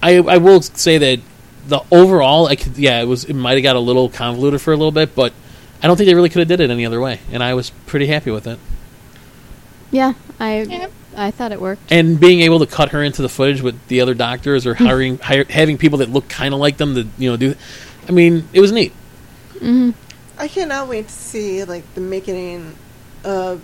I, 0.01 0.17
I 0.17 0.37
will 0.37 0.61
say 0.61 0.97
that 0.97 1.19
the 1.67 1.81
overall, 1.91 2.47
I 2.47 2.55
could, 2.55 2.77
yeah, 2.77 3.01
it 3.01 3.05
was 3.05 3.25
it 3.25 3.33
might 3.35 3.53
have 3.53 3.63
got 3.63 3.75
a 3.75 3.79
little 3.79 4.09
convoluted 4.09 4.61
for 4.61 4.73
a 4.73 4.77
little 4.77 4.91
bit, 4.91 5.13
but 5.15 5.33
I 5.83 5.87
don't 5.87 5.95
think 5.97 6.07
they 6.07 6.15
really 6.15 6.29
could 6.29 6.39
have 6.39 6.47
did 6.47 6.59
it 6.59 6.69
any 6.71 6.85
other 6.85 6.99
way, 6.99 7.19
and 7.31 7.43
I 7.43 7.53
was 7.53 7.69
pretty 7.85 8.07
happy 8.07 8.31
with 8.31 8.47
it. 8.47 8.59
Yeah, 9.91 10.13
I 10.39 10.61
Yeah. 10.61 10.87
I 11.15 11.29
thought 11.31 11.51
it 11.51 11.59
worked. 11.59 11.91
and 11.91 12.17
being 12.19 12.39
able 12.41 12.59
to 12.59 12.65
cut 12.65 12.89
her 12.91 13.03
into 13.03 13.21
the 13.21 13.27
footage 13.27 13.61
with 13.61 13.75
the 13.89 13.99
other 13.99 14.13
doctors 14.13 14.65
or 14.65 14.73
hiring 14.73 15.17
hire, 15.17 15.43
having 15.49 15.77
people 15.77 15.97
that 15.99 16.09
look 16.09 16.29
kind 16.29 16.53
of 16.53 16.59
like 16.61 16.77
them 16.77 16.95
to 16.95 17.05
you 17.17 17.29
know 17.29 17.35
do 17.35 17.53
i 18.07 18.11
mean 18.13 18.47
it 18.53 18.61
was 18.61 18.71
neat 18.71 18.93
I 20.39 20.47
cannot 20.47 20.87
wait 20.87 21.07
to 21.09 21.13
see 21.13 21.63
like 21.65 21.83
the 21.93 22.01
making 22.01 22.75
of 23.25 23.61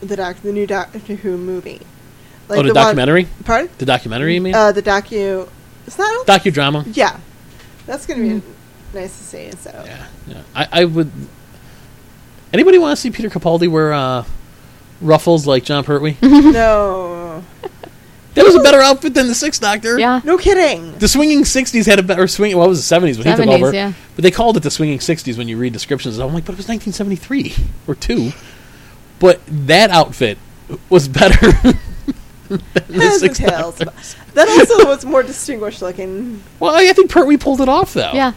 the 0.00 0.14
doc, 0.16 0.36
the 0.42 0.52
new 0.52 0.66
Doctor 0.66 0.98
Who 1.00 1.36
movie. 1.36 1.80
Like 2.48 2.60
oh 2.60 2.62
the, 2.62 2.68
one- 2.68 2.74
documentary 2.74 3.26
pardon? 3.44 3.70
the 3.78 3.84
documentary 3.84 4.34
you 4.36 4.40
mean 4.40 4.54
Uh, 4.54 4.70
the 4.72 4.82
docu. 4.82 5.48
It's 5.88 5.98
not. 5.98 6.26
docudrama 6.26 6.84
yeah, 6.94 7.18
that's 7.86 8.04
gonna 8.06 8.20
be 8.22 8.42
nice 8.94 9.16
to 9.18 9.24
see. 9.24 9.50
So 9.52 9.70
yeah, 9.86 10.06
yeah. 10.26 10.42
I, 10.54 10.68
I 10.72 10.84
would 10.84 11.10
anybody 12.52 12.78
want 12.78 12.96
to 12.96 13.00
see 13.00 13.10
peter 13.10 13.28
capaldi 13.30 13.68
wear 13.68 13.92
uh, 13.92 14.24
ruffles 15.00 15.46
like 15.46 15.64
john 15.64 15.84
pertwee 15.84 16.16
no, 16.22 17.42
that 18.34 18.44
was 18.44 18.54
a 18.54 18.60
better 18.60 18.80
outfit 18.80 19.14
than 19.14 19.26
the 19.28 19.34
sixth 19.34 19.60
doctor 19.60 19.98
Yeah. 19.98 20.20
no 20.24 20.36
kidding. 20.38 20.96
the 20.98 21.08
swinging 21.08 21.42
60s 21.42 21.86
had 21.86 21.98
a 21.98 22.02
better 22.02 22.26
swing 22.28 22.56
what 22.56 22.68
was 22.68 22.86
the 22.88 22.94
70s 22.96 23.16
when 23.18 23.26
he 23.26 23.34
took 23.36 23.46
over 23.48 23.72
yeah. 23.74 23.92
but 24.14 24.22
they 24.22 24.30
called 24.30 24.56
it 24.56 24.62
the 24.62 24.70
swinging 24.70 24.98
60s 24.98 25.36
when 25.38 25.48
you 25.48 25.56
read 25.58 25.72
descriptions 25.72 26.18
i'm 26.18 26.32
like 26.34 26.44
but 26.44 26.52
it 26.52 26.58
was 26.58 26.68
1973 26.68 27.54
or 27.86 27.94
2 27.94 28.32
but 29.18 29.40
that 29.46 29.90
outfit 29.90 30.38
was 30.90 31.08
better 31.08 31.50
than 31.62 31.62
the 31.62 31.87
Heads 32.48 33.22
and 33.22 33.34
tails. 33.34 33.78
That 33.78 34.48
also 34.48 34.86
was 34.88 35.04
more 35.04 35.22
distinguished 35.22 35.82
looking. 35.82 36.42
Well, 36.60 36.74
I 36.74 36.92
think 36.92 37.10
Pertwee 37.10 37.36
pulled 37.36 37.60
it 37.60 37.68
off, 37.68 37.94
though. 37.94 38.12
Yeah. 38.12 38.32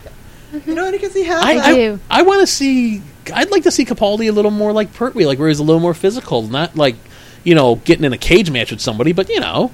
You 0.66 0.76
know, 0.76 0.91
because 0.91 1.14
he 1.14 1.24
has. 1.24 1.43
I, 1.43 1.55
that- 1.55 1.66
I, 1.66 1.74
do. 1.76 1.99
I 2.09 2.22
want 2.24 2.41
to 2.41 2.47
see. 2.47 3.01
I'd 3.34 3.51
like 3.51 3.64
to 3.64 3.72
see 3.72 3.86
Capaldi 3.86 4.28
a 4.28 4.32
little 4.32 4.51
more 4.51 4.74
like 4.74 4.93
Pertwee, 4.93 5.26
like 5.26 5.39
where 5.39 5.47
he's 5.47 5.59
a 5.59 5.64
little 5.64 5.80
more 5.80 5.93
physical, 5.93 6.41
not 6.43 6.76
like 6.76 6.95
you 7.43 7.55
know 7.55 7.76
getting 7.76 8.03
in 8.03 8.14
a 8.14 8.18
cage 8.18 8.51
match 8.51 8.72
with 8.72 8.82
somebody, 8.82 9.14
but 9.14 9.30
you 9.30 9.39
know, 9.39 9.72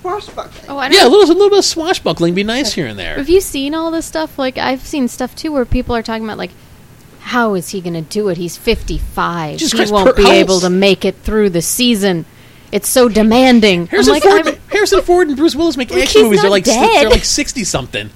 swashbuckling. 0.00 0.64
Oh, 0.68 0.78
I 0.78 0.88
yeah, 0.88 1.06
a 1.06 1.08
little, 1.08 1.24
a 1.24 1.34
little 1.34 1.50
bit 1.50 1.58
of 1.60 1.64
swashbuckling 1.64 2.34
be 2.34 2.42
nice 2.44 2.72
here 2.72 2.86
and 2.86 2.98
there. 2.98 3.16
Have 3.16 3.28
you 3.28 3.40
seen 3.40 3.74
all 3.74 3.90
this 3.90 4.06
stuff? 4.06 4.38
Like 4.38 4.58
I've 4.58 4.80
seen 4.84 5.06
stuff 5.06 5.36
too 5.36 5.52
where 5.52 5.64
people 5.64 5.94
are 5.94 6.02
talking 6.02 6.24
about 6.24 6.38
like 6.38 6.50
how 7.20 7.54
is 7.54 7.68
he 7.70 7.80
going 7.82 7.92
to 7.94 8.00
do 8.00 8.28
it? 8.30 8.38
He's 8.38 8.56
55. 8.56 9.58
Jesus 9.58 9.72
he 9.72 9.78
Christ, 9.78 9.92
won't 9.92 10.16
per- 10.16 10.22
be 10.22 10.30
able 10.30 10.60
to 10.60 10.70
make 10.70 11.04
it 11.04 11.16
through 11.16 11.50
the 11.50 11.60
season. 11.60 12.24
It's 12.70 12.88
so 12.88 13.08
demanding. 13.08 13.86
Harrison, 13.86 14.12
like, 14.14 14.22
Ford, 14.22 14.46
I'm- 14.46 14.56
Harrison 14.70 15.00
Ford 15.02 15.28
and 15.28 15.36
Bruce 15.36 15.56
Willis 15.56 15.76
make 15.76 15.90
Like, 15.90 16.02
action 16.02 16.22
movies. 16.22 16.42
They're 16.42 16.50
like 16.50 16.64
dead. 16.64 17.02
they're 17.02 17.10
like 17.10 17.24
sixty 17.24 17.64
something. 17.64 18.10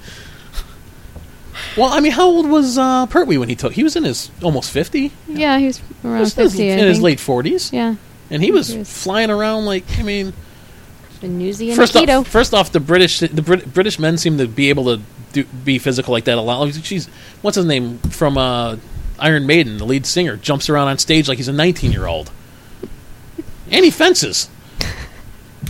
Well, 1.77 1.87
I 1.89 1.99
mean, 2.01 2.11
how 2.11 2.25
old 2.27 2.47
was 2.49 2.77
uh, 2.77 3.07
Pertwee 3.07 3.37
when 3.37 3.49
he 3.49 3.55
took? 3.55 3.73
He 3.73 3.83
was 3.83 3.95
in 3.95 4.03
his 4.03 4.29
almost 4.43 4.71
fifty. 4.71 5.11
yeah, 5.27 5.57
He 5.57 5.71
around 6.05 6.19
was 6.19 6.37
in 6.37 6.43
his- 6.43 6.53
50. 6.53 6.71
I 6.71 6.75
in 6.75 6.87
his 6.87 7.01
late 7.01 7.19
forties, 7.19 7.71
Yeah. 7.73 7.95
and 8.29 8.43
he 8.43 8.51
was, 8.51 8.67
He 8.69 8.79
was- 8.79 8.91
flying 8.91 9.29
around 9.31 9.65
like 9.65 9.83
I 9.97 10.03
mean. 10.03 10.33
And 11.21 11.41
First 11.73 11.93
keto. 11.93 12.19
off, 12.19 12.27
first 12.27 12.53
off, 12.53 12.73
the 12.73 12.81
British 12.81 13.19
the 13.21 13.41
Brit- 13.41 13.73
British 13.73 13.97
men 13.97 14.17
seem 14.17 14.37
to 14.39 14.47
be 14.47 14.67
able 14.69 14.83
to 14.97 15.01
do, 15.31 15.45
be 15.45 15.79
physical 15.79 16.11
like 16.11 16.25
that 16.25 16.37
a 16.37 16.41
lot. 16.41 16.69
She's 16.83 17.07
what's 17.41 17.55
his 17.55 17.65
name 17.65 17.99
from 17.99 18.37
uh, 18.37 18.75
Iron 19.19 19.45
Maiden, 19.47 19.77
the 19.77 19.85
lead 19.85 20.05
singer, 20.05 20.35
jumps 20.35 20.69
around 20.69 20.89
on 20.89 20.97
stage 20.97 21.29
like 21.29 21.37
he's 21.37 21.47
a 21.47 21.53
19 21.53 21.93
year 21.93 22.07
old, 22.07 22.29
and 23.73 23.83
he 23.83 23.91
fences. 23.91 24.49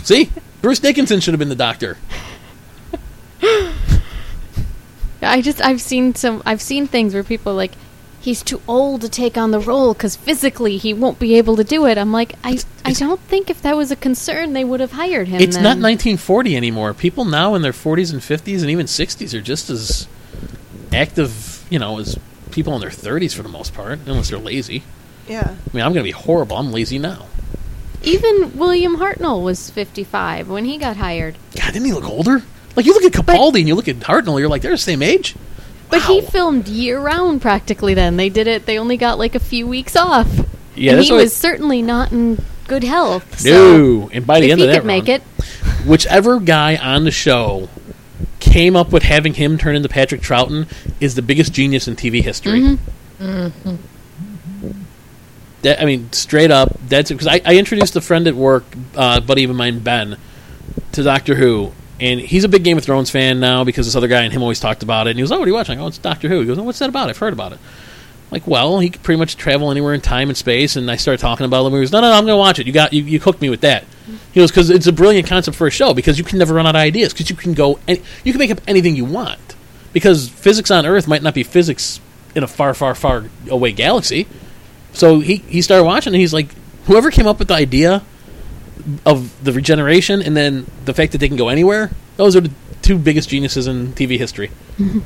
See, 0.04 0.30
Bruce 0.62 0.78
Dickinson 0.78 1.18
should 1.20 1.34
have 1.34 1.38
been 1.40 1.48
the 1.48 1.54
doctor. 1.56 1.96
I 5.22 5.40
just 5.40 5.60
I've 5.64 5.80
seen 5.80 6.14
some 6.14 6.42
I've 6.44 6.60
seen 6.60 6.86
things 6.86 7.14
where 7.14 7.24
people 7.24 7.52
are 7.52 7.56
like 7.56 7.72
he's 8.20 8.42
too 8.42 8.60
old 8.68 9.00
to 9.00 9.08
take 9.08 9.36
on 9.38 9.50
the 9.50 9.60
role 9.60 9.94
because 9.94 10.16
physically 10.16 10.76
he 10.76 10.92
won't 10.92 11.18
be 11.18 11.34
able 11.36 11.56
to 11.56 11.64
do 11.64 11.86
it. 11.86 11.96
I'm 11.96 12.12
like 12.12 12.34
I 12.44 12.50
I 12.84 12.90
it's- 12.90 12.98
don't 12.98 13.20
think 13.20 13.48
if 13.48 13.62
that 13.62 13.76
was 13.76 13.90
a 13.90 13.96
concern 13.96 14.52
they 14.52 14.64
would 14.64 14.80
have 14.80 14.92
hired 14.92 15.28
him. 15.28 15.40
It's 15.40 15.56
not 15.56 15.78
1940 15.78 16.56
anymore. 16.56 16.92
People 16.92 17.24
now 17.24 17.54
in 17.54 17.62
their 17.62 17.72
40s 17.72 18.12
and 18.12 18.20
50s 18.20 18.60
and 18.60 18.70
even 18.70 18.86
60s 18.86 19.32
are 19.32 19.40
just 19.40 19.70
as 19.70 20.06
active, 20.92 21.66
you 21.70 21.78
know, 21.78 21.98
as 21.98 22.18
people 22.50 22.74
in 22.74 22.80
their 22.80 22.90
30s 22.90 23.34
for 23.34 23.42
the 23.42 23.48
most 23.48 23.72
part, 23.74 24.00
unless 24.06 24.28
they're 24.28 24.38
lazy. 24.38 24.82
Yeah. 25.26 25.48
I 25.56 25.76
mean, 25.76 25.84
I'm 25.84 25.92
going 25.94 26.04
to 26.04 26.08
be 26.08 26.10
horrible. 26.12 26.56
I'm 26.58 26.70
lazy 26.70 26.98
now. 26.98 27.26
Even 28.04 28.56
William 28.58 28.96
Hartnell 28.96 29.42
was 29.42 29.70
55 29.70 30.48
when 30.48 30.64
he 30.64 30.78
got 30.78 30.96
hired, 30.96 31.36
God, 31.56 31.72
didn't 31.72 31.86
he 31.86 31.92
look 31.92 32.04
older? 32.08 32.42
Like 32.76 32.86
you 32.86 32.92
look 32.92 33.04
at 33.04 33.12
Capaldi 33.12 33.60
and 33.60 33.68
you 33.68 33.74
look 33.74 33.88
at 33.88 33.96
Hartnell, 33.96 34.38
you're 34.38 34.48
like 34.48 34.62
they're 34.62 34.72
the 34.72 34.78
same 34.78 35.02
age. 35.02 35.34
but 35.90 36.02
he 36.02 36.20
filmed 36.20 36.66
year 36.68 36.98
round 37.00 37.40
practically. 37.40 37.94
Then 37.94 38.16
they 38.16 38.28
did 38.28 38.46
it. 38.46 38.66
They 38.66 38.78
only 38.78 38.96
got 38.96 39.18
like 39.18 39.34
a 39.34 39.40
few 39.40 39.66
weeks 39.66 39.96
off. 39.96 40.28
Yeah, 40.74 40.92
and 40.94 41.02
he 41.02 41.12
was 41.12 41.34
certainly 41.34 41.82
not 41.82 42.10
in 42.10 42.44
good 42.66 42.82
health. 42.82 43.38
So 43.40 43.50
No, 43.50 44.10
and 44.12 44.26
by 44.26 44.40
the 44.40 44.46
if 44.46 44.52
end 44.52 44.60
he 44.60 44.66
of 44.66 44.72
that 44.72 44.78
could 44.80 44.86
make 44.86 45.06
run, 45.06 45.20
it, 45.20 45.22
whichever 45.86 46.40
guy 46.40 46.76
on 46.76 47.04
the 47.04 47.10
show 47.12 47.68
came 48.40 48.74
up 48.74 48.90
with 48.92 49.04
having 49.04 49.34
him 49.34 49.56
turn 49.56 49.76
into 49.76 49.88
Patrick 49.88 50.20
Troughton 50.20 50.66
is 51.00 51.14
the 51.14 51.22
biggest 51.22 51.52
genius 51.52 51.86
in 51.86 51.94
TV 51.96 52.22
history. 52.22 52.60
Mm-hmm. 53.20 53.76
I 55.66 55.84
mean, 55.84 56.12
straight 56.12 56.50
up, 56.50 56.76
that's 56.88 57.10
because 57.10 57.26
I, 57.26 57.40
I 57.44 57.56
introduced 57.56 57.96
a 57.96 58.00
friend 58.00 58.26
at 58.26 58.34
work, 58.34 58.64
uh, 58.96 59.20
buddy 59.20 59.44
of 59.44 59.54
mine, 59.54 59.80
Ben, 59.80 60.18
to 60.92 61.02
Doctor 61.02 61.34
Who, 61.34 61.72
and 62.00 62.20
he's 62.20 62.44
a 62.44 62.48
big 62.48 62.64
Game 62.64 62.76
of 62.76 62.84
Thrones 62.84 63.10
fan 63.10 63.40
now 63.40 63.64
because 63.64 63.86
this 63.86 63.96
other 63.96 64.08
guy 64.08 64.22
and 64.22 64.32
him 64.32 64.42
always 64.42 64.60
talked 64.60 64.82
about 64.82 65.06
it. 65.06 65.10
And 65.10 65.18
he 65.18 65.22
goes, 65.22 65.32
"Oh, 65.32 65.38
what 65.38 65.46
are 65.46 65.48
you 65.48 65.54
watching?" 65.54 65.78
I 65.78 65.82
go, 65.82 65.86
"It's 65.86 65.98
Doctor 65.98 66.28
Who." 66.28 66.40
He 66.40 66.46
goes, 66.46 66.58
oh, 66.58 66.62
"What's 66.62 66.78
that 66.80 66.88
about? 66.88 67.08
I've 67.08 67.18
heard 67.18 67.32
about 67.32 67.52
it." 67.52 67.58
I'm 67.58 68.30
like, 68.30 68.46
well, 68.46 68.80
he 68.80 68.90
could 68.90 69.02
pretty 69.02 69.18
much 69.18 69.36
travel 69.36 69.70
anywhere 69.70 69.94
in 69.94 70.00
time 70.00 70.28
and 70.28 70.36
space, 70.36 70.76
and 70.76 70.90
I 70.90 70.96
started 70.96 71.20
talking 71.20 71.46
about 71.46 71.62
the 71.62 71.70
movies. 71.70 71.92
"No, 71.92 72.00
no, 72.00 72.10
no 72.10 72.14
I'm 72.14 72.24
going 72.24 72.34
to 72.34 72.38
watch 72.38 72.58
it. 72.58 72.66
You 72.66 72.72
got 72.72 72.92
you, 72.92 73.02
you 73.02 73.20
hooked 73.20 73.40
me 73.40 73.48
with 73.48 73.60
that." 73.60 73.84
He 74.32 74.40
goes, 74.40 74.50
"Because 74.50 74.70
it's 74.70 74.86
a 74.86 74.92
brilliant 74.92 75.28
concept 75.28 75.56
for 75.56 75.66
a 75.66 75.70
show 75.70 75.94
because 75.94 76.18
you 76.18 76.24
can 76.24 76.38
never 76.38 76.54
run 76.54 76.66
out 76.66 76.74
of 76.74 76.80
ideas 76.80 77.12
because 77.12 77.30
you 77.30 77.36
can 77.36 77.54
go 77.54 77.78
and 77.86 78.00
you 78.24 78.32
can 78.32 78.38
make 78.38 78.50
up 78.50 78.60
anything 78.66 78.96
you 78.96 79.04
want 79.04 79.54
because 79.92 80.28
physics 80.28 80.70
on 80.70 80.84
Earth 80.84 81.06
might 81.08 81.22
not 81.22 81.32
be 81.32 81.42
physics 81.42 82.00
in 82.34 82.42
a 82.42 82.48
far, 82.48 82.74
far, 82.74 82.94
far 82.94 83.24
away 83.48 83.72
galaxy. 83.72 84.26
So 84.94 85.20
he 85.20 85.36
he 85.36 85.60
started 85.62 85.84
watching, 85.84 86.12
and 86.14 86.20
he's 86.20 86.32
like, 86.32 86.48
whoever 86.86 87.10
came 87.10 87.26
up 87.26 87.38
with 87.38 87.48
the 87.48 87.54
idea 87.54 88.02
of 89.04 89.44
the 89.44 89.52
regeneration, 89.52 90.22
and 90.22 90.36
then 90.36 90.66
the 90.84 90.94
fact 90.94 91.12
that 91.12 91.18
they 91.18 91.28
can 91.28 91.36
go 91.36 91.48
anywhere. 91.48 91.90
Those 92.16 92.36
are 92.36 92.40
the 92.40 92.50
two 92.82 92.98
biggest 92.98 93.28
geniuses 93.28 93.66
in 93.66 93.88
TV 93.94 94.16
history. 94.18 94.50
And 94.78 95.02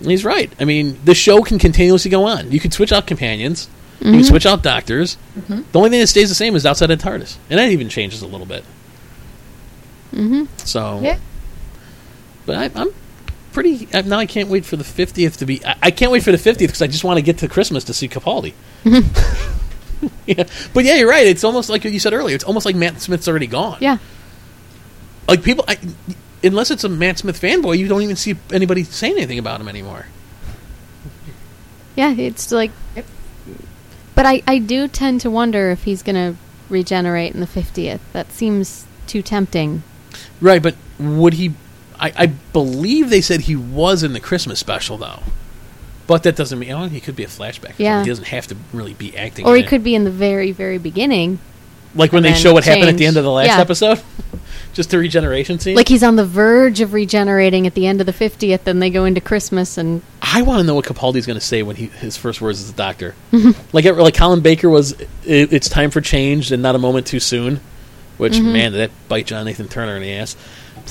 he's 0.00 0.24
right. 0.24 0.52
I 0.60 0.64
mean, 0.64 0.98
the 1.04 1.14
show 1.14 1.42
can 1.42 1.58
continuously 1.58 2.10
go 2.10 2.24
on. 2.26 2.52
You 2.52 2.60
could 2.60 2.72
switch 2.72 2.92
out 2.92 3.06
companions. 3.06 3.68
You 4.00 4.12
can 4.12 4.24
switch 4.24 4.44
out 4.44 4.62
doctors. 4.62 5.16
The 5.48 5.64
only 5.78 5.88
thing 5.90 6.00
that 6.00 6.08
stays 6.08 6.28
the 6.28 6.34
same 6.34 6.54
is 6.56 6.66
outside 6.66 6.90
of 6.90 6.98
TARDIS, 7.00 7.38
and 7.48 7.58
that 7.58 7.70
even 7.70 7.88
changes 7.88 8.20
a 8.22 8.26
little 8.26 8.44
bit. 8.46 8.62
Mm-hmm. 10.12 10.44
So, 10.58 11.00
Yeah. 11.02 11.18
but 12.46 12.56
I, 12.56 12.80
I'm 12.80 12.88
pretty. 13.54 13.88
Uh, 13.94 14.02
now 14.02 14.18
I 14.18 14.26
can't 14.26 14.50
wait 14.50 14.66
for 14.66 14.76
the 14.76 14.84
50th 14.84 15.38
to 15.38 15.46
be. 15.46 15.64
I, 15.64 15.76
I 15.84 15.90
can't 15.90 16.12
wait 16.12 16.22
for 16.22 16.32
the 16.32 16.36
50th 16.36 16.58
because 16.58 16.82
I 16.82 16.86
just 16.86 17.04
want 17.04 17.16
to 17.16 17.22
get 17.22 17.38
to 17.38 17.48
Christmas 17.48 17.84
to 17.84 17.94
see 17.94 18.08
Capaldi. 18.08 18.52
yeah, 20.26 20.44
but 20.74 20.84
yeah, 20.84 20.96
you're 20.96 21.08
right. 21.08 21.26
It's 21.26 21.44
almost 21.44 21.70
like 21.70 21.84
you 21.84 21.98
said 21.98 22.12
earlier. 22.12 22.34
It's 22.34 22.44
almost 22.44 22.66
like 22.66 22.76
Matt 22.76 23.00
Smith's 23.00 23.26
already 23.26 23.46
gone. 23.46 23.78
Yeah. 23.80 23.98
Like 25.26 25.42
people, 25.42 25.64
I, 25.66 25.78
unless 26.42 26.70
it's 26.70 26.84
a 26.84 26.88
Matt 26.88 27.18
Smith 27.18 27.40
fanboy, 27.40 27.78
you 27.78 27.88
don't 27.88 28.02
even 28.02 28.16
see 28.16 28.36
anybody 28.52 28.84
saying 28.84 29.16
anything 29.16 29.38
about 29.38 29.60
him 29.60 29.68
anymore. 29.68 30.06
Yeah, 31.96 32.12
it's 32.12 32.52
like. 32.52 32.72
But 34.14 34.26
I, 34.26 34.42
I 34.46 34.58
do 34.58 34.86
tend 34.86 35.20
to 35.22 35.30
wonder 35.30 35.70
if 35.70 35.84
he's 35.84 36.02
going 36.02 36.14
to 36.14 36.38
regenerate 36.68 37.34
in 37.34 37.40
the 37.40 37.46
50th. 37.46 38.00
That 38.12 38.30
seems 38.30 38.86
too 39.06 39.22
tempting. 39.22 39.82
Right, 40.40 40.62
but 40.62 40.76
would 40.98 41.34
he? 41.34 41.54
I, 41.98 42.12
I 42.16 42.26
believe 42.26 43.10
they 43.10 43.20
said 43.20 43.42
he 43.42 43.56
was 43.56 44.02
in 44.02 44.12
the 44.12 44.20
Christmas 44.20 44.58
special 44.58 44.96
though. 44.96 45.20
But 46.06 46.22
that 46.24 46.36
doesn't 46.36 46.58
mean 46.58 46.72
oh, 46.72 46.86
he 46.88 47.00
could 47.00 47.16
be 47.16 47.24
a 47.24 47.28
flashback. 47.28 47.74
Yeah. 47.78 48.02
he 48.02 48.08
doesn't 48.08 48.26
have 48.28 48.46
to 48.48 48.56
really 48.72 48.94
be 48.94 49.16
acting. 49.16 49.46
Or 49.46 49.56
he 49.56 49.62
it. 49.62 49.68
could 49.68 49.82
be 49.82 49.94
in 49.94 50.04
the 50.04 50.10
very, 50.10 50.52
very 50.52 50.78
beginning. 50.78 51.38
like 51.94 52.12
when 52.12 52.22
they 52.22 52.34
show 52.34 52.52
what 52.52 52.64
happened 52.64 52.88
at 52.88 52.96
the 52.96 53.06
end 53.06 53.16
of 53.16 53.24
the 53.24 53.30
last 53.30 53.46
Yeah. 53.48 53.60
episode, 53.60 54.02
just 54.74 54.90
the 54.90 54.98
regeneration 54.98 55.58
scene. 55.58 55.76
Like 55.76 55.88
he's 55.88 56.02
on 56.02 56.16
the 56.16 56.26
verge 56.26 56.80
of 56.80 56.92
regenerating 56.92 57.66
at 57.66 57.74
the 57.74 57.86
end 57.86 58.00
of 58.00 58.06
the 58.06 58.12
50th, 58.12 58.66
and 58.66 58.82
they 58.82 58.90
go 58.90 59.04
into 59.06 59.20
Christmas, 59.22 59.78
and 59.78 60.02
I 60.20 60.42
want 60.42 60.58
to 60.60 60.64
know 60.64 60.74
what 60.74 60.84
Capaldi's 60.84 61.26
going 61.26 61.38
to 61.38 61.44
say 61.44 61.62
when 61.62 61.76
he 61.76 61.86
his 61.86 62.16
first 62.16 62.40
words 62.40 62.60
as 62.60 62.68
a 62.70 62.74
doctor. 62.74 63.14
like 63.72 63.84
like 63.84 64.14
Colin 64.14 64.40
Baker 64.40 64.68
was, 64.68 64.92
it, 64.92 65.08
it's 65.52 65.68
time 65.68 65.90
for 65.90 66.00
change 66.02 66.52
and 66.52 66.62
not 66.62 66.74
a 66.74 66.78
moment 66.78 67.06
too 67.06 67.20
soon. 67.20 67.60
Which 68.18 68.34
mm-hmm. 68.34 68.52
man, 68.52 68.72
did 68.72 68.78
that 68.78 69.08
bite 69.08 69.26
John 69.26 69.46
Nathan 69.46 69.68
Turner 69.68 69.96
in 69.96 70.02
the 70.02 70.12
ass? 70.12 70.36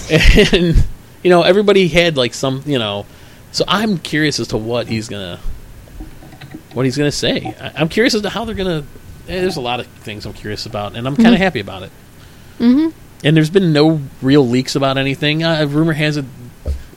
And 0.53 0.83
you 1.23 1.29
know 1.29 1.41
everybody 1.43 1.87
had 1.87 2.17
like 2.17 2.33
some 2.33 2.63
you 2.65 2.79
know, 2.79 3.05
so 3.51 3.63
I'm 3.67 3.97
curious 3.97 4.39
as 4.39 4.49
to 4.49 4.57
what 4.57 4.87
he's 4.87 5.07
gonna 5.09 5.39
what 6.73 6.85
he's 6.85 6.97
gonna 6.97 7.11
say. 7.11 7.55
I, 7.59 7.73
I'm 7.81 7.89
curious 7.89 8.13
as 8.13 8.21
to 8.23 8.29
how 8.29 8.45
they're 8.45 8.55
gonna. 8.55 8.83
eh, 9.27 9.41
there's 9.41 9.57
a 9.57 9.61
lot 9.61 9.79
of 9.79 9.87
things 9.87 10.25
I'm 10.25 10.33
curious 10.33 10.65
about, 10.65 10.95
and 10.95 11.07
I'm 11.07 11.15
kind 11.15 11.33
of 11.33 11.39
happy 11.39 11.59
about 11.59 11.83
it. 11.83 11.91
hmm 12.57 12.89
And 13.23 13.35
there's 13.37 13.49
been 13.49 13.73
no 13.73 14.01
real 14.21 14.47
leaks 14.47 14.75
about 14.75 14.97
anything. 14.97 15.43
Uh, 15.43 15.65
rumor 15.65 15.93
has 15.93 16.17
it 16.17 16.25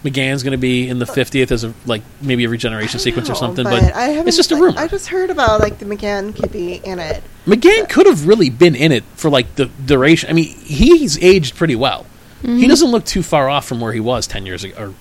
McGann's 0.06 0.42
going 0.44 0.52
to 0.52 0.58
be 0.58 0.88
in 0.88 0.98
the 1.00 1.04
50th 1.04 1.50
as 1.50 1.64
a 1.64 1.74
like 1.84 2.02
maybe 2.20 2.44
a 2.44 2.48
regeneration 2.48 3.00
sequence 3.00 3.28
or 3.28 3.34
something, 3.34 3.64
but, 3.64 3.82
but, 3.82 3.94
I 3.96 4.20
it's 4.20 4.36
just 4.36 4.52
a 4.52 4.54
like, 4.54 4.62
rumor. 4.62 4.78
I 4.78 4.86
just 4.86 5.08
heard 5.08 5.30
about 5.30 5.60
like 5.60 5.78
the 5.78 5.84
McGann 5.84 6.34
could 6.34 6.52
be 6.52 6.74
in 6.74 6.98
it. 7.00 7.22
McGann 7.44 7.88
could 7.88 8.06
have 8.06 8.26
really 8.26 8.50
been 8.50 8.76
in 8.76 8.92
it 8.92 9.02
for 9.16 9.30
like 9.30 9.56
the 9.56 9.66
duration. 9.66 10.30
I 10.30 10.32
mean, 10.32 10.46
he's 10.46 11.18
aged 11.22 11.56
pretty 11.56 11.74
well. 11.74 12.06
He 12.46 12.52
mm-hmm. 12.52 12.68
doesn't 12.68 12.92
look 12.92 13.04
too 13.04 13.24
far 13.24 13.48
off 13.48 13.66
from 13.66 13.80
where 13.80 13.92
he 13.92 13.98
was 13.98 14.28
10 14.28 14.46
years 14.46 14.62
ago 14.62 14.80
or 14.80 14.94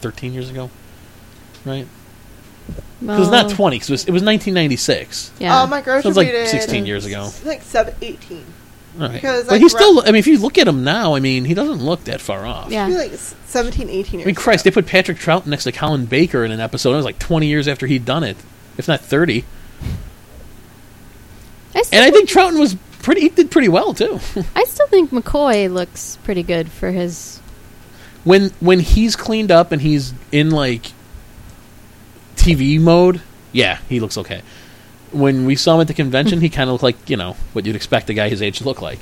13 0.00 0.34
years 0.34 0.50
ago, 0.50 0.68
right? 1.64 1.86
Because 3.00 3.20
it's 3.20 3.30
not 3.30 3.46
Well, 3.46 3.56
20, 3.56 3.78
'cause 3.78 3.88
it 3.88 3.92
was, 3.92 4.02
it 4.02 4.10
was 4.10 4.22
1996. 4.22 5.30
Yeah. 5.38 5.62
Oh, 5.62 5.66
my 5.66 5.80
grocery 5.80 6.02
Sounds 6.02 6.18
like 6.18 6.28
16 6.46 6.84
years 6.84 7.06
ago. 7.06 7.30
Like 7.46 7.62
seven, 7.62 7.94
18. 8.02 8.44
All 8.96 9.00
right. 9.00 9.12
Because, 9.14 9.44
but 9.44 9.52
like, 9.52 9.62
he's 9.62 9.72
still. 9.72 10.00
I 10.00 10.06
mean, 10.06 10.16
if 10.16 10.26
you 10.26 10.38
look 10.38 10.58
at 10.58 10.68
him 10.68 10.84
now, 10.84 11.14
I 11.14 11.20
mean, 11.20 11.46
he 11.46 11.54
doesn't 11.54 11.82
look 11.82 12.04
that 12.04 12.20
far 12.20 12.44
off. 12.44 12.70
Yeah. 12.70 12.86
Maybe 12.86 12.98
like 12.98 13.12
s- 13.12 13.34
17, 13.46 13.88
18 13.88 14.20
years. 14.20 14.26
I 14.26 14.26
mean, 14.26 14.34
Christ, 14.34 14.64
they 14.64 14.70
put 14.70 14.86
Patrick 14.86 15.16
Troughton 15.16 15.46
next 15.46 15.64
to 15.64 15.72
Colin 15.72 16.04
Baker 16.04 16.44
in 16.44 16.50
an 16.52 16.60
episode. 16.60 16.92
It 16.92 16.96
was 16.96 17.06
like 17.06 17.18
20 17.18 17.46
years 17.46 17.66
after 17.66 17.86
he'd 17.86 18.04
done 18.04 18.24
it, 18.24 18.36
if 18.76 18.86
not 18.88 19.00
30. 19.00 19.46
I 21.74 21.82
still, 21.82 21.98
And 21.98 22.04
I 22.04 22.10
think 22.10 22.28
Troughton 22.28 22.58
was 22.58 22.76
pretty. 23.02 23.22
He 23.22 23.28
did 23.30 23.50
pretty 23.50 23.68
well 23.68 23.94
too. 23.94 24.20
I 24.56 24.64
still 24.64 24.86
think 24.88 25.10
McCoy 25.10 25.72
looks 25.72 26.16
pretty 26.24 26.42
good 26.42 26.70
for 26.70 26.90
his. 26.90 27.38
when 28.24 28.50
when 28.60 28.80
he's 28.80 29.16
cleaned 29.16 29.50
up 29.50 29.72
and 29.72 29.82
he's 29.82 30.14
in 30.32 30.50
like 30.50 30.92
TV 32.36 32.80
mode, 32.80 33.20
yeah, 33.52 33.78
he 33.88 34.00
looks 34.00 34.16
okay. 34.18 34.42
When 35.12 35.44
we 35.44 35.56
saw 35.56 35.74
him 35.74 35.80
at 35.80 35.88
the 35.88 35.94
convention, 35.94 36.40
he 36.40 36.48
kind 36.48 36.70
of 36.70 36.74
looked 36.74 36.84
like 36.84 37.10
you 37.10 37.16
know 37.16 37.36
what 37.52 37.66
you'd 37.66 37.76
expect 37.76 38.08
a 38.10 38.14
guy 38.14 38.28
his 38.28 38.42
age 38.42 38.58
to 38.58 38.64
look 38.64 38.80
like. 38.80 39.00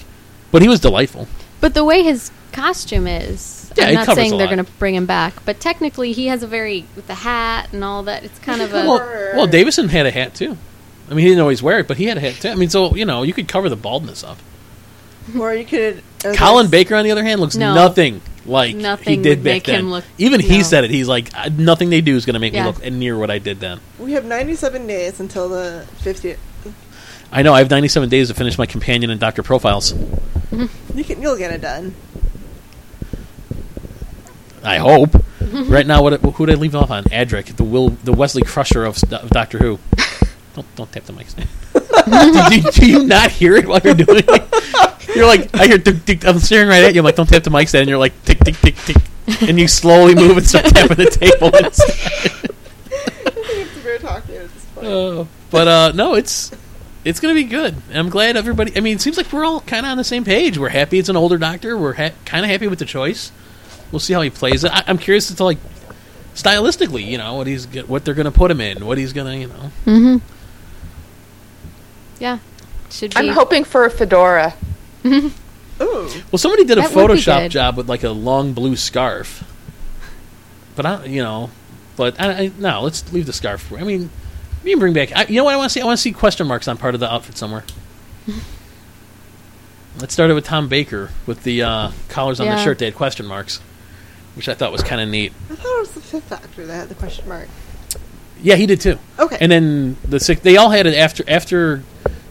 But 0.51 0.63
he 0.63 0.69
was 0.69 0.81
delightful. 0.81 1.29
But 1.61 1.75
the 1.75 1.85
way 1.85 2.03
his 2.03 2.31
costume 2.53 3.07
is, 3.07 3.71
Yeah, 3.77 3.87
I'm 3.89 3.95
not 3.95 4.15
saying 4.15 4.39
they're 4.39 4.47
going 4.47 4.65
to 4.65 4.73
bring 4.79 4.95
him 4.95 5.05
back, 5.07 5.45
but 5.45 5.61
technically 5.61 6.13
he 6.13 6.29
has 6.29 6.43
a 6.43 6.47
very 6.47 6.87
with 6.97 7.07
the 7.07 7.15
hat 7.15 7.73
and 7.73 7.85
all 7.85 8.05
that. 8.05 8.25
It's 8.25 8.39
kind 8.39 8.63
of 8.63 8.73
a 8.73 8.87
Well, 8.87 8.99
Well, 9.35 9.47
Davison 9.47 9.89
had 9.89 10.07
a 10.07 10.11
hat 10.11 10.35
too. 10.35 10.57
I 11.11 11.15
mean, 11.15 11.25
he 11.25 11.29
didn't 11.31 11.41
always 11.41 11.63
wear 11.63 11.79
it, 11.81 11.89
but 11.89 11.97
he 11.97 12.05
had 12.05 12.17
a 12.19 12.21
hat 12.21 12.35
too. 12.35 12.49
I 12.51 12.55
mean, 12.55 12.69
so 12.71 12.95
you 12.95 13.05
know, 13.05 13.23
you 13.23 13.33
could 13.33 13.49
cover 13.49 13.69
the 13.69 13.77
baldness 13.77 14.23
up. 14.25 14.39
Or 15.39 15.55
you 15.55 15.65
could. 15.65 16.03
uh, 16.25 16.33
Colin 16.35 16.69
Baker, 16.69 16.95
on 16.97 17.05
the 17.05 17.11
other 17.11 17.23
hand, 17.25 17.41
looks 17.41 17.57
No. 17.57 17.75
nothing 17.75 18.21
like 18.47 18.75
he 18.77 18.83
Nothing 18.83 19.23
did 19.23 19.39
would 19.39 19.45
back 19.45 19.53
make 19.53 19.65
then. 19.65 19.81
him 19.81 19.91
look- 19.91 20.05
Even 20.17 20.41
he 20.41 20.59
no. 20.59 20.63
said 20.63 20.85
it. 20.85 20.91
He's 20.91 21.07
like, 21.09 21.29
"Uh, 21.35 21.51
nothing 21.55 21.91
they 21.91 22.01
do 22.01 22.17
is 22.17 22.25
going 22.25 22.33
to 22.35 22.41
make 22.41 22.55
Yeah. 22.55 22.63
me 22.65 22.67
look 22.69 22.93
near 22.93 23.17
what 23.19 23.31
I 23.31 23.39
did 23.39 23.61
then. 23.61 23.81
We 23.99 24.13
have 24.13 24.25
97 24.25 24.87
days 24.87 25.21
until 25.21 25.49
the 25.51 25.85
50th. 26.03 26.39
I 27.31 27.43
know. 27.43 27.53
I 27.53 27.59
have 27.59 27.69
97 27.71 28.09
days 28.09 28.29
to 28.29 28.35
finish 28.35 28.57
my 28.57 28.65
companion 28.65 29.11
and 29.11 29.21
doctor 29.21 29.43
profiles. 29.43 29.93
You 30.95 31.05
can, 31.05 31.21
you'll 31.21 31.37
get 31.37 31.53
it 31.53 31.61
done. 31.61 31.95
I 34.65 34.79
hope. 34.79 35.11
right 35.41 35.87
now, 35.87 36.03
what 36.03 36.21
who 36.21 36.47
did 36.47 36.57
I 36.57 36.59
leave 36.59 36.75
off 36.75 36.91
on? 36.91 37.05
Adric, 37.05 37.55
the 37.57 37.65
Will, 37.65 37.91
the 37.91 38.13
Wesley 38.13 38.43
Crusher 38.43 38.85
of, 38.85 39.03
of 39.13 39.31
Doctor 39.31 39.59
Who. 39.59 39.79
Don't 40.63 40.77
don't 40.77 40.93
tap 40.93 41.05
the 41.05 41.13
mic. 41.13 41.29
Stan. 41.29 41.47
do, 41.73 42.63
do, 42.63 42.71
do 42.73 42.91
you 42.91 43.05
not 43.05 43.31
hear 43.31 43.57
it 43.57 43.67
while 43.67 43.81
you're 43.83 43.95
doing 43.95 44.23
it? 44.27 45.15
You're 45.17 45.27
like, 45.27 45.55
I 45.55 45.67
hear. 45.67 45.79
Tick, 45.79 46.05
tick, 46.05 46.27
I'm 46.27 46.39
staring 46.39 46.69
right 46.69 46.83
at 46.83 46.95
you. 46.95 47.01
I'm 47.01 47.05
like, 47.05 47.17
don't 47.17 47.29
tap 47.29 47.43
the 47.43 47.51
mic, 47.51 47.69
Stan. 47.69 47.83
And 47.83 47.89
you're 47.89 47.99
like, 47.99 48.13
tick 48.25 48.39
tick 48.41 48.57
tick 48.57 48.75
tick, 48.77 48.97
and 49.49 49.59
you 49.59 49.69
slowly 49.69 50.15
move 50.15 50.37
and 50.37 50.47
start 50.47 50.67
tapping 50.67 50.97
the 50.97 51.07
table. 51.11 51.55
instead. 51.57 52.51
it's 52.91 53.71
very 53.79 53.99
talkative 53.99 54.43
at 54.45 54.55
this 54.55 54.65
point. 54.75 54.87
Uh, 54.87 55.25
but 55.51 55.69
uh, 55.69 55.93
no, 55.95 56.15
it's 56.15 56.51
it's 57.05 57.21
gonna 57.21 57.35
be 57.35 57.45
good. 57.45 57.75
I'm 57.93 58.09
glad 58.11 58.37
everybody. 58.37 58.77
I 58.77 58.81
mean, 58.81 58.97
it 58.97 59.01
seems 59.01 59.17
like 59.17 59.33
we're 59.33 59.45
all 59.45 59.61
kind 59.61 59.87
of 59.87 59.91
on 59.93 59.97
the 59.97 60.05
same 60.05 60.25
page. 60.25 60.59
We're 60.59 60.69
happy 60.69 60.99
it's 60.99 61.09
an 61.09 61.17
older 61.17 61.39
Doctor. 61.39 61.77
We're 61.79 61.95
ha- 61.95 62.13
kind 62.25 62.45
of 62.45 62.51
happy 62.51 62.67
with 62.69 62.79
the 62.81 62.85
choice. 62.85 63.33
We'll 63.93 64.01
see 64.01 64.13
how 64.13 64.21
he 64.21 64.31
plays 64.31 64.65
it. 64.65 64.73
I- 64.73 64.85
I'm 64.87 64.99
curious 64.99 65.31
as 65.31 65.37
to 65.39 65.45
like 65.45 65.59
stylistically, 66.35 67.05
you 67.07 67.17
know, 67.19 67.35
what 67.35 67.47
he's 67.47 67.65
what 67.87 68.05
they're 68.05 68.15
gonna 68.15 68.31
put 68.31 68.51
him 68.51 68.61
in, 68.61 68.85
what 68.85 68.99
he's 68.99 69.13
gonna, 69.15 69.35
you 69.37 69.47
know. 69.49 69.71
hmm 69.85 70.17
Yeah, 72.19 72.39
should 72.91 73.11
be. 73.15 73.17
I'm 73.17 73.29
hoping 73.29 73.65
for 73.65 73.85
a 73.85 73.91
fedora. 73.91 74.55
Ooh. 75.07 75.31
Well, 75.81 76.39
somebody 76.39 76.65
did 76.65 76.79
a 76.79 76.83
That 76.83 76.95
would 76.95 77.09
be 77.09 77.15
Photoshop 77.15 77.43
good. 77.45 77.51
job 77.53 77.77
with 77.77 77.89
like 77.89 78.03
a 78.03 78.11
long 78.11 78.53
blue 78.53 78.75
scarf, 78.77 79.45
but 80.75 80.85
I, 80.85 81.05
you 81.05 81.23
know, 81.23 81.51
but 81.97 82.21
I, 82.21 82.33
I 82.45 82.53
no, 82.59 82.81
let's 82.83 83.13
leave 83.13 83.27
the 83.27 83.33
scarf. 83.33 83.73
I 83.73 83.85
mean, 83.85 84.11
you 84.65 84.73
can 84.73 84.81
bring 84.81 84.93
back. 84.93 85.17
I, 85.17 85.27
you 85.27 85.37
know 85.37 85.45
what 85.45 85.55
I 85.55 85.57
want 85.57 85.71
to 85.71 85.73
see? 85.75 85.81
I 85.81 85.85
want 85.85 85.97
to 85.99 86.03
see 86.03 86.11
question 86.13 86.47
marks 86.49 86.67
on 86.67 86.77
part 86.77 86.95
of 86.95 87.01
the 87.01 87.13
outfit 87.13 87.37
somewhere. 87.37 87.65
Let's 90.01 90.13
start 90.13 90.31
it 90.31 90.35
with 90.35 90.45
Tom 90.45 90.69
Baker 90.69 91.11
with 91.27 91.43
the 91.43 91.63
uh, 91.63 91.91
collars 92.09 92.39
on 92.41 92.47
the 92.47 92.53
Yeah. 92.55 92.63
shirt. 92.65 92.79
They 92.79 92.85
had 92.85 92.95
question 92.95 93.27
marks, 93.27 93.59
which 94.37 94.49
I 94.49 94.55
thought 94.55 94.71
was 94.71 94.83
kind 94.83 95.01
of 95.01 95.09
neat. 95.09 95.33
I 95.51 95.57
thought 95.57 95.77
it 95.77 95.81
was 95.81 95.91
the 95.93 96.01
fifth 96.01 96.31
actor 96.31 96.67
that 96.67 96.73
had 96.75 96.89
the 96.89 96.95
question 96.95 97.29
mark. 97.29 97.49
Yeah, 98.41 98.55
he 98.55 98.67
did 98.67 98.81
too. 98.81 98.99
Okay. 99.19 99.37
And 99.41 99.51
then 99.51 99.97
the 100.05 100.21
six, 100.21 100.41
they 100.43 100.57
all 100.57 100.71
had 100.71 100.87
it 100.87 100.95
after 100.97 101.25
after 101.27 101.83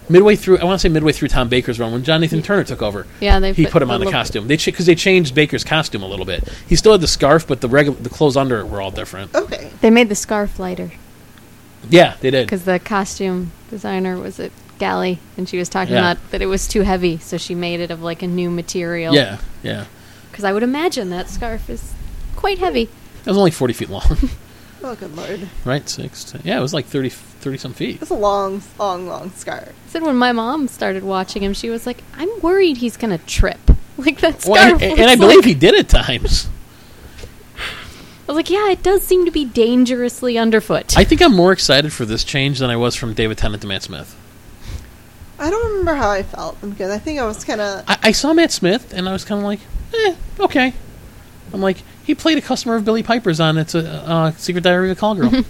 midway 0.10 0.36
through. 0.36 0.58
I 0.60 0.64
want 0.66 0.80
to 0.80 0.88
say 0.88 0.90
midway 0.92 1.12
through 1.12 1.28
Tom 1.30 1.50
Baker's 1.50 1.80
run 1.80 1.92
when 1.92 2.04
John 2.04 2.22
Nathan-Turner 2.22 2.64
took 2.66 2.82
over. 2.82 3.06
Yeah, 3.20 3.40
they 3.40 3.54
he 3.54 3.64
put 3.66 3.74
put 3.74 3.82
him 3.82 3.92
on 3.92 4.00
the 4.00 4.06
look- 4.06 4.14
costume. 4.14 4.48
They 4.48 4.58
because 4.58 4.86
they 4.86 4.96
changed 4.96 5.36
Baker's 5.36 5.64
costume 5.64 6.02
a 6.04 6.08
little 6.08 6.26
bit. 6.26 6.48
He 6.68 6.76
still 6.76 6.92
had 6.94 7.02
the 7.02 7.08
scarf, 7.08 7.46
but 7.48 7.62
the 7.62 7.68
regular 7.70 7.98
the 8.00 8.10
clothes 8.10 8.38
under 8.38 8.60
it 8.60 8.68
were 8.68 8.82
all 8.82 8.92
different. 8.92 9.34
okay. 9.36 9.72
They 9.82 9.90
made 9.90 10.10
the 10.10 10.16
scarf 10.16 10.60
lighter 10.60 10.92
Yeah, 11.90 12.16
they 12.22 12.32
did. 12.32 12.46
because 12.46 12.64
the 12.64 12.80
costume 12.80 13.52
designer 13.70 14.18
was 14.18 14.40
at 14.40 14.52
Galley, 14.80 15.20
and 15.38 15.48
she 15.50 15.58
was 15.58 15.70
talking 15.70 15.94
Yeah. 15.96 16.12
about 16.12 16.32
that 16.32 16.42
it 16.42 16.46
was 16.48 16.68
too 16.68 16.82
heavy, 16.82 17.18
so 17.18 17.38
she 17.38 17.56
made 17.56 17.80
it 17.80 17.90
of 17.92 18.02
like 18.02 18.22
a 18.22 18.28
new 18.28 18.50
material. 18.50 19.14
Yeah, 19.16 19.38
yeah. 19.64 19.86
because 20.32 20.44
I 20.44 20.54
would 20.54 20.64
imagine 20.64 21.10
that 21.10 21.30
scarf 21.30 21.70
is 21.70 21.94
quite 22.36 22.60
heavy. 22.60 22.84
It 22.84 23.26
was 23.30 23.38
only 23.38 23.52
forty 23.52 23.74
feet 23.74 23.90
long, 23.90 24.04
Oh, 24.84 24.96
good 24.96 25.16
lord. 25.16 25.48
right? 25.66 25.88
Six. 25.90 26.24
ten- 26.24 26.42
yeah, 26.44 26.58
it 26.58 26.62
was 26.62 26.74
like 26.74 26.86
30, 26.86 27.10
30 27.10 27.58
some 27.58 27.74
feet. 27.74 28.02
It's 28.02 28.12
a 28.12 28.16
long, 28.16 28.62
long, 28.80 29.08
long 29.08 29.32
scar. 29.32 29.70
I 29.70 29.90
said 29.90 30.04
when 30.04 30.16
my 30.18 30.32
mom 30.32 30.68
started 30.68 31.04
watching 31.04 31.42
him, 31.44 31.54
she 31.54 31.70
was 31.70 31.86
like, 31.86 32.04
"I'm 32.16 32.30
worried 32.42 32.78
he's 32.78 32.98
gonna 32.98 33.18
trip." 33.20 33.60
Like 33.98 34.20
that 34.20 34.46
Well, 34.46 34.62
scarf. 34.64 34.82
and, 34.84 34.92
and 34.92 35.00
looks 35.00 35.12
I 35.12 35.16
believe 35.16 35.38
like- 35.38 35.46
he 35.46 35.54
did 35.56 35.74
at 35.74 35.90
times. 35.90 36.48
I 37.58 38.32
was 38.32 38.36
like, 38.36 38.50
yeah, 38.52 38.70
it 38.70 38.84
does 38.84 39.02
seem 39.04 39.26
to 39.26 39.32
be 39.32 39.44
dangerously 39.46 40.38
underfoot. 40.38 40.96
I 40.98 41.04
think 41.06 41.22
I'm 41.22 41.34
more 41.34 41.52
excited 41.54 41.92
for 41.94 42.06
this 42.06 42.24
change 42.24 42.60
than 42.60 42.70
I 42.70 42.76
was 42.76 42.94
from 42.94 43.14
David 43.14 43.38
Tennant 43.40 43.62
to 43.62 43.68
Matt 43.68 43.84
Smith. 43.84 44.16
I 45.40 45.50
don't 45.50 45.70
remember 45.70 45.96
how 45.96 46.10
I 46.12 46.24
felt 46.24 46.60
because 46.62 46.92
I 46.92 47.00
think 47.00 47.20
I 47.20 47.26
was 47.26 47.44
kind 47.46 47.62
of. 47.62 47.84
I, 47.88 47.98
I 48.04 48.12
saw 48.12 48.34
Matt 48.34 48.52
Smith 48.52 48.94
and 48.94 49.08
I 49.10 49.14
was 49.14 49.24
kind 49.26 49.40
of 49.40 49.46
like, 49.46 49.60
eh, 49.96 50.16
okay. 50.42 50.74
I'm 51.54 51.62
like, 51.62 51.78
he 52.08 52.16
played 52.16 52.38
a 52.38 52.42
customer 52.42 52.76
of 52.76 52.86
Billie 52.86 53.04
Piper's 53.04 53.42
on 53.42 53.58
It's 53.58 53.76
a 53.76 53.86
uh, 53.86 54.32
Secret 54.32 54.64
Diary 54.64 54.90
of 54.90 54.98
a 54.98 55.00
Call 55.00 55.14
Girl, 55.16 55.28
and 55.34 55.46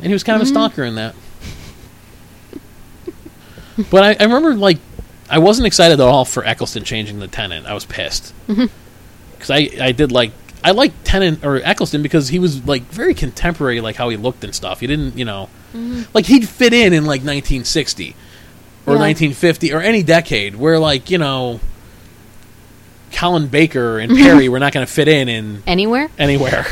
he 0.00 0.14
was 0.14 0.24
kind 0.24 0.40
of 0.40 0.48
a 0.48 0.50
mm-hmm. 0.50 0.54
stalker 0.54 0.82
in 0.82 0.94
that. 0.94 1.14
but 3.90 4.02
I, 4.02 4.16
I 4.18 4.24
remember 4.24 4.54
like, 4.54 4.78
I 5.28 5.38
wasn't 5.38 5.66
excited 5.66 6.00
at 6.00 6.06
all 6.06 6.24
for 6.24 6.42
Eccleston 6.42 6.84
changing 6.84 7.18
the 7.18 7.28
Tennant. 7.28 7.66
I 7.66 7.74
was 7.74 7.84
pissed 7.84 8.32
mm-hmm. 8.48 8.64
because 9.34 9.50
I 9.50 9.68
I 9.78 9.92
did 9.92 10.10
like 10.10 10.32
I 10.64 10.70
liked 10.70 11.04
Tennant 11.04 11.44
or 11.44 11.56
Eccleston 11.56 12.02
because 12.02 12.28
he 12.28 12.38
was 12.38 12.64
like 12.66 12.84
very 12.84 13.12
contemporary, 13.12 13.82
like 13.82 13.96
how 13.96 14.08
he 14.08 14.16
looked 14.16 14.42
and 14.42 14.54
stuff. 14.54 14.80
He 14.80 14.86
didn't, 14.86 15.18
you 15.18 15.26
know, 15.26 15.50
mm-hmm. 15.74 16.04
like 16.14 16.24
he'd 16.24 16.48
fit 16.48 16.72
in 16.72 16.94
in 16.94 17.04
like 17.04 17.20
1960 17.20 18.16
or 18.86 18.94
Yeah. 18.94 19.00
1950 19.00 19.74
or 19.74 19.82
any 19.82 20.02
decade 20.02 20.56
where 20.56 20.78
like 20.78 21.10
you 21.10 21.18
know 21.18 21.60
Colin 23.12 23.48
Baker 23.48 23.98
and 23.98 24.10
Perry 24.16 24.48
were 24.48 24.58
not 24.58 24.72
going 24.72 24.86
to 24.86 24.92
fit 24.92 25.08
in 25.08 25.28
in 25.28 25.62
Anywhere? 25.66 26.08
anywhere. 26.18 26.66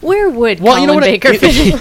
Where 0.00 0.28
would 0.30 0.60
Well, 0.60 0.74
Colin 0.74 0.80
you 0.82 0.86
know 0.86 0.94
what? 0.94 1.04
I- 1.04 1.06
Baker 1.06 1.34
fit 1.38 1.56
in? 1.56 1.80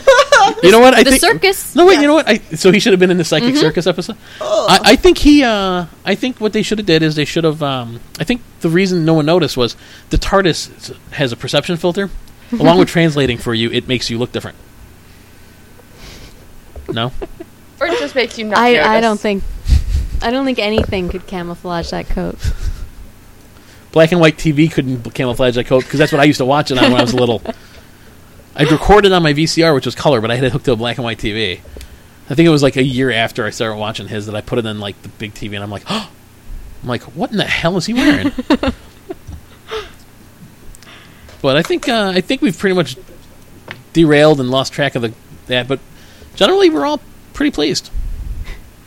you 0.64 0.72
know 0.72 0.80
what? 0.80 0.94
I 0.94 1.04
the 1.04 1.12
think 1.12 1.22
circus? 1.22 1.76
No, 1.76 1.86
wait. 1.86 2.00
You 2.00 2.08
know 2.08 2.14
what? 2.14 2.28
I, 2.28 2.38
so 2.38 2.72
he 2.72 2.80
should 2.80 2.94
have 2.94 3.00
been 3.00 3.12
in 3.12 3.18
the 3.18 3.24
psychic 3.26 3.56
circus 3.58 3.88
episode. 3.88 4.16
I, 4.42 4.80
I 4.84 4.96
think 4.96 5.18
he. 5.18 5.44
Uh, 5.44 5.86
I 6.06 6.16
think 6.16 6.40
what 6.40 6.54
they 6.54 6.62
should 6.62 6.78
have 6.80 6.86
did 6.88 7.04
is 7.04 7.16
they 7.16 7.26
should 7.26 7.44
have. 7.44 7.62
Um, 7.62 8.00
I 8.20 8.24
think 8.24 8.42
the 8.62 8.70
reason 8.70 9.06
no 9.06 9.16
one 9.16 9.26
noticed 9.26 9.58
was 9.58 9.76
the 10.12 10.18
TARDIS 10.18 10.96
has 11.12 11.32
a 11.32 11.36
perception 11.36 11.78
filter. 11.78 12.10
Along 12.52 12.78
with 12.80 12.88
translating 12.90 13.38
for 13.38 13.54
you, 13.54 13.70
it 13.72 13.88
makes 13.88 14.10
you 14.10 14.18
look 14.18 14.32
different. 14.32 14.58
No, 16.92 17.12
Or 17.82 17.88
it 17.88 18.00
just 18.00 18.14
makes 18.16 18.38
you 18.38 18.46
not 18.46 18.60
I, 18.60 18.98
I 18.98 19.02
don't 19.02 19.20
think 19.20 19.44
I 20.26 20.32
don't 20.32 20.44
think 20.44 20.58
anything 20.58 21.08
could 21.08 21.28
camouflage 21.28 21.92
that 21.92 22.08
coat. 22.08 22.40
black 23.92 24.12
and 24.12 24.20
white 24.20 24.38
TV 24.38 24.72
couldn't 24.72 25.14
camouflage 25.14 25.54
that 25.54 25.68
coat 25.68 25.84
because 25.84 26.00
that's 26.00 26.12
what 26.12 26.20
I 26.20 26.24
used 26.24 26.40
to 26.40 26.46
watch 26.46 26.72
it 26.72 26.80
on 26.80 26.86
when 26.86 27.00
I 27.00 27.04
was 27.04 27.14
little. 27.14 27.44
I'd 28.56 28.72
recorded 28.72 29.12
it 29.12 29.14
on 29.14 29.22
my 29.22 29.34
VCR, 29.34 29.76
which 29.76 29.86
was 29.86 29.94
color, 29.94 30.22
but 30.22 30.32
I 30.32 30.36
had 30.36 30.46
it 30.46 30.52
hooked 30.52 30.66
to 30.66 30.72
a 30.72 30.76
black 30.76 30.98
and 30.98 31.04
white 31.04 31.20
TV. 31.20 31.60
I 32.28 32.34
think 32.34 32.48
it 32.48 32.50
was 32.50 32.64
like 32.64 32.76
a 32.76 32.82
year 32.82 33.12
after 33.12 33.46
I 33.46 33.52
started 33.52 33.78
watching 33.78 34.08
his 34.08 34.26
that 34.26 34.34
I 34.34 34.42
put 34.42 34.58
it 34.58 34.66
in 34.66 34.80
like 34.80 35.00
the 35.04 35.10
big 35.10 35.36
TV, 35.36 35.54
and 35.54 35.64
I'm 35.64 35.70
like, 35.70 35.84
oh, 35.88 36.10
I'm 36.82 36.90
like, 36.90 37.04
what 37.04 37.30
in 37.30 37.38
the 37.38 37.44
hell 37.44 37.78
is 37.78 37.86
he 37.86 37.94
wearing? 37.94 38.32
but 41.44 41.56
I 41.56 41.62
think 41.62 41.88
uh, 41.88 42.14
I 42.16 42.22
think 42.22 42.42
we've 42.42 42.58
pretty 42.58 42.76
much 42.76 42.98
derailed 43.94 44.40
and 44.40 44.50
lost 44.50 44.74
track 44.74 44.96
of 44.96 45.04
the 45.04 45.14
that, 45.46 45.68
but 45.68 45.80
generally 46.34 46.72
we're 46.72 46.88
all 46.88 47.00
pretty 47.34 47.52
pleased 47.52 47.92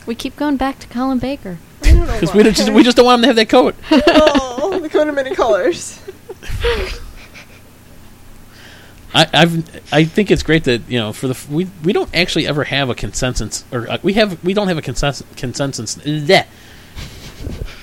We 0.09 0.14
keep 0.14 0.36
going 0.36 0.56
back 0.56 0.78
to 0.78 0.86
Colin 0.88 1.18
Baker. 1.18 1.59
I 1.82 1.92
don't 1.92 2.06
know 2.06 2.12
because 2.14 2.32
we 2.34 2.42
don't 2.42 2.56
just 2.56 2.72
we 2.72 2.82
just 2.82 2.96
don't 2.96 3.04
want 3.04 3.18
him 3.18 3.22
to 3.24 3.26
have 3.26 3.36
that 3.36 3.50
coat. 3.50 3.74
oh, 3.90 4.78
the 4.80 4.88
coat 4.88 5.06
of 5.06 5.14
many 5.14 5.34
colors. 5.34 6.00
I, 9.12 9.26
I've 9.34 9.92
I 9.92 10.04
think 10.04 10.30
it's 10.30 10.42
great 10.42 10.64
that 10.64 10.88
you 10.88 10.98
know 10.98 11.12
for 11.12 11.26
the 11.26 11.34
f- 11.34 11.50
we 11.50 11.68
we 11.84 11.92
don't 11.92 12.09
actually 12.16 12.46
ever 12.46 12.64
have 12.64 12.88
a 12.88 12.94
consensus 12.94 13.66
or 13.70 13.86
uh, 13.86 13.98
we 14.02 14.14
have 14.14 14.42
we 14.42 14.54
don't 14.54 14.68
have 14.68 14.78
a 14.78 14.82
consensus 14.82 15.26
consensus. 15.36 15.96
bleh. 15.96 16.46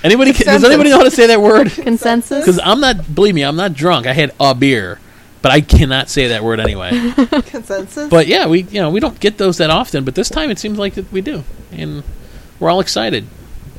Anybody 0.02 0.32
ca- 0.32 0.44
does 0.46 0.64
anybody 0.64 0.90
know 0.90 0.98
how 0.98 1.04
to 1.04 1.12
say 1.12 1.28
that 1.28 1.40
word? 1.40 1.70
Consensus? 1.70 2.44
Because 2.44 2.58
I'm 2.58 2.80
not 2.80 3.14
believe 3.14 3.36
me 3.36 3.42
I'm 3.42 3.56
not 3.56 3.72
drunk. 3.72 4.08
I 4.08 4.14
had 4.14 4.32
a 4.40 4.52
beer, 4.52 4.98
but 5.46 5.52
I 5.52 5.60
cannot 5.60 6.10
say 6.10 6.26
that 6.26 6.42
word 6.42 6.58
anyway. 6.58 6.90
Consensus. 7.46 8.10
but 8.10 8.26
yeah, 8.26 8.48
we 8.48 8.62
you 8.62 8.80
know 8.80 8.90
we 8.90 8.98
don't 8.98 9.20
get 9.20 9.38
those 9.38 9.58
that 9.58 9.70
often, 9.70 10.04
but 10.04 10.16
this 10.16 10.28
time 10.28 10.50
it 10.50 10.58
seems 10.58 10.76
like 10.76 10.94
that 10.94 11.12
we 11.12 11.20
do, 11.20 11.44
and 11.70 12.02
we're 12.58 12.68
all 12.68 12.80
excited. 12.80 13.28